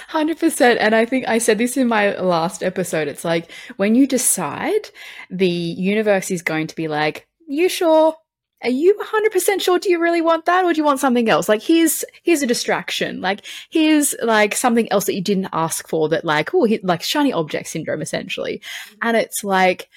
Hundred 0.10 0.40
percent, 0.40 0.80
and 0.80 0.94
I 0.94 1.06
think 1.06 1.28
I 1.28 1.40
said 1.40 1.58
this 1.58 1.76
in 1.76 1.88
my 1.88 2.16
last 2.20 2.62
episode. 2.62 3.08
It's 3.08 3.26
like 3.26 3.52
when 3.78 3.96
you 3.96 4.06
decide, 4.06 4.90
the 5.32 5.48
universe 5.48 6.30
is 6.30 6.44
going 6.44 6.68
to 6.68 6.76
be 6.76 6.88
like, 6.88 7.28
"You 7.48 7.68
sure? 7.68 8.16
Are 8.62 8.70
you 8.70 8.96
hundred 9.00 9.32
percent 9.32 9.62
sure? 9.62 9.80
Do 9.80 9.90
you 9.90 10.00
really 10.00 10.22
want 10.22 10.46
that, 10.46 10.66
or 10.66 10.74
do 10.74 10.78
you 10.78 10.84
want 10.84 11.00
something 11.00 11.30
else? 11.30 11.48
Like 11.48 11.62
here's 11.62 12.04
here's 12.24 12.42
a 12.42 12.48
distraction. 12.48 13.22
Like 13.22 13.46
here's 13.70 14.16
like 14.22 14.54
something 14.56 14.92
else 14.92 15.06
that 15.06 15.16
you 15.16 15.22
didn't 15.22 15.50
ask 15.54 15.88
for. 15.88 16.10
That 16.10 16.26
like 16.26 16.54
oh, 16.54 16.68
like 16.84 17.02
shiny 17.02 17.32
object 17.32 17.70
syndrome, 17.70 18.02
essentially. 18.02 18.62
And 19.02 19.16
it's 19.16 19.44
like, 19.44 19.90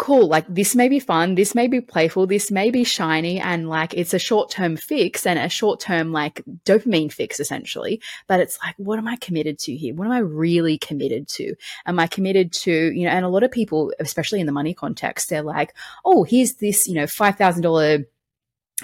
cool, 0.00 0.28
like 0.28 0.46
this 0.48 0.74
may 0.74 0.88
be 0.88 0.98
fun, 0.98 1.34
this 1.34 1.54
may 1.54 1.66
be 1.66 1.78
playful, 1.78 2.26
this 2.26 2.50
may 2.50 2.70
be 2.70 2.84
shiny, 2.84 3.38
and 3.38 3.68
like 3.68 3.92
it's 3.92 4.14
a 4.14 4.18
short 4.18 4.50
term 4.50 4.74
fix 4.74 5.26
and 5.26 5.38
a 5.38 5.46
short 5.46 5.78
term 5.78 6.10
like 6.10 6.42
dopamine 6.64 7.12
fix 7.12 7.38
essentially. 7.38 8.00
But 8.26 8.40
it's 8.40 8.58
like, 8.64 8.74
what 8.78 8.98
am 8.98 9.06
I 9.06 9.16
committed 9.16 9.58
to 9.58 9.76
here? 9.76 9.94
What 9.94 10.06
am 10.06 10.12
I 10.12 10.20
really 10.20 10.78
committed 10.78 11.28
to? 11.28 11.54
Am 11.84 11.98
I 11.98 12.06
committed 12.06 12.50
to, 12.64 12.72
you 12.72 13.04
know, 13.04 13.10
and 13.10 13.26
a 13.26 13.28
lot 13.28 13.42
of 13.42 13.50
people, 13.50 13.92
especially 14.00 14.40
in 14.40 14.46
the 14.46 14.52
money 14.52 14.72
context, 14.72 15.28
they're 15.28 15.42
like, 15.42 15.74
oh, 16.06 16.24
here's 16.24 16.54
this, 16.54 16.88
you 16.88 16.94
know, 16.94 17.04
$5,000 17.04 18.06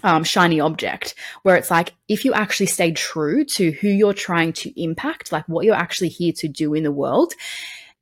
um, 0.02 0.22
shiny 0.22 0.60
object 0.60 1.14
where 1.44 1.56
it's 1.56 1.70
like 1.70 1.94
if 2.08 2.26
you 2.26 2.34
actually 2.34 2.66
stay 2.66 2.92
true 2.92 3.42
to 3.46 3.72
who 3.72 3.88
you're 3.88 4.12
trying 4.12 4.52
to 4.52 4.82
impact 4.82 5.32
like 5.32 5.48
what 5.48 5.64
you're 5.64 5.74
actually 5.74 6.10
here 6.10 6.34
to 6.34 6.48
do 6.48 6.74
in 6.74 6.82
the 6.82 6.92
world 6.92 7.32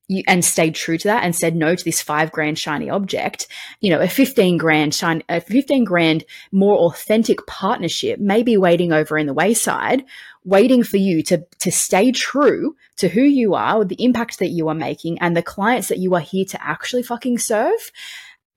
you, 0.09 0.23
and 0.27 0.45
stayed 0.45 0.75
true 0.75 0.99
to 0.99 1.09
that 1.09 1.25
and 1.25 1.35
said 1.35 1.57
no 1.57 1.75
to 1.75 1.85
this 1.85 2.03
five 2.03 2.31
grand 2.31 2.59
shiny 2.59 2.91
object, 2.91 3.49
you 3.81 3.91
know, 3.91 4.01
a 4.01 4.09
15 4.09 4.59
grand 4.59 4.95
shine, 4.95 5.23
a 5.29 5.41
15 5.41 5.85
grand 5.85 6.25
more 6.53 6.77
authentic 6.79 7.47
partnership 7.47 8.21
may 8.21 8.43
be 8.43 8.57
waiting 8.57 8.93
over 8.93 9.17
in 9.17 9.27
the 9.27 9.33
wayside, 9.33 10.05
waiting 10.45 10.83
for 10.83 10.99
you 10.99 11.23
to, 11.23 11.45
to 11.59 11.73
stay 11.73 12.13
true 12.13 12.77
to 12.97 13.09
who 13.09 13.23
you 13.23 13.55
are, 13.55 13.85
the 13.85 14.03
impact 14.03 14.39
that 14.39 14.49
you 14.49 14.69
are 14.69 14.75
making 14.75 15.19
and 15.21 15.37
the 15.37 15.43
clients 15.43 15.89
that 15.89 15.99
you 15.99 16.15
are 16.15 16.21
here 16.21 16.45
to 16.45 16.63
actually 16.63 17.03
fucking 17.03 17.39
serve. 17.39 17.91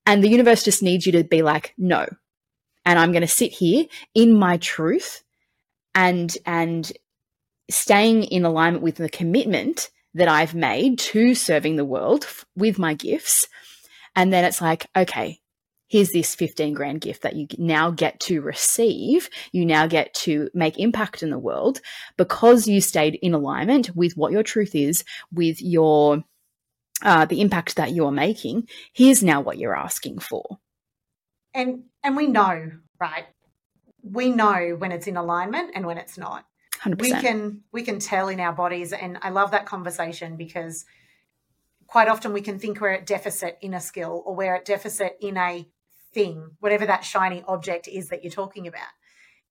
And 0.04 0.22
the 0.22 0.28
universe 0.28 0.62
just 0.62 0.82
needs 0.82 1.06
you 1.06 1.12
to 1.12 1.24
be 1.24 1.42
like, 1.42 1.74
no. 1.78 2.06
And 2.84 2.98
I'm 2.98 3.12
going 3.12 3.22
to 3.22 3.28
sit 3.28 3.52
here 3.52 3.86
in 4.14 4.34
my 4.34 4.56
truth 4.58 5.22
and, 5.94 6.34
and 6.46 6.90
staying 7.70 8.24
in 8.24 8.44
alignment 8.44 8.82
with 8.82 8.96
the 8.96 9.08
commitment 9.08 9.90
that 10.18 10.28
I've 10.28 10.54
made 10.54 10.98
to 10.98 11.34
serving 11.34 11.76
the 11.76 11.84
world 11.84 12.26
with 12.56 12.78
my 12.78 12.94
gifts. 12.94 13.46
And 14.16 14.32
then 14.32 14.44
it's 14.44 14.60
like, 14.60 14.86
okay, 14.96 15.38
here's 15.86 16.10
this 16.10 16.34
15 16.34 16.74
grand 16.74 17.00
gift 17.00 17.22
that 17.22 17.36
you 17.36 17.46
now 17.56 17.92
get 17.92 18.18
to 18.20 18.40
receive. 18.40 19.30
You 19.52 19.64
now 19.64 19.86
get 19.86 20.12
to 20.14 20.50
make 20.54 20.78
impact 20.78 21.22
in 21.22 21.30
the 21.30 21.38
world 21.38 21.80
because 22.16 22.66
you 22.66 22.80
stayed 22.80 23.14
in 23.22 23.32
alignment 23.32 23.94
with 23.94 24.16
what 24.16 24.32
your 24.32 24.42
truth 24.42 24.74
is, 24.74 25.04
with 25.32 25.62
your, 25.62 26.24
uh, 27.02 27.24
the 27.24 27.40
impact 27.40 27.76
that 27.76 27.92
you 27.92 28.04
are 28.04 28.12
making. 28.12 28.68
Here's 28.92 29.22
now 29.22 29.40
what 29.40 29.58
you're 29.58 29.76
asking 29.76 30.18
for. 30.18 30.58
And, 31.54 31.84
and 32.02 32.16
we 32.16 32.26
know, 32.26 32.72
right? 33.00 33.26
We 34.02 34.30
know 34.30 34.74
when 34.76 34.90
it's 34.90 35.06
in 35.06 35.16
alignment 35.16 35.72
and 35.76 35.86
when 35.86 35.96
it's 35.96 36.18
not. 36.18 36.44
100%. 36.82 37.00
we 37.00 37.10
can 37.10 37.62
we 37.72 37.82
can 37.82 37.98
tell 37.98 38.28
in 38.28 38.40
our 38.40 38.52
bodies 38.52 38.92
and 38.92 39.18
i 39.22 39.30
love 39.30 39.50
that 39.50 39.66
conversation 39.66 40.36
because 40.36 40.84
quite 41.88 42.08
often 42.08 42.32
we 42.32 42.40
can 42.40 42.58
think 42.58 42.80
we're 42.80 42.90
at 42.92 43.06
deficit 43.06 43.58
in 43.60 43.74
a 43.74 43.80
skill 43.80 44.22
or 44.24 44.36
we're 44.36 44.54
at 44.54 44.64
deficit 44.64 45.16
in 45.20 45.36
a 45.36 45.66
thing 46.12 46.50
whatever 46.60 46.86
that 46.86 47.04
shiny 47.04 47.42
object 47.48 47.88
is 47.88 48.08
that 48.08 48.22
you're 48.22 48.30
talking 48.32 48.66
about. 48.66 48.92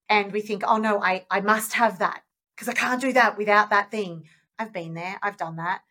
And 0.09 0.31
we 0.31 0.41
think 0.41 0.63
oh 0.65 0.77
no 0.77 1.01
i 1.01 1.25
i 1.29 1.41
must 1.41 1.73
have 1.73 1.99
that 1.99 2.21
because 2.55 2.69
i 2.69 2.73
can't 2.73 3.01
do 3.01 3.13
that 3.13 3.37
without 3.37 3.69
that 3.71 3.91
thing. 3.91 4.25
I've 4.59 4.73
been 4.73 4.93
there. 4.93 5.19
I've 5.21 5.37
done 5.37 5.57
that. 5.57 5.81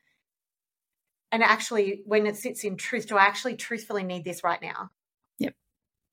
And 1.30 1.42
actually 1.42 2.02
when 2.06 2.26
it 2.26 2.36
sits 2.36 2.64
in 2.64 2.76
truth 2.76 3.06
do 3.08 3.16
i 3.16 3.24
actually 3.24 3.56
truthfully 3.56 4.04
need 4.04 4.24
this 4.24 4.42
right 4.42 4.62
now? 4.62 4.90
Yep. 5.38 5.54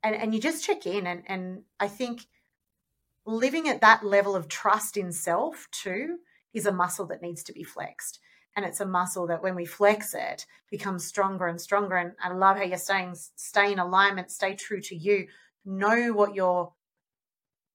And 0.04 0.16
and 0.16 0.34
you 0.34 0.42
just 0.42 0.66
check 0.66 0.86
in 0.86 1.08
and 1.08 1.24
and 1.28 1.64
i 1.80 1.88
think 1.88 2.26
living 3.26 3.70
at 3.70 3.82
that 3.82 4.06
level 4.06 4.36
of 4.36 4.48
trust 4.48 4.98
in 4.98 5.12
self 5.12 5.68
too 5.72 6.18
is 6.54 6.66
a 6.66 6.74
muscle 6.74 7.06
that 7.08 7.22
needs 7.22 7.44
to 7.44 7.54
be 7.54 7.64
flexed. 7.64 8.20
And 8.56 8.66
it's 8.66 8.82
a 8.82 8.86
muscle 8.86 9.28
that 9.28 9.42
when 9.42 9.56
we 9.56 9.66
flex 9.66 10.14
it 10.14 10.46
becomes 10.70 11.06
stronger 11.06 11.48
and 11.48 11.60
stronger. 11.60 11.98
And 11.98 12.14
i 12.22 12.32
love 12.32 12.58
how 12.58 12.64
you're 12.64 12.78
saying 12.78 13.16
stay 13.36 13.72
in 13.72 13.80
alignment 13.80 14.32
stay 14.32 14.56
true 14.56 14.82
to 14.82 14.96
you. 14.96 15.28
Know 15.66 16.12
what 16.14 16.36
your 16.36 16.74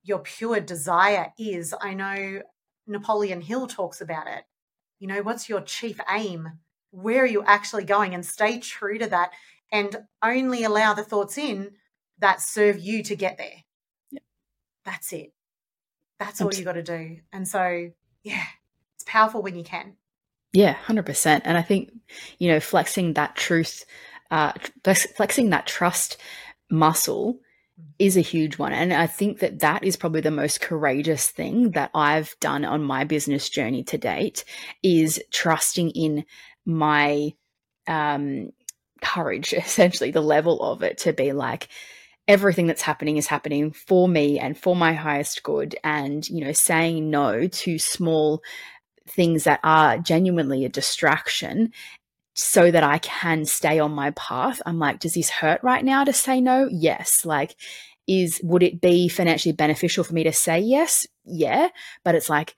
your 0.03 0.21
pure 0.21 0.61
desire 0.61 1.33
is. 1.39 1.75
I 1.81 1.95
know 1.95 2.43
napoleon 2.87 3.41
hill 3.41 3.67
talks 3.67 4.01
about 4.01 4.29
it. 4.29 4.45
You 5.01 5.09
know 5.09 5.23
what's 5.23 5.49
your 5.49 5.63
chief 5.63 5.99
aim? 6.11 6.49
Where 6.91 7.23
are 7.23 7.27
you 7.27 7.43
actually 7.45 7.85
going? 7.85 8.15
And 8.15 8.25
stay 8.25 8.59
true 8.59 8.99
to 8.99 9.09
that 9.09 9.31
and 9.71 9.97
only 10.23 10.65
allow 10.65 10.95
the 10.95 11.05
thoughts 11.05 11.37
in 11.37 11.73
that 12.19 12.41
serve 12.41 12.79
you 12.79 13.03
to 13.03 13.17
get 13.17 13.37
there. 13.37 13.65
Yep. 14.11 14.23
that's 14.85 15.13
it 15.13 15.33
that's 16.19 16.41
all 16.41 16.53
you 16.53 16.65
got 16.65 16.73
to 16.73 16.83
do. 16.83 17.19
And 17.33 17.47
so, 17.47 17.91
yeah, 18.23 18.45
it's 18.97 19.05
powerful 19.07 19.43
when 19.43 19.57
you 19.57 19.65
can. 19.65 19.95
Yeah, 20.53 20.77
100%. 20.87 21.43
And 21.45 21.57
I 21.57 21.63
think, 21.63 21.93
you 22.39 22.49
know, 22.49 22.61
flexing 22.61 23.15
that 23.15 23.37
truth, 23.37 23.85
uh, 24.31 24.53
flexing 25.17 25.51
that 25.51 25.67
trust 25.67 26.17
muscle 26.71 27.35
mm. 27.35 27.85
is 27.99 28.17
a 28.17 28.23
huge 28.23 28.59
one. 28.59 28.73
And 28.73 28.93
I 28.93 29.07
think 29.07 29.41
that 29.41 29.61
that 29.61 29.85
is 29.85 29.97
probably 29.97 30.21
the 30.21 30.31
most 30.31 30.61
courageous 30.61 31.29
thing 31.29 31.73
that 31.73 31.91
I've 31.95 32.35
done 32.41 32.65
on 32.65 32.83
my 32.83 33.05
business 33.05 33.49
journey 33.49 33.85
to 33.85 33.99
date 33.99 34.45
is 34.83 35.23
trusting 35.31 35.91
in 35.91 36.25
my 36.65 37.35
um, 37.87 38.51
courage, 39.03 39.53
essentially, 39.57 40.11
the 40.11 40.21
level 40.21 40.63
of 40.63 40.83
it 40.83 40.99
to 40.99 41.13
be 41.13 41.33
like, 41.33 41.69
everything 42.29 42.67
that's 42.67 42.83
happening 42.83 43.17
is 43.17 43.27
happening 43.27 43.73
for 43.73 44.07
me 44.07 44.39
and 44.39 44.57
for 44.57 44.77
my 44.77 44.93
highest 44.93 45.43
good 45.43 45.75
and 45.83 46.29
you 46.29 46.45
know 46.45 46.53
saying 46.53 47.11
no 47.11 47.49
to 47.49 47.79
small 47.79 48.43
things 49.09 49.45
that 49.45 49.61
are 49.65 49.99
genuinely 49.99 50.65
a 50.65 50.69
distraction 50.69 51.73
so 52.35 52.71
that 52.71 52.85
I 52.85 52.99
can 52.99 53.45
stay 53.47 53.81
on 53.81 53.91
my 53.91 54.13
path. 54.13 54.63
I'm 54.65 54.79
like, 54.79 55.01
does 55.01 55.15
this 55.15 55.29
hurt 55.29 55.61
right 55.65 55.85
now 55.85 56.05
to 56.05 56.13
say 56.13 56.41
no? 56.41 56.69
Yes. 56.71 57.25
Like, 57.25 57.57
is 58.07 58.41
would 58.45 58.63
it 58.63 58.81
be 58.81 59.09
financially 59.09 59.53
beneficial 59.53 60.05
for 60.05 60.15
me 60.15 60.23
to 60.23 60.33
say 60.33 60.61
yes? 60.61 61.07
Yeah. 61.25 61.69
But 62.05 62.15
it's 62.15 62.31
like, 62.31 62.55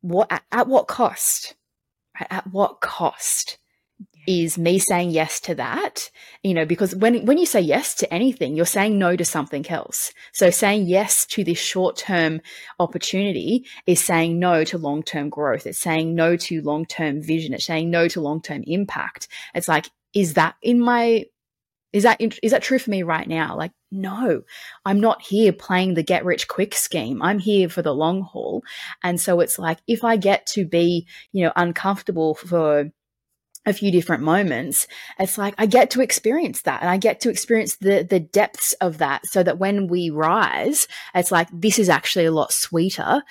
what 0.00 0.32
at, 0.32 0.42
at 0.50 0.66
what 0.66 0.88
cost? 0.88 1.54
At 2.30 2.48
what 2.48 2.80
cost? 2.80 3.58
Is 4.28 4.58
me 4.58 4.78
saying 4.78 5.08
yes 5.08 5.40
to 5.40 5.54
that 5.54 6.10
you 6.42 6.52
know 6.52 6.66
because 6.66 6.94
when 6.94 7.24
when 7.24 7.38
you 7.38 7.46
say 7.46 7.60
yes 7.60 7.94
to 7.94 8.12
anything 8.12 8.54
you're 8.54 8.66
saying 8.66 8.98
no 8.98 9.16
to 9.16 9.24
something 9.24 9.68
else. 9.70 10.12
So 10.32 10.50
saying 10.50 10.86
yes 10.86 11.24
to 11.26 11.44
this 11.44 11.58
short 11.58 11.96
term 11.96 12.40
opportunity 12.78 13.66
is 13.86 14.04
saying 14.04 14.38
no 14.38 14.64
to 14.64 14.78
long 14.78 15.02
term 15.02 15.30
growth. 15.30 15.66
It's 15.66 15.78
saying 15.78 16.14
no 16.14 16.36
to 16.36 16.60
long 16.62 16.86
term 16.86 17.22
vision. 17.22 17.54
It's 17.54 17.66
saying 17.66 17.90
no 17.90 18.08
to 18.08 18.20
long 18.20 18.42
term 18.42 18.64
impact. 18.66 19.28
It's 19.54 19.68
like 19.68 19.90
is 20.14 20.34
that 20.34 20.56
in 20.62 20.80
my 20.80 21.24
is 21.92 22.02
that 22.02 22.20
is 22.20 22.50
that 22.52 22.62
true 22.62 22.78
for 22.78 22.90
me 22.90 23.02
right 23.02 23.26
now? 23.26 23.56
Like 23.56 23.72
no. 23.90 24.42
I'm 24.84 25.00
not 25.00 25.22
here 25.22 25.52
playing 25.52 25.94
the 25.94 26.02
get 26.02 26.24
rich 26.24 26.48
quick 26.48 26.74
scheme. 26.74 27.22
I'm 27.22 27.38
here 27.38 27.68
for 27.68 27.80
the 27.80 27.94
long 27.94 28.22
haul. 28.22 28.62
And 29.02 29.20
so 29.20 29.40
it's 29.40 29.58
like 29.58 29.78
if 29.86 30.04
i 30.04 30.16
get 30.16 30.46
to 30.46 30.66
be 30.66 31.06
you 31.32 31.44
know 31.44 31.52
uncomfortable 31.56 32.34
for 32.34 32.90
a 33.68 33.72
few 33.72 33.92
different 33.92 34.22
moments 34.22 34.86
it's 35.18 35.36
like 35.36 35.54
i 35.58 35.66
get 35.66 35.90
to 35.90 36.00
experience 36.00 36.62
that 36.62 36.80
and 36.80 36.90
i 36.90 36.96
get 36.96 37.20
to 37.20 37.28
experience 37.28 37.76
the 37.76 38.02
the 38.08 38.18
depths 38.18 38.72
of 38.80 38.98
that 38.98 39.24
so 39.26 39.42
that 39.42 39.58
when 39.58 39.86
we 39.86 40.10
rise 40.10 40.88
it's 41.14 41.30
like 41.30 41.48
this 41.52 41.78
is 41.78 41.88
actually 41.88 42.24
a 42.24 42.32
lot 42.32 42.52
sweeter 42.52 43.22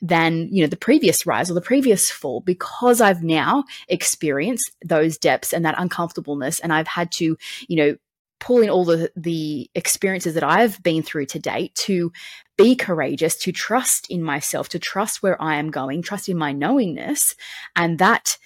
than 0.00 0.48
you 0.50 0.62
know 0.62 0.68
the 0.68 0.76
previous 0.76 1.26
rise 1.26 1.50
or 1.50 1.54
the 1.54 1.60
previous 1.60 2.10
fall 2.10 2.40
because 2.40 3.00
i've 3.00 3.22
now 3.22 3.62
experienced 3.88 4.72
those 4.84 5.18
depths 5.18 5.52
and 5.52 5.64
that 5.64 5.74
uncomfortableness 5.78 6.58
and 6.60 6.72
i've 6.72 6.88
had 6.88 7.12
to 7.12 7.36
you 7.68 7.76
know 7.76 7.96
pull 8.42 8.60
in 8.60 8.68
all 8.68 8.84
the 8.84 9.08
the 9.14 9.70
experiences 9.76 10.34
that 10.34 10.42
I've 10.42 10.82
been 10.82 11.04
through 11.04 11.26
to 11.26 11.38
date 11.38 11.76
to 11.86 12.10
be 12.58 12.74
courageous, 12.74 13.36
to 13.36 13.52
trust 13.52 14.10
in 14.10 14.20
myself, 14.20 14.68
to 14.70 14.80
trust 14.80 15.22
where 15.22 15.40
I 15.40 15.56
am 15.56 15.70
going, 15.70 16.02
trust 16.02 16.28
in 16.28 16.36
my 16.36 16.50
knowingness, 16.52 17.36
and 17.76 18.00
that 18.00 18.38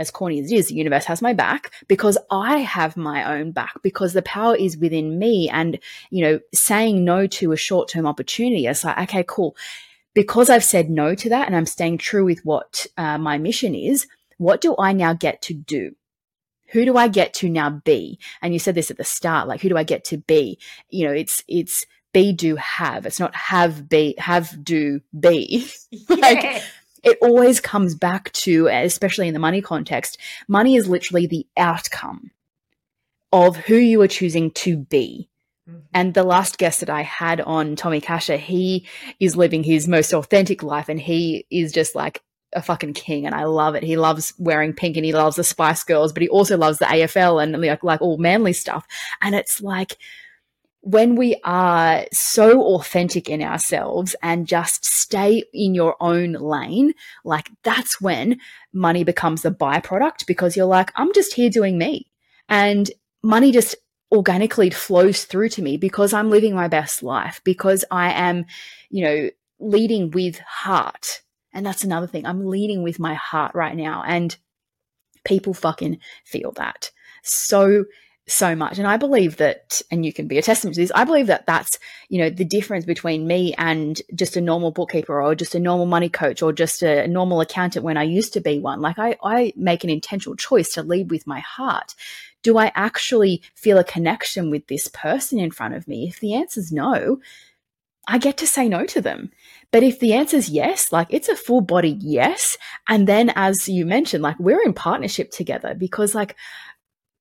as 0.00 0.10
corny 0.10 0.40
as 0.40 0.50
it 0.50 0.56
is, 0.56 0.68
the 0.68 0.74
universe 0.74 1.04
has 1.04 1.20
my 1.20 1.34
back 1.34 1.72
because 1.86 2.16
I 2.30 2.58
have 2.58 2.96
my 2.96 3.38
own 3.38 3.52
back 3.52 3.74
because 3.82 4.14
the 4.14 4.22
power 4.22 4.56
is 4.56 4.78
within 4.78 5.18
me. 5.18 5.48
And, 5.50 5.78
you 6.10 6.24
know, 6.24 6.40
saying 6.54 7.04
no 7.04 7.26
to 7.26 7.52
a 7.52 7.56
short 7.56 7.88
term 7.88 8.06
opportunity, 8.06 8.66
it's 8.66 8.82
like, 8.82 8.98
okay, 8.98 9.24
cool. 9.28 9.54
Because 10.14 10.48
I've 10.48 10.64
said 10.64 10.90
no 10.90 11.14
to 11.14 11.28
that 11.28 11.46
and 11.46 11.54
I'm 11.54 11.66
staying 11.66 11.98
true 11.98 12.24
with 12.24 12.40
what 12.44 12.86
uh, 12.96 13.18
my 13.18 13.38
mission 13.38 13.74
is, 13.74 14.08
what 14.38 14.60
do 14.60 14.74
I 14.78 14.92
now 14.92 15.12
get 15.12 15.42
to 15.42 15.54
do? 15.54 15.94
Who 16.70 16.84
do 16.84 16.96
I 16.96 17.08
get 17.08 17.34
to 17.34 17.48
now 17.48 17.68
be? 17.70 18.18
And 18.40 18.52
you 18.52 18.58
said 18.58 18.74
this 18.74 18.90
at 18.90 18.96
the 18.96 19.04
start, 19.04 19.48
like, 19.48 19.60
who 19.60 19.68
do 19.68 19.76
I 19.76 19.84
get 19.84 20.04
to 20.06 20.16
be? 20.16 20.58
You 20.88 21.06
know, 21.06 21.12
it's, 21.12 21.44
it's, 21.46 21.84
be 22.12 22.32
do 22.32 22.56
have 22.56 23.06
it's 23.06 23.20
not 23.20 23.34
have 23.34 23.88
be 23.88 24.14
have 24.18 24.64
do 24.64 25.00
be 25.18 25.70
like 26.08 26.62
it 27.02 27.18
always 27.20 27.60
comes 27.60 27.94
back 27.94 28.32
to, 28.32 28.68
especially 28.68 29.28
in 29.28 29.34
the 29.34 29.40
money 29.40 29.60
context, 29.60 30.18
money 30.48 30.76
is 30.76 30.88
literally 30.88 31.26
the 31.26 31.46
outcome 31.56 32.30
of 33.32 33.56
who 33.56 33.76
you 33.76 34.00
are 34.02 34.08
choosing 34.08 34.50
to 34.50 34.76
be. 34.76 35.28
Mm-hmm. 35.68 35.78
And 35.94 36.14
the 36.14 36.24
last 36.24 36.58
guest 36.58 36.80
that 36.80 36.90
I 36.90 37.02
had 37.02 37.40
on 37.40 37.76
Tommy 37.76 38.00
Kasha, 38.00 38.36
he 38.36 38.86
is 39.18 39.36
living 39.36 39.62
his 39.62 39.86
most 39.86 40.12
authentic 40.12 40.62
life 40.62 40.88
and 40.88 41.00
he 41.00 41.46
is 41.50 41.72
just 41.72 41.94
like 41.94 42.22
a 42.52 42.62
fucking 42.62 42.94
king 42.94 43.26
and 43.26 43.34
I 43.34 43.44
love 43.44 43.74
it. 43.74 43.82
He 43.82 43.96
loves 43.96 44.34
wearing 44.38 44.72
pink 44.72 44.96
and 44.96 45.06
he 45.06 45.12
loves 45.12 45.36
the 45.36 45.44
Spice 45.44 45.84
Girls, 45.84 46.12
but 46.12 46.22
he 46.22 46.28
also 46.28 46.56
loves 46.56 46.78
the 46.78 46.86
AFL 46.86 47.42
and 47.42 47.60
like 47.60 47.84
like 47.84 48.02
all 48.02 48.18
manly 48.18 48.52
stuff. 48.52 48.86
And 49.22 49.34
it's 49.34 49.60
like 49.60 49.96
when 50.82 51.14
we 51.14 51.36
are 51.44 52.06
so 52.12 52.62
authentic 52.62 53.28
in 53.28 53.42
ourselves 53.42 54.16
and 54.22 54.46
just 54.46 54.84
stay 54.84 55.44
in 55.52 55.74
your 55.74 55.96
own 56.00 56.32
lane, 56.32 56.94
like 57.24 57.50
that's 57.62 58.00
when 58.00 58.40
money 58.72 59.04
becomes 59.04 59.44
a 59.44 59.50
byproduct 59.50 60.26
because 60.26 60.56
you're 60.56 60.66
like, 60.66 60.90
I'm 60.96 61.12
just 61.12 61.34
here 61.34 61.50
doing 61.50 61.76
me. 61.76 62.10
And 62.48 62.90
money 63.22 63.52
just 63.52 63.76
organically 64.10 64.70
flows 64.70 65.24
through 65.24 65.50
to 65.50 65.62
me 65.62 65.76
because 65.76 66.12
I'm 66.12 66.30
living 66.30 66.54
my 66.54 66.68
best 66.68 67.02
life, 67.02 67.40
because 67.44 67.84
I 67.90 68.12
am, 68.12 68.46
you 68.88 69.04
know, 69.04 69.30
leading 69.58 70.10
with 70.10 70.38
heart. 70.38 71.22
And 71.52 71.66
that's 71.66 71.84
another 71.84 72.06
thing. 72.06 72.24
I'm 72.24 72.46
leading 72.46 72.82
with 72.82 72.98
my 72.98 73.14
heart 73.14 73.54
right 73.54 73.76
now. 73.76 74.02
And 74.06 74.36
people 75.24 75.52
fucking 75.52 75.98
feel 76.24 76.52
that 76.52 76.90
so 77.22 77.84
so 78.32 78.54
much. 78.54 78.78
And 78.78 78.86
I 78.86 78.96
believe 78.96 79.36
that, 79.36 79.82
and 79.90 80.04
you 80.04 80.12
can 80.12 80.26
be 80.26 80.38
a 80.38 80.42
testament 80.42 80.74
to 80.74 80.80
this, 80.80 80.92
I 80.94 81.04
believe 81.04 81.26
that 81.28 81.46
that's, 81.46 81.78
you 82.08 82.18
know, 82.18 82.30
the 82.30 82.44
difference 82.44 82.84
between 82.84 83.26
me 83.26 83.54
and 83.58 84.00
just 84.14 84.36
a 84.36 84.40
normal 84.40 84.70
bookkeeper 84.70 85.20
or 85.20 85.34
just 85.34 85.54
a 85.54 85.60
normal 85.60 85.86
money 85.86 86.08
coach 86.08 86.42
or 86.42 86.52
just 86.52 86.82
a 86.82 87.06
normal 87.06 87.40
accountant 87.40 87.84
when 87.84 87.96
I 87.96 88.04
used 88.04 88.32
to 88.34 88.40
be 88.40 88.58
one. 88.58 88.80
Like 88.80 88.98
I, 88.98 89.16
I 89.22 89.52
make 89.56 89.84
an 89.84 89.90
intentional 89.90 90.36
choice 90.36 90.72
to 90.74 90.82
lead 90.82 91.10
with 91.10 91.26
my 91.26 91.40
heart. 91.40 91.94
Do 92.42 92.56
I 92.56 92.72
actually 92.74 93.42
feel 93.54 93.78
a 93.78 93.84
connection 93.84 94.50
with 94.50 94.66
this 94.66 94.88
person 94.88 95.38
in 95.38 95.50
front 95.50 95.74
of 95.74 95.86
me? 95.86 96.08
If 96.08 96.20
the 96.20 96.34
answer 96.34 96.60
is 96.60 96.72
no, 96.72 97.20
I 98.08 98.18
get 98.18 98.38
to 98.38 98.46
say 98.46 98.68
no 98.68 98.86
to 98.86 99.00
them. 99.00 99.30
But 99.72 99.82
if 99.82 100.00
the 100.00 100.14
answer 100.14 100.36
is 100.36 100.48
yes, 100.48 100.90
like 100.90 101.06
it's 101.10 101.28
a 101.28 101.36
full 101.36 101.60
body 101.60 101.96
yes. 102.00 102.56
And 102.88 103.06
then, 103.06 103.30
as 103.36 103.68
you 103.68 103.86
mentioned, 103.86 104.22
like 104.22 104.38
we're 104.40 104.62
in 104.62 104.72
partnership 104.72 105.30
together 105.30 105.74
because, 105.74 106.14
like, 106.14 106.34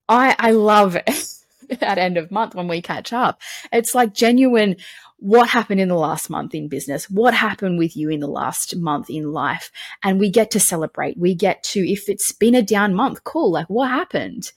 I 0.09 0.35
I 0.37 0.51
love 0.51 0.97
at 1.81 1.97
end 1.97 2.17
of 2.17 2.31
month 2.31 2.55
when 2.55 2.67
we 2.67 2.81
catch 2.81 3.13
up. 3.13 3.39
It's 3.71 3.95
like 3.95 4.13
genuine 4.13 4.75
what 5.19 5.49
happened 5.49 5.81
in 5.81 5.89
the 5.89 5.95
last 5.95 6.29
month 6.29 6.55
in 6.55 6.69
business? 6.69 7.09
What 7.09 7.33
happened 7.33 7.77
with 7.77 7.95
you 7.97 8.09
in 8.09 8.21
the 8.21 8.27
last 8.27 8.75
month 8.77 9.09
in 9.09 9.33
life? 9.33 9.69
And 10.01 10.19
we 10.19 10.29
get 10.29 10.51
to 10.51 10.59
celebrate. 10.59 11.17
We 11.17 11.35
get 11.35 11.61
to, 11.63 11.79
if 11.81 12.07
it's 12.07 12.31
been 12.31 12.55
a 12.55 12.61
down 12.61 12.93
month, 12.93 13.23
cool. 13.25 13.51
Like 13.51 13.69
what 13.69 13.89
happened? 13.89 14.53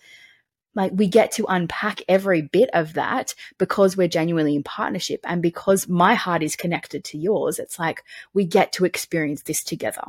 Like 0.74 0.92
we 0.94 1.08
get 1.08 1.32
to 1.32 1.46
unpack 1.48 2.00
every 2.08 2.42
bit 2.42 2.70
of 2.72 2.94
that 2.94 3.34
because 3.58 3.96
we're 3.96 4.08
genuinely 4.08 4.54
in 4.54 4.62
partnership 4.62 5.20
and 5.24 5.42
because 5.42 5.88
my 5.88 6.14
heart 6.14 6.42
is 6.42 6.56
connected 6.56 7.04
to 7.04 7.18
yours. 7.18 7.58
It's 7.58 7.78
like 7.78 8.04
we 8.32 8.44
get 8.44 8.72
to 8.74 8.84
experience 8.84 9.42
this 9.42 9.62
together. 9.64 10.04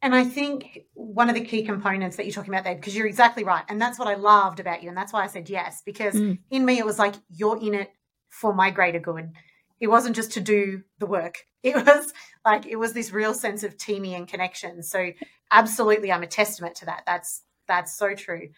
And 0.00 0.14
I 0.14 0.24
think 0.24 0.84
one 0.94 1.28
of 1.28 1.34
the 1.34 1.44
key 1.44 1.64
components 1.64 2.16
that 2.16 2.24
you're 2.24 2.32
talking 2.32 2.54
about 2.54 2.64
there, 2.64 2.76
because 2.76 2.96
you're 2.96 3.06
exactly 3.06 3.42
right. 3.42 3.64
And 3.68 3.80
that's 3.80 3.98
what 3.98 4.06
I 4.06 4.14
loved 4.14 4.60
about 4.60 4.82
you. 4.82 4.88
And 4.88 4.96
that's 4.96 5.12
why 5.12 5.24
I 5.24 5.26
said 5.26 5.50
yes, 5.50 5.82
because 5.84 6.14
mm. 6.14 6.38
in 6.50 6.64
me, 6.64 6.78
it 6.78 6.86
was 6.86 6.98
like, 6.98 7.16
you're 7.30 7.58
in 7.60 7.74
it 7.74 7.90
for 8.28 8.54
my 8.54 8.70
greater 8.70 9.00
good. 9.00 9.32
It 9.80 9.88
wasn't 9.88 10.14
just 10.14 10.32
to 10.32 10.40
do 10.40 10.82
the 10.98 11.06
work, 11.06 11.44
it 11.62 11.74
was 11.74 12.12
like, 12.44 12.66
it 12.66 12.76
was 12.76 12.92
this 12.92 13.12
real 13.12 13.34
sense 13.34 13.64
of 13.64 13.76
teaming 13.76 14.14
and 14.14 14.28
connection. 14.28 14.82
So, 14.82 15.10
absolutely, 15.50 16.12
I'm 16.12 16.22
a 16.22 16.28
testament 16.28 16.76
to 16.76 16.86
that. 16.86 17.02
That's, 17.04 17.42
that's 17.66 17.98
so 17.98 18.14
true. 18.14 18.50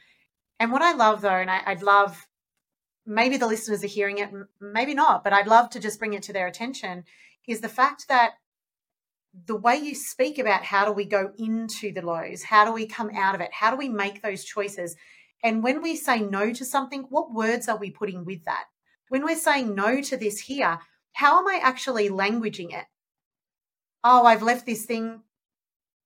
And 0.59 0.71
what 0.71 0.83
I 0.83 0.93
love 0.93 1.23
though, 1.23 1.31
and 1.31 1.51
I, 1.51 1.63
I'd 1.65 1.83
love, 1.83 2.27
maybe 3.07 3.39
the 3.39 3.47
listeners 3.47 3.83
are 3.83 3.89
hearing 3.89 4.19
it, 4.19 4.31
maybe 4.61 4.93
not, 4.93 5.25
but 5.25 5.33
I'd 5.33 5.47
love 5.47 5.71
to 5.71 5.81
just 5.81 5.99
bring 5.99 6.13
it 6.13 6.23
to 6.25 6.33
their 6.35 6.47
attention 6.47 7.05
is 7.49 7.61
the 7.61 7.69
fact 7.69 8.09
that 8.09 8.33
the 9.47 9.57
way 9.57 9.77
you 9.77 9.95
speak 9.95 10.39
about 10.39 10.65
how 10.65 10.85
do 10.85 10.93
we 10.93 11.05
go 11.05 11.33
into 11.39 11.93
the 11.93 12.03
lows, 12.03 12.43
how 12.43 12.65
do 12.65 12.73
we 12.73 12.87
come 12.87 13.11
out 13.15 13.35
of 13.35 13.41
it, 13.41 13.51
how 13.53 13.71
do 13.71 13.77
we 13.77 13.89
make 13.89 14.23
those 14.23 14.45
choices. 14.45 14.97
And 15.43 15.63
when 15.63 15.83
we 15.83 15.97
say 15.97 16.21
no 16.21 16.53
to 16.53 16.65
something, 16.65 17.07
what 17.09 17.33
words 17.33 17.69
are 17.69 17.79
we 17.79 17.91
putting 17.91 18.25
with 18.25 18.45
that? 18.45 18.65
When 19.09 19.25
we're 19.25 19.37
saying 19.37 19.75
no 19.75 20.01
to 20.03 20.17
this 20.17 20.41
here, 20.41 20.79
how 21.13 21.39
am 21.39 21.49
I 21.49 21.61
actually 21.63 22.09
languaging 22.09 22.73
it? 22.77 22.85
Oh, 24.03 24.25
I've 24.25 24.43
left 24.43 24.67
this 24.67 24.85
thing. 24.85 25.23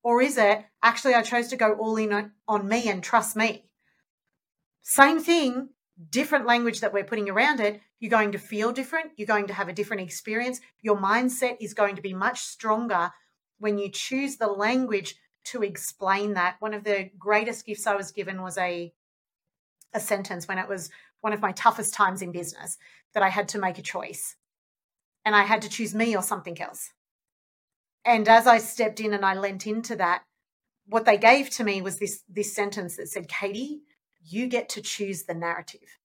Or 0.03 0.21
is 0.21 0.37
it 0.37 0.63
actually 0.83 1.15
I 1.15 1.21
chose 1.23 1.47
to 1.47 1.57
go 1.57 1.73
all 1.73 1.97
in 1.97 2.31
on 2.47 2.67
me 2.67 2.89
and 2.89 3.03
trust 3.03 3.35
me? 3.35 3.65
Same 4.83 5.19
thing, 5.19 5.69
different 6.09 6.45
language 6.45 6.81
that 6.81 6.93
we're 6.93 7.03
putting 7.03 7.29
around 7.29 7.59
it. 7.59 7.81
You're 7.99 8.09
going 8.09 8.33
to 8.33 8.37
feel 8.37 8.71
different. 8.71 9.11
You're 9.15 9.27
going 9.27 9.47
to 9.47 9.53
have 9.53 9.69
a 9.69 9.73
different 9.73 10.03
experience. 10.03 10.59
Your 10.81 10.97
mindset 10.97 11.57
is 11.61 11.73
going 11.73 11.95
to 11.95 12.01
be 12.01 12.13
much 12.13 12.41
stronger 12.41 13.11
when 13.59 13.77
you 13.77 13.89
choose 13.89 14.37
the 14.37 14.47
language 14.47 15.15
to 15.45 15.63
explain 15.63 16.33
that. 16.33 16.57
One 16.59 16.73
of 16.73 16.83
the 16.83 17.09
greatest 17.17 17.65
gifts 17.65 17.87
I 17.87 17.95
was 17.95 18.11
given 18.11 18.41
was 18.41 18.57
a 18.57 18.93
a 19.93 19.99
sentence 19.99 20.45
when 20.45 20.57
it 20.57 20.67
was 20.67 20.89
one 21.21 21.31
of 21.31 21.41
my 21.41 21.53
toughest 21.53 21.93
times 21.93 22.21
in 22.21 22.33
business 22.33 22.77
that 23.13 23.23
I 23.23 23.29
had 23.29 23.47
to 23.49 23.59
make 23.59 23.77
a 23.77 23.81
choice. 23.81 24.35
And 25.23 25.33
I 25.33 25.43
had 25.43 25.61
to 25.61 25.69
choose 25.69 25.95
me 25.95 26.15
or 26.15 26.21
something 26.21 26.61
else. 26.61 26.91
And 28.03 28.27
as 28.27 28.45
I 28.45 28.57
stepped 28.57 28.99
in 28.99 29.13
and 29.13 29.25
I 29.25 29.33
lent 29.33 29.65
into 29.65 29.95
that, 29.95 30.23
what 30.85 31.05
they 31.05 31.17
gave 31.17 31.49
to 31.51 31.63
me 31.63 31.81
was 31.81 31.97
this 31.97 32.21
this 32.29 32.53
sentence 32.53 32.97
that 32.97 33.07
said, 33.07 33.27
Katie, 33.27 33.81
you 34.27 34.47
get 34.47 34.69
to 34.69 34.81
choose 34.81 35.23
the 35.23 35.33
narrative. 35.33 35.99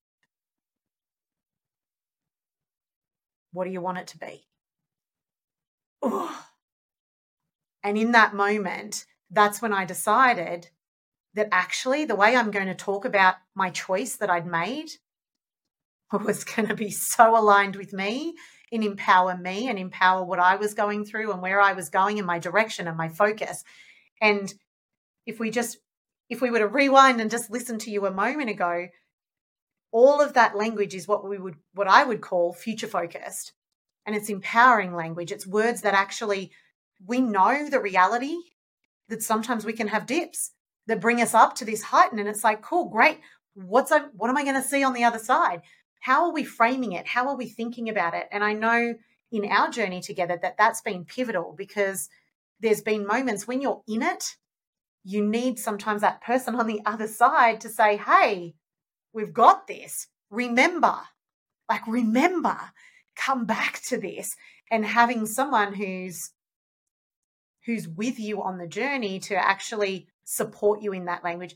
What 3.53 3.65
do 3.65 3.71
you 3.71 3.81
want 3.81 3.97
it 3.97 4.07
to 4.07 4.17
be? 4.17 4.45
Ooh. 6.05 6.29
And 7.83 7.97
in 7.97 8.11
that 8.11 8.33
moment, 8.33 9.05
that's 9.29 9.61
when 9.61 9.73
I 9.73 9.85
decided 9.85 10.69
that 11.33 11.49
actually 11.51 12.05
the 12.05 12.15
way 12.15 12.35
I'm 12.35 12.51
going 12.51 12.67
to 12.67 12.75
talk 12.75 13.05
about 13.05 13.35
my 13.55 13.69
choice 13.69 14.17
that 14.17 14.29
I'd 14.29 14.45
made 14.45 14.89
was 16.11 16.43
going 16.43 16.67
to 16.67 16.75
be 16.75 16.91
so 16.91 17.37
aligned 17.37 17.75
with 17.75 17.93
me 17.93 18.33
and 18.71 18.83
empower 18.83 19.35
me 19.35 19.67
and 19.67 19.77
empower 19.77 20.23
what 20.23 20.39
I 20.39 20.55
was 20.55 20.73
going 20.73 21.05
through 21.05 21.31
and 21.31 21.41
where 21.41 21.59
I 21.59 21.73
was 21.73 21.89
going 21.89 22.17
in 22.17 22.25
my 22.25 22.39
direction 22.39 22.87
and 22.87 22.97
my 22.97 23.09
focus. 23.09 23.63
And 24.21 24.53
if 25.25 25.39
we 25.39 25.49
just 25.49 25.77
if 26.31 26.41
we 26.41 26.49
were 26.49 26.59
to 26.59 26.67
rewind 26.67 27.19
and 27.19 27.29
just 27.29 27.51
listen 27.51 27.77
to 27.77 27.91
you 27.91 28.05
a 28.05 28.11
moment 28.11 28.49
ago, 28.49 28.87
all 29.91 30.21
of 30.21 30.33
that 30.33 30.55
language 30.55 30.95
is 30.95 31.05
what 31.05 31.27
we 31.27 31.37
would 31.37 31.55
what 31.73 31.89
I 31.89 32.05
would 32.05 32.21
call 32.21 32.53
future 32.53 32.87
focused. 32.87 33.51
And 34.05 34.15
it's 34.15 34.29
empowering 34.29 34.95
language. 34.95 35.31
It's 35.31 35.45
words 35.45 35.81
that 35.81 35.93
actually 35.93 36.51
we 37.05 37.19
know 37.19 37.69
the 37.69 37.81
reality 37.81 38.37
that 39.09 39.21
sometimes 39.21 39.65
we 39.65 39.73
can 39.73 39.89
have 39.89 40.05
dips 40.05 40.51
that 40.87 41.01
bring 41.01 41.21
us 41.21 41.33
up 41.33 41.53
to 41.55 41.65
this 41.65 41.83
height 41.83 42.13
and 42.13 42.27
it's 42.27 42.45
like, 42.45 42.61
cool, 42.61 42.89
great. 42.89 43.19
What's 43.53 43.91
I, 43.91 43.99
what 44.15 44.29
am 44.29 44.37
I 44.37 44.43
going 44.43 44.55
to 44.55 44.67
see 44.67 44.83
on 44.83 44.93
the 44.93 45.03
other 45.03 45.19
side? 45.19 45.61
How 45.99 46.23
are 46.25 46.33
we 46.33 46.45
framing 46.45 46.93
it? 46.93 47.07
How 47.07 47.27
are 47.27 47.35
we 47.35 47.47
thinking 47.47 47.89
about 47.89 48.13
it? 48.13 48.27
And 48.31 48.41
I 48.41 48.53
know 48.53 48.95
in 49.33 49.45
our 49.51 49.69
journey 49.69 49.99
together 49.99 50.39
that 50.41 50.57
that's 50.57 50.81
been 50.81 51.03
pivotal 51.03 51.53
because 51.57 52.07
there's 52.61 52.81
been 52.81 53.05
moments 53.05 53.45
when 53.45 53.61
you're 53.61 53.83
in 53.85 54.01
it 54.01 54.37
you 55.03 55.25
need 55.25 55.57
sometimes 55.59 56.01
that 56.01 56.21
person 56.21 56.55
on 56.55 56.67
the 56.67 56.81
other 56.85 57.07
side 57.07 57.61
to 57.61 57.69
say, 57.69 57.97
hey, 57.97 58.53
we've 59.13 59.33
got 59.33 59.67
this. 59.67 60.07
Remember, 60.29 60.95
like, 61.69 61.85
remember, 61.87 62.57
come 63.15 63.45
back 63.45 63.81
to 63.87 63.97
this. 63.97 64.35
And 64.69 64.85
having 64.85 65.25
someone 65.25 65.73
who's 65.73 66.31
who's 67.65 67.87
with 67.87 68.19
you 68.19 68.41
on 68.41 68.57
the 68.57 68.67
journey 68.67 69.19
to 69.19 69.35
actually 69.35 70.07
support 70.23 70.81
you 70.81 70.93
in 70.93 71.05
that 71.05 71.23
language 71.23 71.55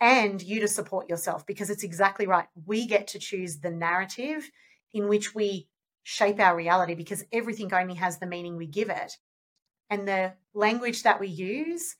and 0.00 0.42
you 0.42 0.60
to 0.60 0.68
support 0.68 1.08
yourself 1.08 1.46
because 1.46 1.70
it's 1.70 1.84
exactly 1.84 2.26
right. 2.26 2.46
We 2.66 2.86
get 2.86 3.08
to 3.08 3.18
choose 3.18 3.58
the 3.58 3.70
narrative 3.70 4.50
in 4.92 5.08
which 5.08 5.34
we 5.34 5.68
shape 6.02 6.38
our 6.40 6.56
reality 6.56 6.94
because 6.94 7.24
everything 7.32 7.72
only 7.72 7.94
has 7.94 8.18
the 8.18 8.26
meaning 8.26 8.56
we 8.56 8.66
give 8.66 8.90
it. 8.90 9.16
And 9.90 10.06
the 10.06 10.34
language 10.54 11.02
that 11.04 11.18
we 11.18 11.28
use 11.28 11.96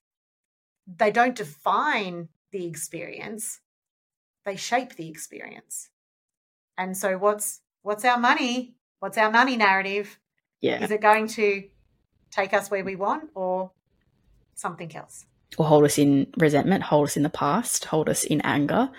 they 0.96 1.10
don't 1.10 1.34
define 1.34 2.28
the 2.50 2.66
experience 2.66 3.60
they 4.48 4.56
shape 4.56 4.96
the 4.96 5.08
experience. 5.08 5.90
And 6.78 6.96
so 6.96 7.18
what's 7.18 7.60
what's 7.82 8.04
our 8.04 8.18
money? 8.18 8.74
What's 8.98 9.18
our 9.18 9.30
money 9.30 9.56
narrative? 9.56 10.18
Yeah. 10.60 10.82
Is 10.82 10.90
it 10.90 11.02
going 11.02 11.28
to 11.28 11.64
take 12.30 12.54
us 12.54 12.70
where 12.70 12.82
we 12.82 12.96
want 12.96 13.30
or 13.34 13.70
something 14.54 14.94
else? 14.96 15.26
Or 15.58 15.66
hold 15.66 15.84
us 15.84 15.98
in 15.98 16.28
resentment 16.36 16.84
hold 16.84 17.08
us 17.08 17.16
in 17.16 17.22
the 17.22 17.30
past 17.30 17.84
hold 17.84 18.08
us 18.08 18.24
in 18.24 18.40
anger. 18.40 18.90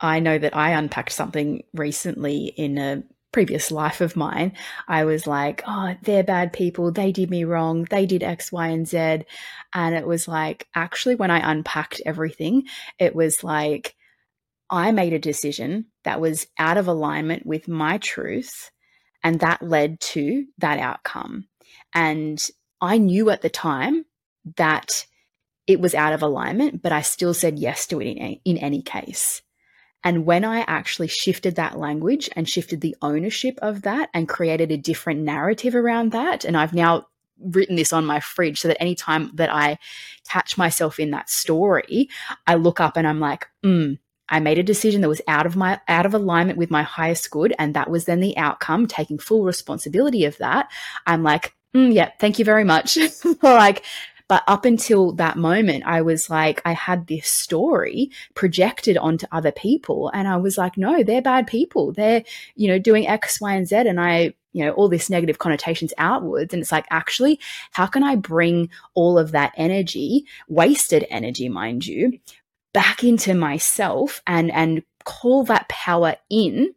I 0.00 0.20
know 0.20 0.38
that 0.38 0.56
i 0.56 0.70
unpacked 0.70 1.12
something 1.12 1.64
recently 1.72 2.46
in 2.56 2.78
a 2.78 3.02
previous 3.34 3.72
life 3.72 4.00
of 4.00 4.14
mine, 4.14 4.52
I 4.86 5.04
was 5.04 5.26
like, 5.26 5.64
oh, 5.66 5.96
they're 6.02 6.22
bad 6.22 6.52
people. 6.52 6.92
They 6.92 7.10
did 7.10 7.30
me 7.30 7.42
wrong. 7.42 7.82
They 7.90 8.06
did 8.06 8.22
X, 8.22 8.52
Y, 8.52 8.68
and 8.68 8.86
Z. 8.86 9.24
And 9.74 9.94
it 9.96 10.06
was 10.06 10.28
like, 10.28 10.68
actually, 10.76 11.16
when 11.16 11.32
I 11.32 11.50
unpacked 11.50 12.00
everything, 12.06 12.68
it 12.96 13.12
was 13.12 13.42
like, 13.42 13.96
I 14.70 14.92
made 14.92 15.12
a 15.12 15.18
decision 15.18 15.86
that 16.04 16.20
was 16.20 16.46
out 16.60 16.76
of 16.76 16.86
alignment 16.86 17.44
with 17.44 17.66
my 17.66 17.98
truth. 17.98 18.70
And 19.24 19.40
that 19.40 19.60
led 19.62 19.98
to 20.12 20.46
that 20.58 20.78
outcome. 20.78 21.48
And 21.92 22.40
I 22.80 22.98
knew 22.98 23.30
at 23.30 23.42
the 23.42 23.50
time 23.50 24.04
that 24.58 25.06
it 25.66 25.80
was 25.80 25.96
out 25.96 26.12
of 26.12 26.22
alignment, 26.22 26.82
but 26.82 26.92
I 26.92 27.02
still 27.02 27.34
said 27.34 27.58
yes 27.58 27.88
to 27.88 28.00
it 28.00 28.04
in, 28.04 28.38
in 28.44 28.58
any 28.58 28.80
case. 28.80 29.42
And 30.04 30.26
when 30.26 30.44
I 30.44 30.60
actually 30.60 31.08
shifted 31.08 31.56
that 31.56 31.78
language 31.78 32.30
and 32.36 32.48
shifted 32.48 32.82
the 32.82 32.94
ownership 33.02 33.58
of 33.62 33.82
that 33.82 34.10
and 34.14 34.28
created 34.28 34.70
a 34.70 34.76
different 34.76 35.20
narrative 35.20 35.74
around 35.74 36.12
that, 36.12 36.44
and 36.44 36.56
I've 36.56 36.74
now 36.74 37.06
written 37.40 37.76
this 37.76 37.92
on 37.92 38.04
my 38.04 38.20
fridge 38.20 38.60
so 38.60 38.68
that 38.68 38.80
anytime 38.80 39.30
that 39.34 39.52
I 39.52 39.78
catch 40.28 40.56
myself 40.56 41.00
in 41.00 41.10
that 41.10 41.30
story, 41.30 42.08
I 42.46 42.54
look 42.54 42.80
up 42.80 42.96
and 42.96 43.06
I'm 43.06 43.18
like, 43.18 43.48
mm, 43.64 43.98
I 44.28 44.40
made 44.40 44.58
a 44.58 44.62
decision 44.62 45.00
that 45.00 45.08
was 45.08 45.20
out 45.26 45.46
of 45.46 45.56
my 45.56 45.80
out 45.88 46.06
of 46.06 46.14
alignment 46.14 46.58
with 46.58 46.70
my 46.70 46.82
highest 46.82 47.30
good, 47.30 47.54
and 47.58 47.74
that 47.74 47.90
was 47.90 48.04
then 48.04 48.20
the 48.20 48.36
outcome. 48.36 48.86
Taking 48.86 49.18
full 49.18 49.44
responsibility 49.44 50.24
of 50.24 50.38
that, 50.38 50.70
I'm 51.06 51.22
like, 51.22 51.54
mm, 51.74 51.92
yeah, 51.92 52.10
thank 52.18 52.38
you 52.38 52.44
very 52.44 52.64
much. 52.64 52.98
like, 53.42 53.84
but 54.28 54.42
up 54.46 54.64
until 54.64 55.12
that 55.12 55.36
moment, 55.36 55.84
I 55.86 56.02
was 56.02 56.30
like, 56.30 56.62
I 56.64 56.72
had 56.72 57.06
this 57.06 57.28
story 57.28 58.10
projected 58.34 58.96
onto 58.96 59.26
other 59.32 59.52
people, 59.52 60.10
and 60.14 60.26
I 60.26 60.36
was 60.36 60.56
like, 60.56 60.76
no, 60.76 61.02
they're 61.02 61.22
bad 61.22 61.46
people. 61.46 61.92
They're 61.92 62.24
you 62.54 62.68
know 62.68 62.78
doing 62.78 63.06
X, 63.06 63.40
Y, 63.40 63.54
and 63.54 63.68
Z, 63.68 63.76
and 63.76 64.00
I 64.00 64.34
you 64.54 64.64
know 64.64 64.72
all 64.72 64.88
this 64.88 65.10
negative 65.10 65.38
connotations 65.38 65.92
outwards 65.98 66.54
and 66.54 66.62
it's 66.62 66.72
like 66.72 66.86
actually 66.90 67.40
how 67.72 67.86
can 67.86 68.04
i 68.04 68.14
bring 68.14 68.70
all 68.94 69.18
of 69.18 69.32
that 69.32 69.52
energy 69.56 70.24
wasted 70.48 71.04
energy 71.10 71.48
mind 71.48 71.84
you 71.84 72.18
back 72.72 73.04
into 73.04 73.34
myself 73.34 74.22
and 74.26 74.50
and 74.52 74.82
call 75.04 75.44
that 75.44 75.68
power 75.68 76.16
in 76.30 76.72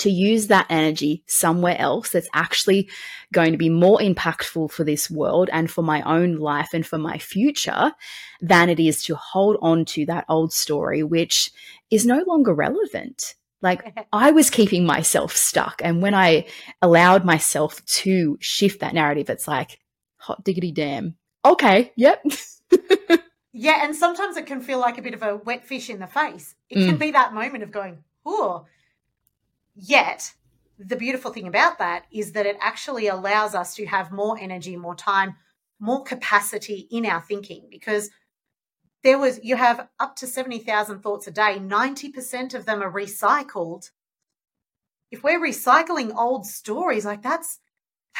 to 0.00 0.10
use 0.10 0.48
that 0.48 0.66
energy 0.68 1.22
somewhere 1.26 1.76
else 1.78 2.10
that's 2.10 2.28
actually 2.34 2.90
going 3.32 3.52
to 3.52 3.58
be 3.58 3.68
more 3.68 3.98
impactful 3.98 4.70
for 4.70 4.84
this 4.84 5.10
world 5.10 5.48
and 5.52 5.70
for 5.70 5.82
my 5.82 6.02
own 6.02 6.36
life 6.36 6.70
and 6.74 6.86
for 6.86 6.98
my 6.98 7.18
future 7.18 7.92
than 8.40 8.68
it 8.68 8.80
is 8.80 9.02
to 9.04 9.14
hold 9.14 9.56
on 9.62 9.84
to 9.84 10.04
that 10.06 10.24
old 10.28 10.52
story, 10.52 11.02
which 11.02 11.52
is 11.90 12.06
no 12.06 12.22
longer 12.26 12.54
relevant. 12.54 13.34
Like 13.62 14.06
I 14.12 14.32
was 14.32 14.50
keeping 14.50 14.84
myself 14.84 15.36
stuck. 15.36 15.80
And 15.84 16.02
when 16.02 16.14
I 16.14 16.46
allowed 16.82 17.24
myself 17.24 17.84
to 17.86 18.36
shift 18.40 18.80
that 18.80 18.94
narrative, 18.94 19.30
it's 19.30 19.48
like, 19.48 19.78
hot 20.16 20.44
diggity 20.44 20.72
damn. 20.72 21.16
Okay, 21.44 21.92
yep. 21.96 22.22
Yeah, 23.52 23.84
and 23.84 23.96
sometimes 23.96 24.36
it 24.36 24.46
can 24.46 24.60
feel 24.60 24.78
like 24.78 24.98
a 24.98 25.02
bit 25.02 25.14
of 25.14 25.22
a 25.22 25.36
wet 25.36 25.66
fish 25.66 25.90
in 25.90 25.98
the 25.98 26.06
face. 26.06 26.54
It 26.68 26.78
mm. 26.78 26.86
can 26.86 26.96
be 26.96 27.10
that 27.10 27.34
moment 27.34 27.62
of 27.64 27.72
going, 27.72 28.04
oh. 28.24 28.66
Yet, 29.80 30.34
the 30.78 30.96
beautiful 30.96 31.32
thing 31.32 31.46
about 31.46 31.78
that 31.78 32.04
is 32.12 32.32
that 32.32 32.46
it 32.46 32.56
actually 32.60 33.06
allows 33.06 33.54
us 33.54 33.74
to 33.76 33.86
have 33.86 34.12
more 34.12 34.38
energy, 34.38 34.76
more 34.76 34.94
time, 34.94 35.36
more 35.78 36.02
capacity 36.02 36.86
in 36.90 37.06
our 37.06 37.20
thinking 37.20 37.68
because 37.70 38.10
there 39.02 39.18
was 39.18 39.40
you 39.42 39.56
have 39.56 39.88
up 39.98 40.16
to 40.16 40.26
70,000 40.26 41.00
thoughts 41.00 41.26
a 41.26 41.30
day, 41.30 41.58
90% 41.58 42.54
of 42.54 42.66
them 42.66 42.82
are 42.82 42.92
recycled. 42.92 43.90
If 45.10 45.22
we're 45.22 45.40
recycling 45.40 46.14
old 46.14 46.46
stories 46.46 47.04
like 47.04 47.22
that's 47.22 47.58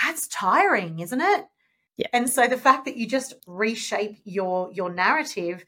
that's 0.02 0.26
tiring, 0.28 1.00
isn't 1.00 1.20
it? 1.20 1.46
Yeah. 1.96 2.06
And 2.14 2.30
so 2.30 2.46
the 2.46 2.56
fact 2.56 2.86
that 2.86 2.96
you 2.96 3.06
just 3.06 3.34
reshape 3.46 4.18
your 4.24 4.70
your 4.72 4.92
narrative, 4.92 5.64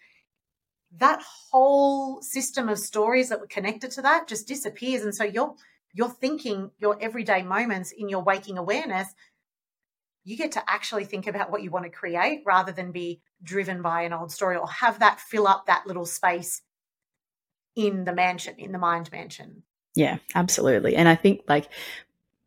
that 0.96 1.22
whole 1.50 2.22
system 2.22 2.70
of 2.70 2.78
stories 2.78 3.28
that 3.28 3.40
were 3.40 3.46
connected 3.46 3.90
to 3.92 4.02
that 4.02 4.28
just 4.28 4.48
disappears. 4.48 5.02
And 5.02 5.14
so 5.14 5.24
you're 5.24 5.54
you're 5.92 6.08
thinking 6.08 6.70
your 6.78 6.96
everyday 7.00 7.42
moments 7.42 7.92
in 7.92 8.08
your 8.08 8.22
waking 8.22 8.58
awareness, 8.58 9.08
you 10.24 10.36
get 10.36 10.52
to 10.52 10.62
actually 10.70 11.04
think 11.04 11.26
about 11.26 11.50
what 11.50 11.62
you 11.62 11.70
want 11.70 11.84
to 11.84 11.90
create 11.90 12.42
rather 12.46 12.72
than 12.72 12.92
be 12.92 13.20
driven 13.42 13.82
by 13.82 14.02
an 14.02 14.12
old 14.12 14.30
story 14.30 14.56
or 14.56 14.68
have 14.68 15.00
that 15.00 15.20
fill 15.20 15.46
up 15.46 15.66
that 15.66 15.86
little 15.86 16.06
space 16.06 16.62
in 17.74 18.04
the 18.04 18.14
mansion, 18.14 18.54
in 18.58 18.72
the 18.72 18.78
mind 18.78 19.10
mansion. 19.10 19.62
Yeah, 19.94 20.18
absolutely. 20.34 20.96
And 20.96 21.08
I 21.08 21.14
think 21.14 21.42
like 21.48 21.68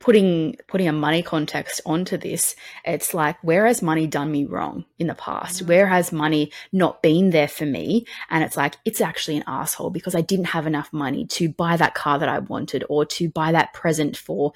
putting 0.05 0.55
putting 0.67 0.87
a 0.87 0.93
money 0.93 1.23
context 1.23 1.81
onto 1.83 2.15
this 2.15 2.55
it's 2.85 3.15
like 3.15 3.35
where 3.43 3.65
has 3.65 3.81
money 3.81 4.05
done 4.05 4.31
me 4.31 4.45
wrong 4.45 4.85
in 4.99 5.07
the 5.07 5.15
past 5.15 5.57
mm-hmm. 5.57 5.67
where 5.67 5.87
has 5.87 6.11
money 6.11 6.51
not 6.71 7.01
been 7.01 7.31
there 7.31 7.47
for 7.47 7.65
me 7.65 8.05
and 8.29 8.43
it's 8.43 8.55
like 8.55 8.77
it's 8.85 9.01
actually 9.01 9.35
an 9.35 9.43
asshole 9.47 9.89
because 9.89 10.13
i 10.13 10.21
didn't 10.21 10.45
have 10.45 10.67
enough 10.67 10.93
money 10.93 11.25
to 11.25 11.49
buy 11.49 11.75
that 11.75 11.95
car 11.95 12.19
that 12.19 12.29
i 12.29 12.37
wanted 12.37 12.85
or 12.87 13.03
to 13.03 13.27
buy 13.29 13.51
that 13.51 13.73
present 13.73 14.15
for 14.15 14.53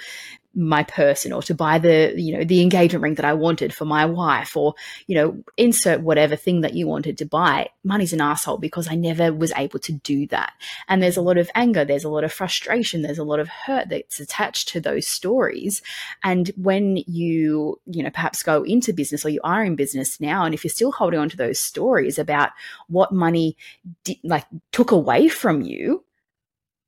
my 0.56 0.84
person 0.84 1.32
or 1.32 1.44
to 1.44 1.54
buy 1.54 1.78
the 1.78 2.14
you 2.18 2.36
know 2.36 2.44
the 2.44 2.62
engagement 2.62 3.04
ring 3.04 3.14
that 3.16 3.26
I 3.26 3.34
wanted 3.34 3.74
for 3.74 3.86
my 3.86 4.06
wife 4.06 4.58
or 4.58 4.74
you 5.06 5.16
know 5.16 5.44
insert 5.58 6.02
whatever 6.02 6.36
thing 6.36 6.62
that 6.62 6.74
you 6.74 6.88
wanted 6.88 7.18
to 7.20 7.26
buy. 7.26 7.70
Money's 7.84 8.14
an 8.14 8.22
asshole 8.22 8.58
because 8.58 8.88
I 8.90 8.96
never 8.96 9.32
was 9.32 9.54
able 9.56 9.80
to 9.80 9.92
do 9.92 10.26
that. 10.28 10.54
And 10.88 11.04
there's 11.04 11.18
a 11.18 11.22
lot 11.22 11.38
of 11.38 11.50
anger 11.54 11.86
there's 11.86 12.04
a 12.04 12.10
lot 12.10 12.24
of 12.24 12.34
frustration 12.34 13.02
there's 13.02 13.20
a 13.20 13.24
lot 13.24 13.40
of 13.40 13.48
hurt 13.48 13.90
that's 13.90 14.20
attached 14.20 14.70
to 14.70 14.82
those 14.82 15.08
stories. 15.08 15.82
And 16.24 16.52
when 16.58 16.98
you 16.98 17.80
you 17.86 18.04
know 18.04 18.10
perhaps 18.10 18.42
go 18.42 18.64
into 18.64 18.92
business 18.92 19.24
or 19.24 19.30
you 19.30 19.42
are 19.44 19.64
in 19.64 19.76
business 19.76 20.20
now 20.20 20.46
and 20.46 20.54
if 20.54 20.64
you're 20.64 20.70
still 20.70 20.92
holding 20.92 21.20
on 21.20 21.30
to 21.30 21.38
those 21.38 21.60
stories 21.60 22.18
about 22.18 22.52
what 22.88 23.12
money 23.12 23.56
di- 24.04 24.20
like 24.24 24.46
took 24.72 24.92
away 24.92 25.28
from 25.28 25.62
you 25.62 26.04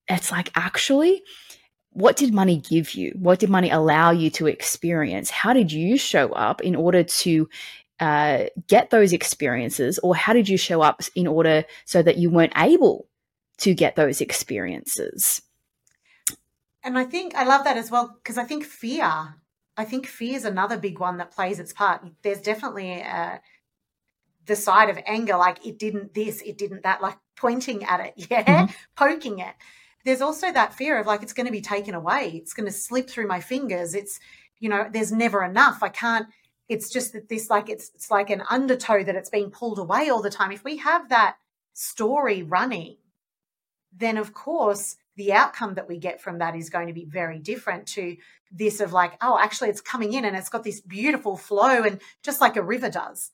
it's 0.08 0.32
like 0.32 0.52
actually 0.56 1.24
what 1.94 2.16
did 2.16 2.34
money 2.34 2.58
give 2.58 2.94
you? 2.94 3.14
What 3.18 3.40
did 3.40 3.50
money 3.50 3.70
allow 3.70 4.12
you 4.12 4.30
to 4.32 4.48
experience? 4.48 5.30
How 5.30 5.54
did 5.54 5.72
you 5.72 5.98
show 5.98 6.30
up 6.30 6.62
in 6.62 6.76
order 6.76 7.04
to 7.04 7.50
uh, 8.00 8.46
get 8.68 8.90
those 8.90 9.14
experiences, 9.14 10.00
or 10.00 10.16
how 10.16 10.34
did 10.34 10.50
you 10.50 10.58
show 10.58 10.82
up 10.82 11.02
in 11.16 11.28
order 11.28 11.66
so 11.86 12.02
that 12.02 12.18
you 12.18 12.30
weren't 12.30 12.54
able 12.56 13.08
to 13.58 13.74
get 13.74 13.96
those 13.96 14.22
experiences? 14.22 15.42
And 16.84 16.98
I 16.98 17.04
think 17.04 17.36
I 17.36 17.44
love 17.44 17.64
that 17.66 17.78
as 17.78 17.92
well 17.92 18.16
because 18.24 18.38
I 18.38 18.44
think 18.44 18.64
fear, 18.64 19.36
I 19.78 19.86
think 19.86 20.08
fear 20.08 20.36
is 20.36 20.46
another 20.46 20.78
big 20.78 20.98
one 20.98 21.18
that 21.18 21.32
plays 21.32 21.60
its 21.60 21.74
part. 21.74 22.04
There's 22.24 22.42
definitely 22.42 23.04
uh, 23.04 23.38
the 24.46 24.56
side 24.56 24.90
of 24.90 24.98
anger, 25.06 25.38
like 25.38 25.64
it 25.66 25.78
didn't 25.78 26.16
this, 26.16 26.42
it 26.42 26.58
didn't 26.58 26.84
that, 26.84 27.02
like 27.02 27.18
pointing 27.36 27.84
at 27.84 28.00
it, 28.00 28.14
yeah, 28.32 28.64
mm-hmm. 28.64 28.74
poking 28.96 29.40
it 29.40 29.54
there's 30.06 30.22
also 30.22 30.52
that 30.52 30.74
fear 30.74 31.00
of 31.00 31.08
like 31.08 31.24
it's 31.24 31.34
going 31.34 31.46
to 31.46 31.52
be 31.52 31.62
taken 31.62 31.96
away. 31.96 32.32
It's 32.36 32.54
going 32.54 32.68
to 32.68 32.74
slip 32.74 33.10
through 33.10 33.28
my 33.28 33.40
fingers. 33.40 33.94
It's 33.94 34.20
you 34.60 34.70
know 34.70 34.88
there's 34.92 35.12
never 35.12 35.44
enough. 35.44 35.82
I 35.82 35.90
can't 35.90 36.28
it's 36.70 36.90
just 36.90 37.14
that 37.14 37.28
this 37.30 37.50
like 37.50 37.70
it's 37.70 37.92
it's 37.96 38.12
like 38.12 38.30
an 38.30 38.44
undertow 38.50 39.04
that 39.04 39.16
it's 39.16 39.30
being 39.30 39.52
pulled 39.52 39.80
away 39.80 40.10
all 40.10 40.22
the 40.22 40.30
time. 40.30 40.52
If 40.52 40.64
we 40.64 40.78
have 40.78 41.10
that 41.10 41.38
story 41.74 42.44
running 42.44 42.98
then 43.96 44.18
of 44.18 44.34
course 44.34 44.96
the 45.16 45.34
outcome 45.34 45.76
that 45.76 45.88
we 45.88 45.98
get 45.98 46.22
from 46.22 46.40
that 46.40 46.56
is 46.56 46.70
going 46.70 46.88
to 46.88 46.94
be 46.94 47.06
very 47.06 47.40
different 47.40 47.88
to 47.88 48.16
this 48.52 48.80
of 48.80 48.94
like 48.94 49.14
oh 49.22 49.38
actually 49.40 49.70
it's 49.70 49.82
coming 49.82 50.14
in 50.14 50.26
and 50.26 50.36
it's 50.36 50.50
got 50.50 50.64
this 50.64 50.82
beautiful 50.82 51.38
flow 51.38 51.84
and 51.84 52.00
just 52.24 52.42
like 52.42 52.56
a 52.56 52.62
river 52.62 52.90
does 52.90 53.32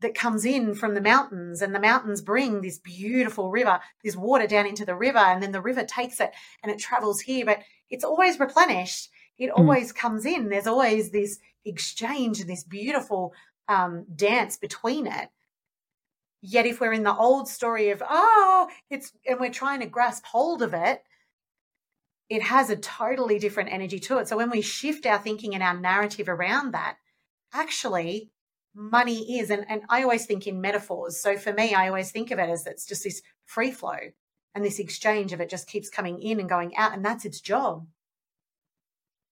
that 0.00 0.14
comes 0.14 0.44
in 0.44 0.74
from 0.74 0.94
the 0.94 1.00
mountains 1.00 1.62
and 1.62 1.74
the 1.74 1.80
mountains 1.80 2.22
bring 2.22 2.60
this 2.60 2.78
beautiful 2.78 3.50
river 3.50 3.80
this 4.02 4.16
water 4.16 4.46
down 4.46 4.66
into 4.66 4.84
the 4.84 4.94
river 4.94 5.18
and 5.18 5.42
then 5.42 5.52
the 5.52 5.60
river 5.60 5.84
takes 5.84 6.20
it 6.20 6.32
and 6.62 6.72
it 6.72 6.78
travels 6.78 7.20
here. 7.20 7.44
But 7.44 7.60
it's 7.90 8.04
always 8.04 8.40
replenished. 8.40 9.10
It 9.38 9.50
mm. 9.50 9.58
always 9.58 9.92
comes 9.92 10.24
in. 10.24 10.48
There's 10.48 10.66
always 10.66 11.10
this 11.10 11.38
exchange 11.64 12.40
and 12.40 12.48
this 12.48 12.64
beautiful 12.64 13.34
um, 13.68 14.06
dance 14.14 14.56
between 14.56 15.06
it. 15.06 15.28
Yet 16.42 16.66
if 16.66 16.80
we're 16.80 16.94
in 16.94 17.02
the 17.02 17.14
old 17.14 17.48
story 17.48 17.90
of 17.90 18.02
oh 18.08 18.68
it's 18.88 19.12
and 19.26 19.38
we're 19.38 19.50
trying 19.50 19.80
to 19.80 19.86
grasp 19.86 20.24
hold 20.24 20.62
of 20.62 20.72
it 20.72 21.02
it 22.30 22.42
has 22.42 22.70
a 22.70 22.76
totally 22.76 23.40
different 23.40 23.72
energy 23.72 23.98
to 23.98 24.18
it. 24.18 24.28
So 24.28 24.36
when 24.36 24.50
we 24.50 24.62
shift 24.62 25.04
our 25.04 25.18
thinking 25.18 25.52
and 25.52 25.64
our 25.64 25.76
narrative 25.76 26.28
around 26.28 26.72
that 26.72 26.96
actually 27.52 28.30
money 28.74 29.38
is. 29.38 29.50
And, 29.50 29.64
and 29.68 29.82
I 29.88 30.02
always 30.02 30.26
think 30.26 30.46
in 30.46 30.60
metaphors. 30.60 31.20
So 31.20 31.36
for 31.36 31.52
me, 31.52 31.74
I 31.74 31.88
always 31.88 32.10
think 32.10 32.30
of 32.30 32.38
it 32.38 32.48
as 32.48 32.66
it's 32.66 32.86
just 32.86 33.04
this 33.04 33.22
free 33.46 33.70
flow 33.70 33.98
and 34.54 34.64
this 34.64 34.78
exchange 34.78 35.32
of 35.32 35.40
it 35.40 35.50
just 35.50 35.68
keeps 35.68 35.90
coming 35.90 36.20
in 36.20 36.40
and 36.40 36.48
going 36.48 36.76
out. 36.76 36.94
And 36.94 37.04
that's 37.04 37.24
its 37.24 37.40
job. 37.40 37.86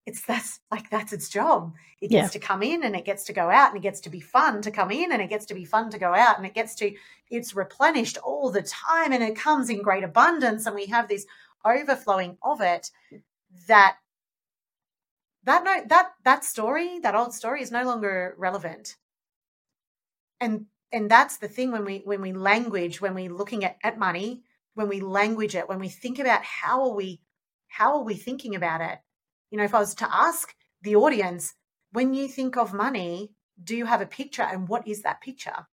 It's 0.05 0.21
that's 0.21 0.61
like 0.71 0.89
that's 0.89 1.11
its 1.11 1.27
job. 1.27 1.73
It 1.99 2.11
gets 2.11 2.33
yeah. 2.33 2.39
to 2.39 2.47
come 2.47 2.63
in 2.63 2.83
and 2.83 2.95
it 2.95 3.03
gets 3.03 3.25
to 3.25 3.33
go 3.33 3.49
out 3.49 3.69
and 3.69 3.77
it 3.77 3.81
gets 3.81 3.99
to 4.01 4.09
be 4.09 4.21
fun 4.21 4.61
to 4.61 4.71
come 4.71 4.89
in 4.89 5.11
and 5.11 5.21
it 5.21 5.29
gets 5.29 5.45
to 5.47 5.53
be 5.53 5.65
fun 5.65 5.89
to 5.89 5.99
go 5.99 6.13
out 6.13 6.37
and 6.37 6.45
it 6.45 6.53
gets 6.53 6.75
to 6.75 6.93
it's 7.29 7.53
replenished 7.53 8.17
all 8.19 8.49
the 8.49 8.61
time 8.61 9.11
and 9.11 9.21
it 9.21 9.35
comes 9.35 9.69
in 9.69 9.81
great 9.81 10.05
abundance 10.05 10.65
and 10.65 10.75
we 10.75 10.85
have 10.85 11.09
this 11.09 11.25
overflowing 11.65 12.37
of 12.41 12.61
it 12.61 12.89
that 13.67 13.97
that 15.43 15.65
no 15.65 15.81
that 15.87 16.11
that 16.23 16.45
story 16.45 16.99
that 16.99 17.15
old 17.15 17.33
story 17.33 17.61
is 17.61 17.71
no 17.71 17.83
longer 17.83 18.33
relevant 18.37 18.95
and 20.39 20.65
and 20.91 21.11
that's 21.11 21.37
the 21.37 21.47
thing 21.47 21.71
when 21.71 21.85
we 21.85 22.01
when 22.05 22.21
we 22.21 22.33
language 22.33 23.01
when 23.01 23.13
we're 23.13 23.33
looking 23.33 23.63
at, 23.63 23.77
at 23.83 23.97
money 23.97 24.43
when 24.75 24.87
we 24.87 25.01
language 25.01 25.55
it 25.55 25.67
when 25.67 25.79
we 25.79 25.89
think 25.89 26.19
about 26.19 26.43
how 26.43 26.83
are 26.83 26.95
we 26.95 27.19
how 27.67 27.97
are 27.97 28.03
we 28.03 28.15
thinking 28.15 28.55
about 28.55 28.81
it 28.81 28.99
you 29.51 29.57
know 29.57 29.63
if 29.63 29.75
i 29.75 29.79
was 29.79 29.95
to 29.95 30.07
ask 30.15 30.53
the 30.81 30.95
audience 30.95 31.53
when 31.91 32.13
you 32.13 32.27
think 32.27 32.57
of 32.57 32.73
money 32.73 33.31
do 33.61 33.75
you 33.75 33.85
have 33.85 34.01
a 34.01 34.05
picture 34.05 34.43
and 34.43 34.67
what 34.67 34.87
is 34.87 35.01
that 35.01 35.21
picture? 35.21 35.67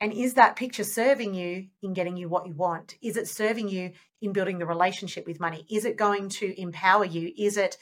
And 0.00 0.12
is 0.12 0.34
that 0.34 0.56
picture 0.56 0.84
serving 0.84 1.34
you 1.34 1.68
in 1.82 1.92
getting 1.92 2.16
you 2.16 2.28
what 2.28 2.46
you 2.46 2.54
want? 2.54 2.96
Is 3.02 3.16
it 3.16 3.26
serving 3.26 3.68
you 3.68 3.92
in 4.22 4.32
building 4.32 4.58
the 4.58 4.66
relationship 4.66 5.26
with 5.26 5.40
money? 5.40 5.66
Is 5.68 5.84
it 5.84 5.96
going 5.96 6.28
to 6.30 6.60
empower 6.60 7.04
you? 7.04 7.32
Is 7.36 7.56
it 7.56 7.76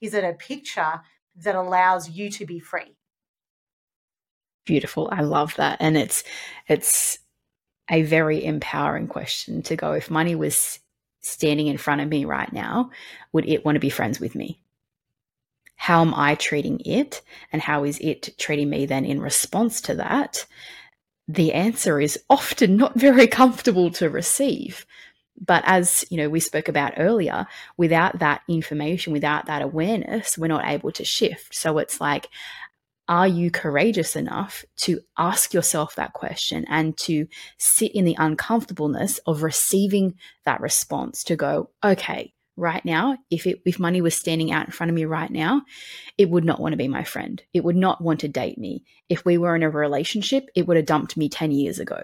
is 0.00 0.12
it 0.12 0.24
a 0.24 0.34
picture 0.34 1.00
that 1.36 1.54
allows 1.54 2.08
you 2.08 2.30
to 2.30 2.46
be 2.46 2.58
free? 2.58 2.96
Beautiful. 4.64 5.08
I 5.12 5.22
love 5.22 5.54
that. 5.56 5.78
And 5.80 5.96
it's 5.96 6.24
it's 6.68 7.18
a 7.90 8.02
very 8.02 8.44
empowering 8.44 9.08
question 9.08 9.62
to 9.62 9.76
go 9.76 9.92
if 9.92 10.10
money 10.10 10.34
was 10.34 10.80
standing 11.20 11.66
in 11.66 11.76
front 11.76 12.00
of 12.00 12.08
me 12.08 12.24
right 12.24 12.52
now, 12.52 12.90
would 13.32 13.46
it 13.46 13.64
want 13.64 13.76
to 13.76 13.80
be 13.80 13.90
friends 13.90 14.20
with 14.20 14.34
me? 14.34 14.58
How 15.76 16.00
am 16.00 16.14
I 16.14 16.34
treating 16.34 16.80
it? 16.80 17.20
And 17.52 17.60
how 17.60 17.84
is 17.84 17.98
it 18.00 18.36
treating 18.38 18.70
me 18.70 18.86
then 18.86 19.04
in 19.04 19.20
response 19.20 19.80
to 19.82 19.94
that? 19.96 20.46
the 21.28 21.52
answer 21.52 22.00
is 22.00 22.20
often 22.28 22.76
not 22.76 22.98
very 22.98 23.26
comfortable 23.26 23.90
to 23.92 24.10
receive. 24.10 24.86
But 25.40 25.64
as 25.66 26.04
you 26.10 26.16
know, 26.16 26.28
we 26.28 26.40
spoke 26.40 26.68
about 26.68 26.94
earlier, 26.96 27.46
without 27.76 28.20
that 28.20 28.42
information, 28.48 29.12
without 29.12 29.46
that 29.46 29.62
awareness, 29.62 30.38
we're 30.38 30.46
not 30.46 30.66
able 30.66 30.92
to 30.92 31.04
shift. 31.04 31.54
So 31.54 31.78
it's 31.78 32.00
like, 32.00 32.28
are 33.08 33.28
you 33.28 33.50
courageous 33.50 34.16
enough 34.16 34.64
to 34.76 35.00
ask 35.18 35.52
yourself 35.52 35.96
that 35.96 36.14
question 36.14 36.64
and 36.68 36.96
to 36.98 37.26
sit 37.58 37.94
in 37.94 38.04
the 38.04 38.16
uncomfortableness 38.18 39.18
of 39.26 39.42
receiving 39.42 40.14
that 40.44 40.60
response 40.60 41.24
to 41.24 41.36
go, 41.36 41.70
okay, 41.84 42.32
right 42.56 42.84
now, 42.84 43.18
if 43.30 43.46
it 43.46 43.60
if 43.66 43.78
money 43.78 44.00
was 44.00 44.16
standing 44.16 44.52
out 44.52 44.66
in 44.66 44.72
front 44.72 44.90
of 44.90 44.94
me 44.94 45.04
right 45.04 45.30
now, 45.30 45.62
it 46.16 46.30
would 46.30 46.44
not 46.44 46.60
want 46.60 46.72
to 46.72 46.78
be 46.78 46.88
my 46.88 47.04
friend. 47.04 47.42
It 47.52 47.64
would 47.64 47.76
not 47.76 48.00
want 48.00 48.20
to 48.20 48.28
date 48.28 48.58
me. 48.58 48.84
If 49.08 49.24
we 49.24 49.36
were 49.38 49.54
in 49.54 49.62
a 49.62 49.70
relationship, 49.70 50.48
it 50.54 50.66
would 50.66 50.76
have 50.76 50.86
dumped 50.86 51.16
me 51.16 51.28
10 51.28 51.50
years 51.50 51.78
ago. 51.78 52.00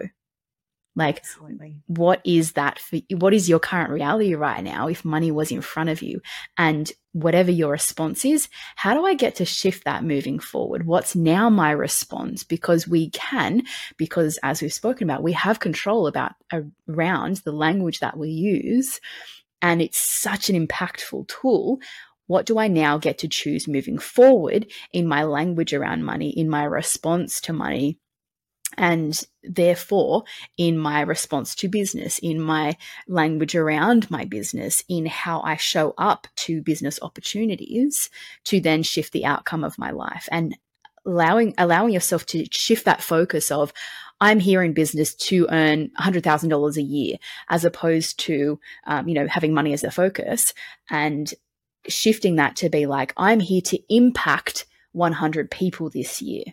Like 0.95 1.19
Absolutely. 1.19 1.77
what 1.87 2.21
is 2.25 2.53
that 2.53 2.77
for 2.77 2.99
what 3.11 3.33
is 3.33 3.47
your 3.47 3.59
current 3.59 3.91
reality 3.91 4.33
right 4.33 4.61
now 4.61 4.89
if 4.89 5.05
money 5.05 5.31
was 5.31 5.49
in 5.49 5.61
front 5.61 5.89
of 5.89 6.01
you 6.01 6.21
and 6.57 6.91
whatever 7.13 7.49
your 7.49 7.71
response 7.71 8.25
is, 8.25 8.49
how 8.75 8.93
do 8.93 9.05
I 9.05 9.13
get 9.13 9.35
to 9.35 9.45
shift 9.45 9.85
that 9.85 10.03
moving 10.03 10.39
forward? 10.39 10.85
What's 10.85 11.15
now 11.15 11.49
my 11.49 11.71
response? 11.71 12.43
Because 12.43 12.87
we 12.87 13.09
can, 13.11 13.63
because 13.97 14.37
as 14.43 14.61
we've 14.61 14.73
spoken 14.73 15.09
about, 15.09 15.23
we 15.23 15.33
have 15.33 15.59
control 15.59 16.07
about 16.07 16.33
around 16.87 17.37
the 17.37 17.51
language 17.53 17.99
that 17.99 18.17
we 18.17 18.29
use 18.29 18.99
and 19.61 19.81
it's 19.81 19.97
such 19.97 20.49
an 20.49 20.67
impactful 20.67 21.27
tool. 21.27 21.79
What 22.27 22.45
do 22.45 22.57
I 22.57 22.67
now 22.67 22.97
get 22.97 23.17
to 23.19 23.27
choose 23.27 23.67
moving 23.67 23.97
forward 23.97 24.71
in 24.91 25.05
my 25.05 25.23
language 25.23 25.73
around 25.73 26.03
money, 26.03 26.29
in 26.29 26.49
my 26.49 26.63
response 26.63 27.41
to 27.41 27.53
money? 27.53 27.99
And 28.77 29.19
therefore, 29.43 30.23
in 30.57 30.77
my 30.77 31.01
response 31.01 31.55
to 31.55 31.67
business, 31.67 32.19
in 32.19 32.39
my 32.39 32.77
language 33.07 33.55
around 33.55 34.09
my 34.09 34.25
business, 34.25 34.83
in 34.87 35.05
how 35.05 35.41
I 35.41 35.57
show 35.57 35.93
up 35.97 36.27
to 36.37 36.61
business 36.61 36.99
opportunities 37.01 38.09
to 38.45 38.59
then 38.59 38.83
shift 38.83 39.13
the 39.13 39.25
outcome 39.25 39.63
of 39.63 39.77
my 39.77 39.91
life 39.91 40.27
and 40.31 40.57
allowing 41.05 41.53
allowing 41.57 41.93
yourself 41.93 42.25
to 42.27 42.45
shift 42.51 42.85
that 42.85 43.01
focus 43.01 43.51
of 43.51 43.73
I'm 44.21 44.39
here 44.39 44.61
in 44.61 44.73
business 44.73 45.15
to 45.15 45.47
earn 45.49 45.89
$100,000 45.99 46.77
a 46.77 46.81
year, 46.81 47.17
as 47.49 47.65
opposed 47.65 48.19
to, 48.19 48.59
um, 48.85 49.07
you 49.07 49.15
know, 49.15 49.25
having 49.27 49.51
money 49.51 49.73
as 49.73 49.83
a 49.83 49.89
focus 49.89 50.53
and 50.91 51.33
shifting 51.87 52.35
that 52.35 52.55
to 52.57 52.69
be 52.69 52.85
like, 52.85 53.13
I'm 53.17 53.39
here 53.39 53.61
to 53.61 53.79
impact 53.89 54.67
100 54.91 55.49
people 55.49 55.89
this 55.89 56.21
year 56.21 56.43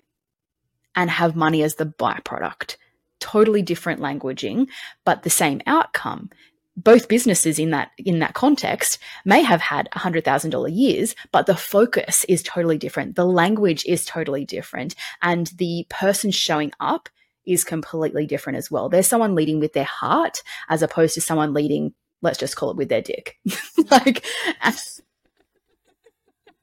and 0.95 1.11
have 1.11 1.37
money 1.37 1.63
as 1.63 1.77
the 1.77 1.87
byproduct. 1.87 2.77
Totally 3.21 3.63
different 3.63 4.01
languaging, 4.01 4.69
but 5.05 5.23
the 5.23 5.31
same 5.31 5.61
outcome. 5.67 6.31
Both 6.77 7.09
businesses 7.09 7.59
in 7.59 7.71
that 7.71 7.91
in 7.99 8.21
that 8.21 8.35
context 8.35 8.99
may 9.25 9.43
have 9.43 9.61
had 9.61 9.89
$100,000 9.97 10.77
years, 10.77 11.17
but 11.33 11.47
the 11.47 11.57
focus 11.57 12.25
is 12.29 12.43
totally 12.43 12.79
different. 12.79 13.17
The 13.17 13.27
language 13.27 13.85
is 13.85 14.05
totally 14.05 14.45
different, 14.45 14.95
and 15.21 15.49
the 15.59 15.87
person 15.91 16.31
showing 16.31 16.71
up 16.79 17.09
is 17.49 17.65
completely 17.65 18.27
different 18.27 18.59
as 18.59 18.71
well. 18.71 18.89
There's 18.89 19.09
someone 19.09 19.35
leading 19.35 19.59
with 19.59 19.73
their 19.73 19.85
heart 19.85 20.43
as 20.69 20.83
opposed 20.83 21.15
to 21.15 21.21
someone 21.21 21.55
leading, 21.55 21.95
let's 22.21 22.39
just 22.39 22.57
call 22.57 22.71
it 22.71 22.77
with 22.77 22.91
their 22.91 23.03
dick. 23.03 23.39
like, 23.91 24.25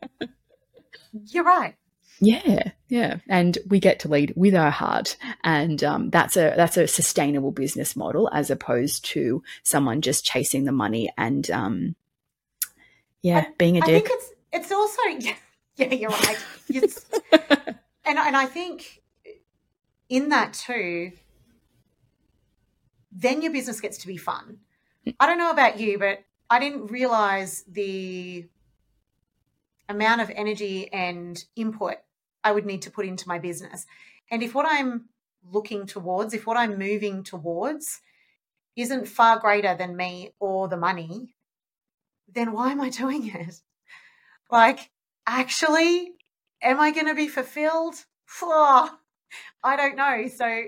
you're 1.26 1.44
right. 1.44 1.76
Yeah, 2.20 2.72
yeah, 2.88 3.18
and 3.28 3.58
we 3.68 3.80
get 3.80 4.00
to 4.02 4.08
lead 4.08 4.34
with 4.36 4.56
our 4.56 4.72
heart, 4.72 5.18
and 5.44 5.84
um, 5.84 6.10
that's 6.10 6.38
a 6.38 6.54
that's 6.56 6.78
a 6.78 6.88
sustainable 6.88 7.52
business 7.52 7.96
model 7.96 8.30
as 8.32 8.50
opposed 8.50 9.04
to 9.06 9.44
someone 9.64 10.02
just 10.02 10.26
chasing 10.26 10.64
the 10.64 10.72
money 10.72 11.12
and 11.18 11.50
um, 11.52 11.96
yeah, 13.22 13.40
I, 13.40 13.48
being 13.58 13.78
a 13.78 13.84
I 13.84 13.88
dick. 13.88 14.08
think 14.08 14.20
it's 14.20 14.34
it's 14.54 14.72
also 14.72 15.02
yeah, 15.20 15.36
yeah 15.78 15.94
you're 15.94 16.10
right. 16.10 16.38
and 18.06 18.18
and 18.18 18.38
I 18.38 18.46
think 18.46 19.02
in 20.08 20.30
that 20.30 20.54
too, 20.54 21.12
then 23.12 23.42
your 23.42 23.52
business 23.52 23.82
gets 23.82 23.98
to 24.00 24.08
be 24.08 24.18
fun. 24.18 24.60
I 25.20 25.26
don't 25.26 25.38
know 25.38 25.52
about 25.52 25.80
you, 25.80 26.00
but 26.00 26.20
I 26.50 26.60
didn't 26.60 26.88
realize 26.88 27.64
the 27.68 28.48
amount 29.90 30.22
of 30.22 30.32
energy 30.34 30.92
and 30.92 31.44
input 31.56 31.98
I 32.46 32.52
would 32.52 32.66
need 32.66 32.84
to 32.84 32.92
put 32.92 33.08
into 33.08 33.28
my 33.28 33.40
business. 33.40 33.88
And 34.30 34.44
if 34.44 34.54
what 34.54 34.68
I'm 34.70 35.10
looking 35.52 35.88
towards, 35.88 36.34
if 36.34 36.46
what 36.46 36.58
I'm 36.58 36.78
moving 36.78 37.24
towards 37.24 38.02
isn't 38.76 39.08
far 39.08 39.40
greater 39.40 39.76
than 39.76 39.98
me 39.98 40.34
or 40.40 40.68
the 40.68 40.78
money, 40.78 41.36
then 42.32 42.52
why 42.52 42.72
am 42.72 42.82
I 42.82 42.90
doing 43.02 43.28
it? 43.28 43.56
Like, 44.52 44.92
actually, 45.26 46.14
am 46.62 46.80
I 46.80 46.92
going 46.92 47.08
to 47.08 47.16
be 47.16 47.28
fulfilled? 47.28 47.96
Oh, 48.44 48.96
I 49.64 49.76
don't 49.76 49.96
know. 49.96 50.28
So 50.28 50.66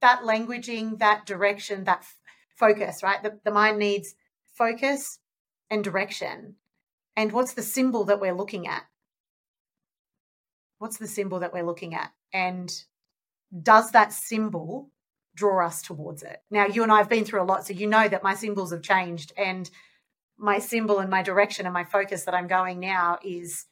that 0.00 0.22
languaging, 0.22 1.00
that 1.00 1.26
direction, 1.26 1.84
that 1.84 1.98
f- 2.00 2.16
focus, 2.56 3.02
right? 3.02 3.22
The, 3.22 3.38
the 3.44 3.50
mind 3.50 3.78
needs 3.78 4.14
focus 4.54 5.18
and 5.70 5.84
direction. 5.84 6.56
And 7.14 7.32
what's 7.32 7.52
the 7.52 7.62
symbol 7.62 8.04
that 8.04 8.20
we're 8.20 8.34
looking 8.34 8.66
at? 8.66 8.84
What's 10.84 10.98
the 10.98 11.08
symbol 11.08 11.38
that 11.38 11.54
we're 11.54 11.64
looking 11.64 11.94
at? 11.94 12.12
And 12.30 12.70
does 13.62 13.92
that 13.92 14.12
symbol 14.12 14.90
draw 15.34 15.64
us 15.64 15.80
towards 15.80 16.22
it? 16.22 16.42
Now, 16.50 16.66
you 16.66 16.82
and 16.82 16.92
I 16.92 16.98
have 16.98 17.08
been 17.08 17.24
through 17.24 17.40
a 17.40 17.44
lot, 17.44 17.66
so 17.66 17.72
you 17.72 17.86
know 17.86 18.06
that 18.06 18.22
my 18.22 18.34
symbols 18.34 18.70
have 18.70 18.82
changed. 18.82 19.32
And 19.34 19.70
my 20.36 20.58
symbol 20.58 20.98
and 20.98 21.08
my 21.08 21.22
direction 21.22 21.64
and 21.64 21.72
my 21.72 21.84
focus 21.84 22.24
that 22.24 22.34
I'm 22.34 22.48
going 22.48 22.80
now 22.80 23.18
is 23.24 23.64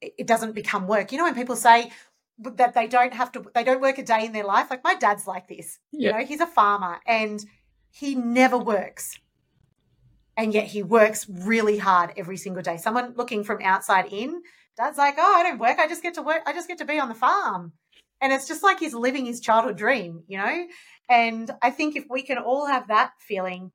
it 0.00 0.28
doesn't 0.28 0.54
become 0.54 0.86
work. 0.86 1.10
You 1.10 1.18
know, 1.18 1.24
when 1.24 1.34
people 1.34 1.56
say, 1.56 1.90
that 2.38 2.74
they 2.74 2.86
don't 2.86 3.12
have 3.12 3.32
to 3.32 3.44
they 3.52 3.64
don't 3.64 3.80
work 3.80 3.98
a 3.98 4.04
day 4.04 4.24
in 4.24 4.30
their 4.30 4.44
life 4.44 4.68
like 4.70 4.84
my 4.84 4.94
dad's 4.94 5.26
like 5.26 5.48
this 5.48 5.80
you 5.90 6.12
know 6.12 6.18
he's 6.18 6.40
a 6.40 6.46
farmer 6.46 7.00
and 7.04 7.44
he 7.90 8.14
never 8.14 8.56
works 8.56 9.18
and 10.36 10.54
yet 10.54 10.68
he 10.68 10.84
works 10.84 11.28
really 11.28 11.78
hard 11.78 12.12
every 12.16 12.36
single 12.36 12.62
day 12.62 12.76
someone 12.76 13.12
looking 13.16 13.42
from 13.42 13.60
outside 13.60 14.06
in 14.12 14.40
dad's 14.78 14.98
like 14.98 15.16
oh 15.18 15.34
i 15.36 15.42
don't 15.42 15.58
work. 15.58 15.78
I 15.78 15.88
just 15.88 16.02
get 16.02 16.14
to 16.14 16.22
work. 16.22 16.42
I 16.46 16.52
just 16.52 16.68
get 16.68 16.78
to 16.78 16.84
be 16.84 16.98
on 16.98 17.08
the 17.08 17.14
farm. 17.14 17.72
And 18.20 18.32
it's 18.32 18.48
just 18.48 18.62
like 18.62 18.80
he's 18.80 18.94
living 18.94 19.26
his 19.26 19.40
childhood 19.40 19.76
dream 19.76 20.22
you 20.26 20.38
know? 20.38 20.66
And 21.08 21.50
i 21.62 21.70
think 21.70 21.96
if 21.96 22.04
we 22.08 22.22
can 22.22 22.38
all 22.38 22.66
have 22.66 22.88
that 22.88 23.12
feeling 23.20 23.72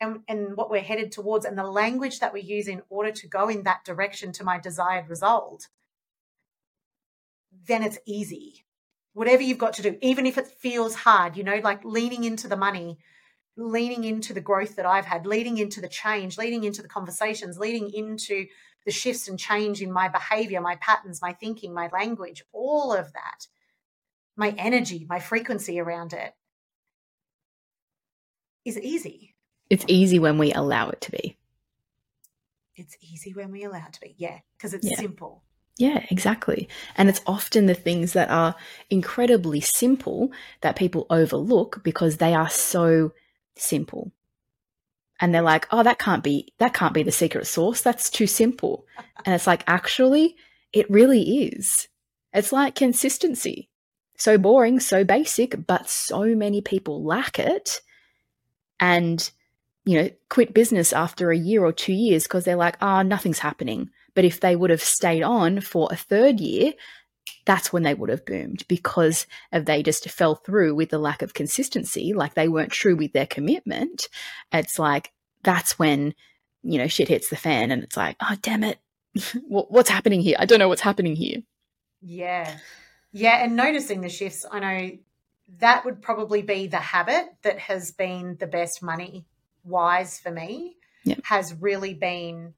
and, 0.00 0.20
and 0.28 0.56
what 0.56 0.70
we're 0.70 0.82
headed 0.82 1.12
towards 1.12 1.46
and 1.46 1.56
the 1.56 1.64
language 1.64 2.20
that 2.20 2.34
we 2.34 2.42
use 2.42 2.68
in 2.68 2.82
order 2.90 3.12
to 3.12 3.28
go 3.28 3.48
in 3.48 3.62
that 3.62 3.84
direction 3.84 4.32
to 4.32 4.44
my 4.44 4.58
desired 4.58 5.08
result 5.08 5.68
then 7.66 7.82
it's 7.82 7.98
easy. 8.06 8.64
Whatever 9.12 9.42
you've 9.42 9.58
got 9.58 9.74
to 9.74 9.82
do, 9.82 9.96
even 10.02 10.26
if 10.26 10.38
it 10.38 10.46
feels 10.46 10.94
hard, 10.94 11.36
you 11.36 11.44
know, 11.44 11.60
like 11.62 11.84
leaning 11.84 12.24
into 12.24 12.48
the 12.48 12.56
money, 12.56 12.98
leaning 13.56 14.04
into 14.04 14.34
the 14.34 14.40
growth 14.40 14.76
that 14.76 14.86
I've 14.86 15.06
had, 15.06 15.26
leading 15.26 15.58
into 15.58 15.80
the 15.80 15.88
change, 15.88 16.36
leading 16.36 16.64
into 16.64 16.82
the 16.82 16.88
conversations, 16.88 17.58
leading 17.58 17.90
into 17.92 18.46
the 18.86 18.92
shifts 18.92 19.28
and 19.28 19.38
change 19.38 19.82
in 19.82 19.92
my 19.92 20.08
behavior, 20.08 20.60
my 20.60 20.76
patterns, 20.76 21.20
my 21.20 21.32
thinking, 21.32 21.74
my 21.74 21.90
language, 21.92 22.42
all 22.52 22.94
of 22.94 23.12
that, 23.12 23.46
my 24.36 24.54
energy, 24.56 25.04
my 25.08 25.18
frequency 25.18 25.78
around 25.80 26.12
it 26.12 26.32
is 28.64 28.78
easy. 28.78 29.34
It's 29.68 29.84
easy 29.88 30.18
when 30.20 30.38
we 30.38 30.52
allow 30.52 30.88
it 30.90 31.00
to 31.02 31.10
be. 31.10 31.36
It's 32.76 32.96
easy 33.00 33.34
when 33.34 33.50
we 33.50 33.64
allow 33.64 33.86
it 33.86 33.92
to 33.94 34.00
be. 34.00 34.14
Yeah, 34.16 34.38
because 34.56 34.72
it's 34.72 34.88
yeah. 34.88 34.96
simple. 34.96 35.42
Yeah, 35.78 36.06
exactly. 36.10 36.68
And 36.96 37.08
it's 37.08 37.20
often 37.26 37.66
the 37.66 37.74
things 37.74 38.12
that 38.12 38.30
are 38.30 38.54
incredibly 38.88 39.60
simple 39.60 40.30
that 40.60 40.76
people 40.76 41.06
overlook 41.10 41.82
because 41.82 42.16
they 42.16 42.34
are 42.34 42.48
so 42.48 43.12
simple. 43.56 44.12
And 45.20 45.34
they're 45.34 45.42
like, 45.42 45.66
"Oh, 45.70 45.82
that 45.82 45.98
can't 45.98 46.22
be 46.22 46.52
that 46.58 46.74
can't 46.74 46.94
be 46.94 47.02
the 47.02 47.12
secret 47.12 47.46
sauce. 47.46 47.80
That's 47.80 48.10
too 48.10 48.26
simple." 48.26 48.86
and 49.24 49.34
it's 49.34 49.46
like, 49.46 49.64
actually, 49.66 50.36
it 50.72 50.90
really 50.90 51.46
is. 51.46 51.88
It's 52.32 52.52
like 52.52 52.74
consistency. 52.74 53.70
So 54.18 54.38
boring, 54.38 54.80
so 54.80 55.04
basic, 55.04 55.66
but 55.66 55.88
so 55.88 56.34
many 56.34 56.60
people 56.60 57.04
lack 57.04 57.38
it. 57.38 57.80
And 58.80 59.30
you 59.84 60.02
know, 60.02 60.10
quit 60.28 60.52
business 60.52 60.92
after 60.92 61.30
a 61.30 61.38
year 61.38 61.64
or 61.64 61.72
two 61.72 61.92
years 61.92 62.24
because 62.24 62.44
they're 62.44 62.56
like, 62.56 62.76
oh, 62.82 63.02
nothing's 63.02 63.38
happening. 63.38 63.88
But 64.14 64.24
if 64.24 64.40
they 64.40 64.56
would 64.56 64.70
have 64.70 64.82
stayed 64.82 65.22
on 65.22 65.60
for 65.60 65.88
a 65.90 65.96
third 65.96 66.40
year, 66.40 66.72
that's 67.44 67.72
when 67.72 67.82
they 67.82 67.94
would 67.94 68.10
have 68.10 68.26
boomed 68.26 68.64
because 68.68 69.26
of 69.52 69.64
they 69.64 69.82
just 69.82 70.08
fell 70.10 70.34
through 70.34 70.74
with 70.74 70.90
the 70.90 70.98
lack 70.98 71.22
of 71.22 71.34
consistency, 71.34 72.12
like 72.12 72.34
they 72.34 72.48
weren't 72.48 72.72
true 72.72 72.96
with 72.96 73.12
their 73.12 73.26
commitment. 73.26 74.08
It's 74.52 74.78
like 74.78 75.12
that's 75.42 75.78
when 75.78 76.14
you 76.62 76.78
know 76.78 76.88
shit 76.88 77.08
hits 77.08 77.28
the 77.28 77.36
fan, 77.36 77.70
and 77.70 77.82
it's 77.82 77.96
like, 77.96 78.16
oh 78.20 78.36
damn 78.42 78.64
it, 78.64 78.78
what's 79.48 79.90
happening 79.90 80.20
here? 80.20 80.36
I 80.38 80.44
don't 80.44 80.58
know 80.58 80.68
what's 80.68 80.80
happening 80.80 81.16
here. 81.16 81.42
Yeah, 82.02 82.58
yeah, 83.12 83.44
and 83.44 83.56
noticing 83.56 84.00
the 84.00 84.08
shifts, 84.08 84.44
I 84.50 84.58
know 84.60 84.98
that 85.58 85.84
would 85.84 86.02
probably 86.02 86.42
be 86.42 86.66
the 86.66 86.76
habit 86.78 87.26
that 87.42 87.58
has 87.58 87.92
been 87.92 88.36
the 88.38 88.46
best 88.46 88.82
money 88.82 89.26
wise 89.64 90.18
for 90.18 90.30
me. 90.30 90.76
Yep. 91.04 91.20
Has 91.24 91.54
really 91.54 91.94
been 91.94 92.54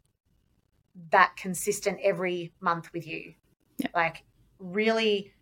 that 1.11 1.37
consistent 1.37 1.99
every 2.03 2.55
month 2.61 2.93
with 2.95 3.07
you. 3.07 3.35
Yep. 3.79 3.91
Like 3.95 4.25
really, 4.59 5.33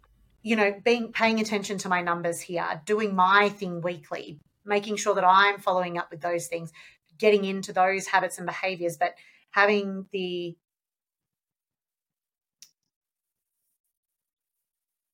you 0.42 0.56
know, 0.56 0.74
being 0.84 1.12
paying 1.12 1.40
attention 1.40 1.78
to 1.78 1.88
my 1.88 2.02
numbers 2.02 2.40
here, 2.40 2.80
doing 2.84 3.14
my 3.14 3.48
thing 3.48 3.80
weekly, 3.80 4.40
making 4.64 4.96
sure 4.96 5.14
that 5.14 5.24
I'm 5.24 5.58
following 5.58 5.98
up 5.98 6.10
with 6.10 6.20
those 6.20 6.46
things, 6.46 6.72
getting 7.18 7.44
into 7.44 7.72
those 7.72 8.06
habits 8.06 8.38
and 8.38 8.46
behaviors, 8.46 8.96
but 8.96 9.14
having 9.50 10.06
the 10.12 10.56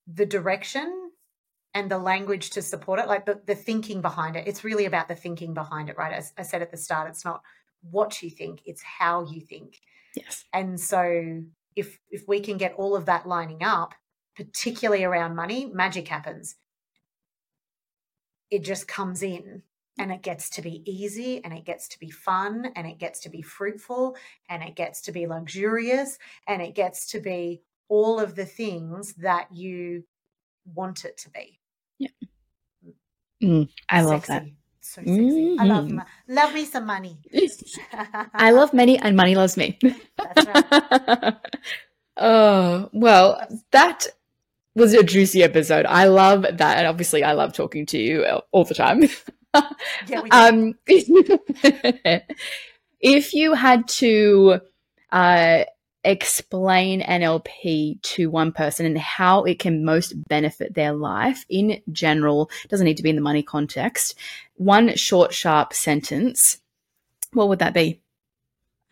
the 0.07 0.25
direction 0.25 1.11
and 1.73 1.89
the 1.89 1.97
language 1.97 2.51
to 2.51 2.61
support 2.61 2.99
it, 2.99 3.07
like 3.07 3.25
the, 3.25 3.41
the 3.45 3.55
thinking 3.55 4.01
behind 4.01 4.35
it. 4.35 4.47
It's 4.47 4.63
really 4.63 4.85
about 4.85 5.07
the 5.07 5.15
thinking 5.15 5.53
behind 5.53 5.89
it, 5.89 5.97
right? 5.97 6.13
As 6.13 6.33
I 6.37 6.43
said 6.43 6.61
at 6.61 6.71
the 6.71 6.77
start, 6.77 7.09
it's 7.09 7.25
not 7.25 7.41
what 7.89 8.21
you 8.21 8.29
think, 8.29 8.61
it's 8.65 8.83
how 8.83 9.25
you 9.25 9.41
think. 9.41 9.79
Yes. 10.15 10.45
And 10.53 10.79
so 10.79 11.41
if 11.75 11.99
if 12.09 12.27
we 12.27 12.39
can 12.39 12.57
get 12.57 12.73
all 12.75 12.95
of 12.95 13.05
that 13.05 13.27
lining 13.27 13.63
up, 13.63 13.93
particularly 14.35 15.03
around 15.03 15.35
money, 15.35 15.65
magic 15.65 16.07
happens. 16.07 16.55
It 18.49 18.63
just 18.63 18.87
comes 18.87 19.23
in 19.23 19.63
and 19.97 20.11
it 20.11 20.21
gets 20.21 20.49
to 20.51 20.61
be 20.61 20.83
easy 20.89 21.43
and 21.43 21.53
it 21.53 21.65
gets 21.65 21.87
to 21.89 21.99
be 21.99 22.09
fun 22.09 22.71
and 22.75 22.87
it 22.87 22.97
gets 22.97 23.19
to 23.21 23.29
be 23.29 23.41
fruitful 23.41 24.15
and 24.49 24.63
it 24.63 24.75
gets 24.75 25.01
to 25.01 25.11
be 25.11 25.27
luxurious 25.27 26.17
and 26.47 26.61
it 26.61 26.75
gets 26.75 27.11
to 27.11 27.19
be 27.19 27.61
all 27.89 28.19
of 28.19 28.35
the 28.35 28.45
things 28.45 29.13
that 29.15 29.47
you 29.51 30.03
want 30.65 31.05
it 31.05 31.17
to 31.17 31.29
be. 31.29 31.59
Yeah. 31.99 32.09
Mm, 33.41 33.69
I 33.89 34.03
sexy. 34.03 34.09
love 34.09 34.25
that. 34.27 34.43
So 34.85 35.01
sexy. 35.01 35.11
Mm-hmm. 35.11 35.61
I 35.61 35.63
love 35.63 35.85
Mm. 35.85 36.05
love 36.27 36.53
me 36.53 36.65
some 36.65 36.85
money. 36.85 37.17
I 38.33 38.51
love 38.51 38.73
money 38.73 38.97
and 38.99 39.15
money 39.15 39.33
loves 39.33 39.55
me. 39.55 39.79
That's 40.17 40.45
right. 40.45 41.35
oh, 42.17 42.89
well, 42.91 43.47
that 43.71 44.07
was 44.75 44.93
a 44.93 45.01
juicy 45.03 45.41
episode. 45.41 45.85
I 45.85 46.05
love 46.05 46.41
that. 46.43 46.77
And 46.77 46.85
obviously, 46.87 47.23
I 47.23 47.31
love 47.31 47.53
talking 47.53 47.85
to 47.87 47.97
you 47.97 48.25
all 48.51 48.65
the 48.65 48.75
time. 48.75 49.03
Yeah, 50.07 50.21
we 50.21 50.29
do. 50.31 50.35
um, 50.35 50.73
if 52.99 53.33
you 53.35 53.53
had 53.53 53.87
to 53.87 54.59
uh, 55.11 55.63
explain 56.03 57.01
NLP 57.01 58.01
to 58.01 58.29
one 58.29 58.51
person 58.51 58.85
and 58.85 58.97
how 58.97 59.43
it 59.43 59.59
can 59.59 59.85
most 59.85 60.13
benefit 60.27 60.73
their 60.73 60.93
life 60.93 61.45
in 61.49 61.81
general, 61.91 62.49
doesn't 62.69 62.85
need 62.85 62.97
to 62.97 63.03
be 63.03 63.09
in 63.09 63.15
the 63.15 63.21
money 63.21 63.43
context, 63.43 64.15
one 64.55 64.95
short, 64.95 65.33
sharp 65.33 65.73
sentence, 65.73 66.59
what 67.31 67.49
would 67.49 67.59
that 67.59 67.73
be? 67.73 68.01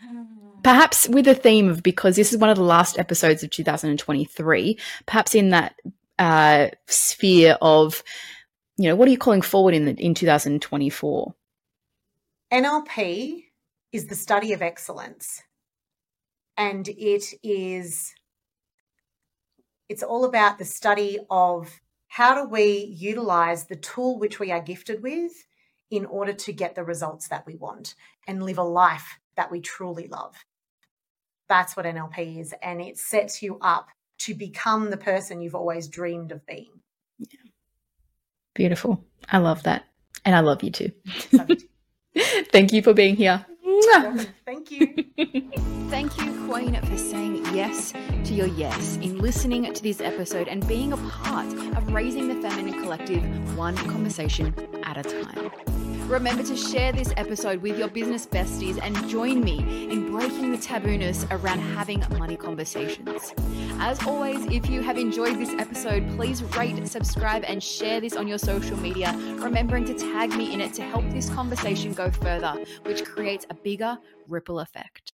Perhaps 0.64 1.10
with 1.10 1.28
a 1.28 1.36
theme 1.36 1.70
of 1.70 1.82
because 1.82 2.16
this 2.16 2.32
is 2.32 2.38
one 2.38 2.50
of 2.50 2.58
the 2.58 2.64
last 2.64 3.00
episodes 3.00 3.44
of 3.44 3.50
2023, 3.50 4.78
perhaps 5.08 5.34
in 5.34 5.50
that 5.50 5.76
uh, 6.20 6.68
sphere 6.86 7.58
of, 7.62 8.04
you 8.78 8.88
know, 8.88 8.96
what 8.96 9.08
are 9.08 9.12
you 9.12 9.18
calling 9.18 9.42
forward 9.42 9.74
in 9.74 9.86
the, 9.86 9.94
in 9.94 10.14
2024? 10.14 11.34
NLP 12.54 13.46
is 13.92 14.06
the 14.06 14.16
study 14.16 14.54
of 14.54 14.62
excellence. 14.62 15.42
And 16.58 16.88
it 16.88 17.26
is 17.44 18.14
it's 19.90 20.04
all 20.04 20.24
about 20.24 20.58
the 20.58 20.66
study 20.66 21.20
of 21.30 21.82
how 22.08 22.34
do 22.36 22.50
we 22.50 22.96
utilize 22.98 23.66
the 23.66 23.76
tool 23.76 24.20
which 24.20 24.40
we 24.40 24.52
are 24.52 24.62
gifted 24.62 25.04
with 25.04 25.34
in 25.90 26.06
order 26.06 26.32
to 26.32 26.54
get 26.54 26.76
the 26.76 26.84
results 26.84 27.28
that 27.28 27.46
we 27.46 27.56
want 27.56 27.96
and 28.28 28.42
live 28.42 28.58
a 28.58 28.64
life 28.64 29.20
that 29.36 29.52
we 29.52 29.60
truly 29.60 30.08
love. 30.08 30.36
That's 31.50 31.76
what 31.76 31.86
NLP 31.86 32.40
is. 32.40 32.54
And 32.62 32.82
it 32.82 32.98
sets 32.98 33.44
you 33.44 33.58
up 33.62 33.90
to 34.20 34.34
become 34.34 34.90
the 34.90 34.98
person 34.98 35.42
you've 35.42 35.56
always 35.56 35.90
dreamed 35.90 36.32
of 36.32 36.46
being. 36.46 36.72
Beautiful. 38.54 39.04
I 39.30 39.40
love 39.40 39.64
that. 39.64 39.84
And 40.24 40.36
I 40.36 40.40
love 40.40 40.64
you 40.64 40.72
too. 40.72 40.92
So, 41.32 41.46
Thank 42.52 42.72
you 42.72 42.82
for 42.82 42.94
being 42.94 43.16
here. 43.16 43.46
Thank 44.46 44.72
you. 44.72 45.06
Thank 45.90 46.18
you, 46.18 46.48
Queen, 46.48 46.80
for 46.82 46.98
saying 46.98 47.46
yes 47.54 47.94
to 48.26 48.34
your 48.34 48.48
yes 48.48 48.98
in 48.98 49.20
listening 49.20 49.72
to 49.74 49.84
this 49.84 50.02
episode 50.02 50.48
and 50.48 50.66
being 50.68 50.94
a 50.94 50.98
part 50.98 51.48
of 51.76 51.94
raising 51.94 52.28
the 52.28 52.36
feminine 52.36 52.82
collective 52.82 53.24
one 53.58 53.76
conversation 53.76 54.54
at 54.84 54.98
a 54.98 55.04
time. 55.04 55.52
Remember 56.12 56.44
to 56.44 56.58
share 56.58 56.92
this 56.92 57.14
episode 57.16 57.62
with 57.62 57.80
your 57.80 57.88
business 57.88 58.26
besties 58.26 58.78
and 58.84 59.08
join 59.08 59.42
me 59.42 59.60
in 59.90 60.12
breaking 60.12 60.52
the 60.52 60.58
tabooness 60.58 61.26
around 61.32 61.60
having 61.60 62.04
money 62.20 62.36
conversations. 62.36 63.34
As 63.80 64.06
always, 64.06 64.44
if 64.48 64.70
you 64.70 64.82
have 64.82 64.98
enjoyed 64.98 65.40
this 65.40 65.52
episode, 65.52 66.06
please 66.18 66.44
rate, 66.58 66.86
subscribe, 66.86 67.46
and 67.48 67.64
share 67.64 68.02
this 68.02 68.18
on 68.18 68.28
your 68.28 68.40
social 68.40 68.76
media, 68.76 69.18
remembering 69.38 69.86
to 69.86 69.94
tag 69.94 70.36
me 70.36 70.54
in 70.54 70.60
it 70.60 70.74
to 70.74 70.82
help 70.82 71.10
this 71.12 71.30
conversation 71.30 71.94
go 71.94 72.12
further, 72.12 72.62
which 72.84 73.06
creates 73.06 73.46
a 73.50 73.54
bigger 73.54 73.98
ripple 74.28 74.60
effect. 74.60 75.14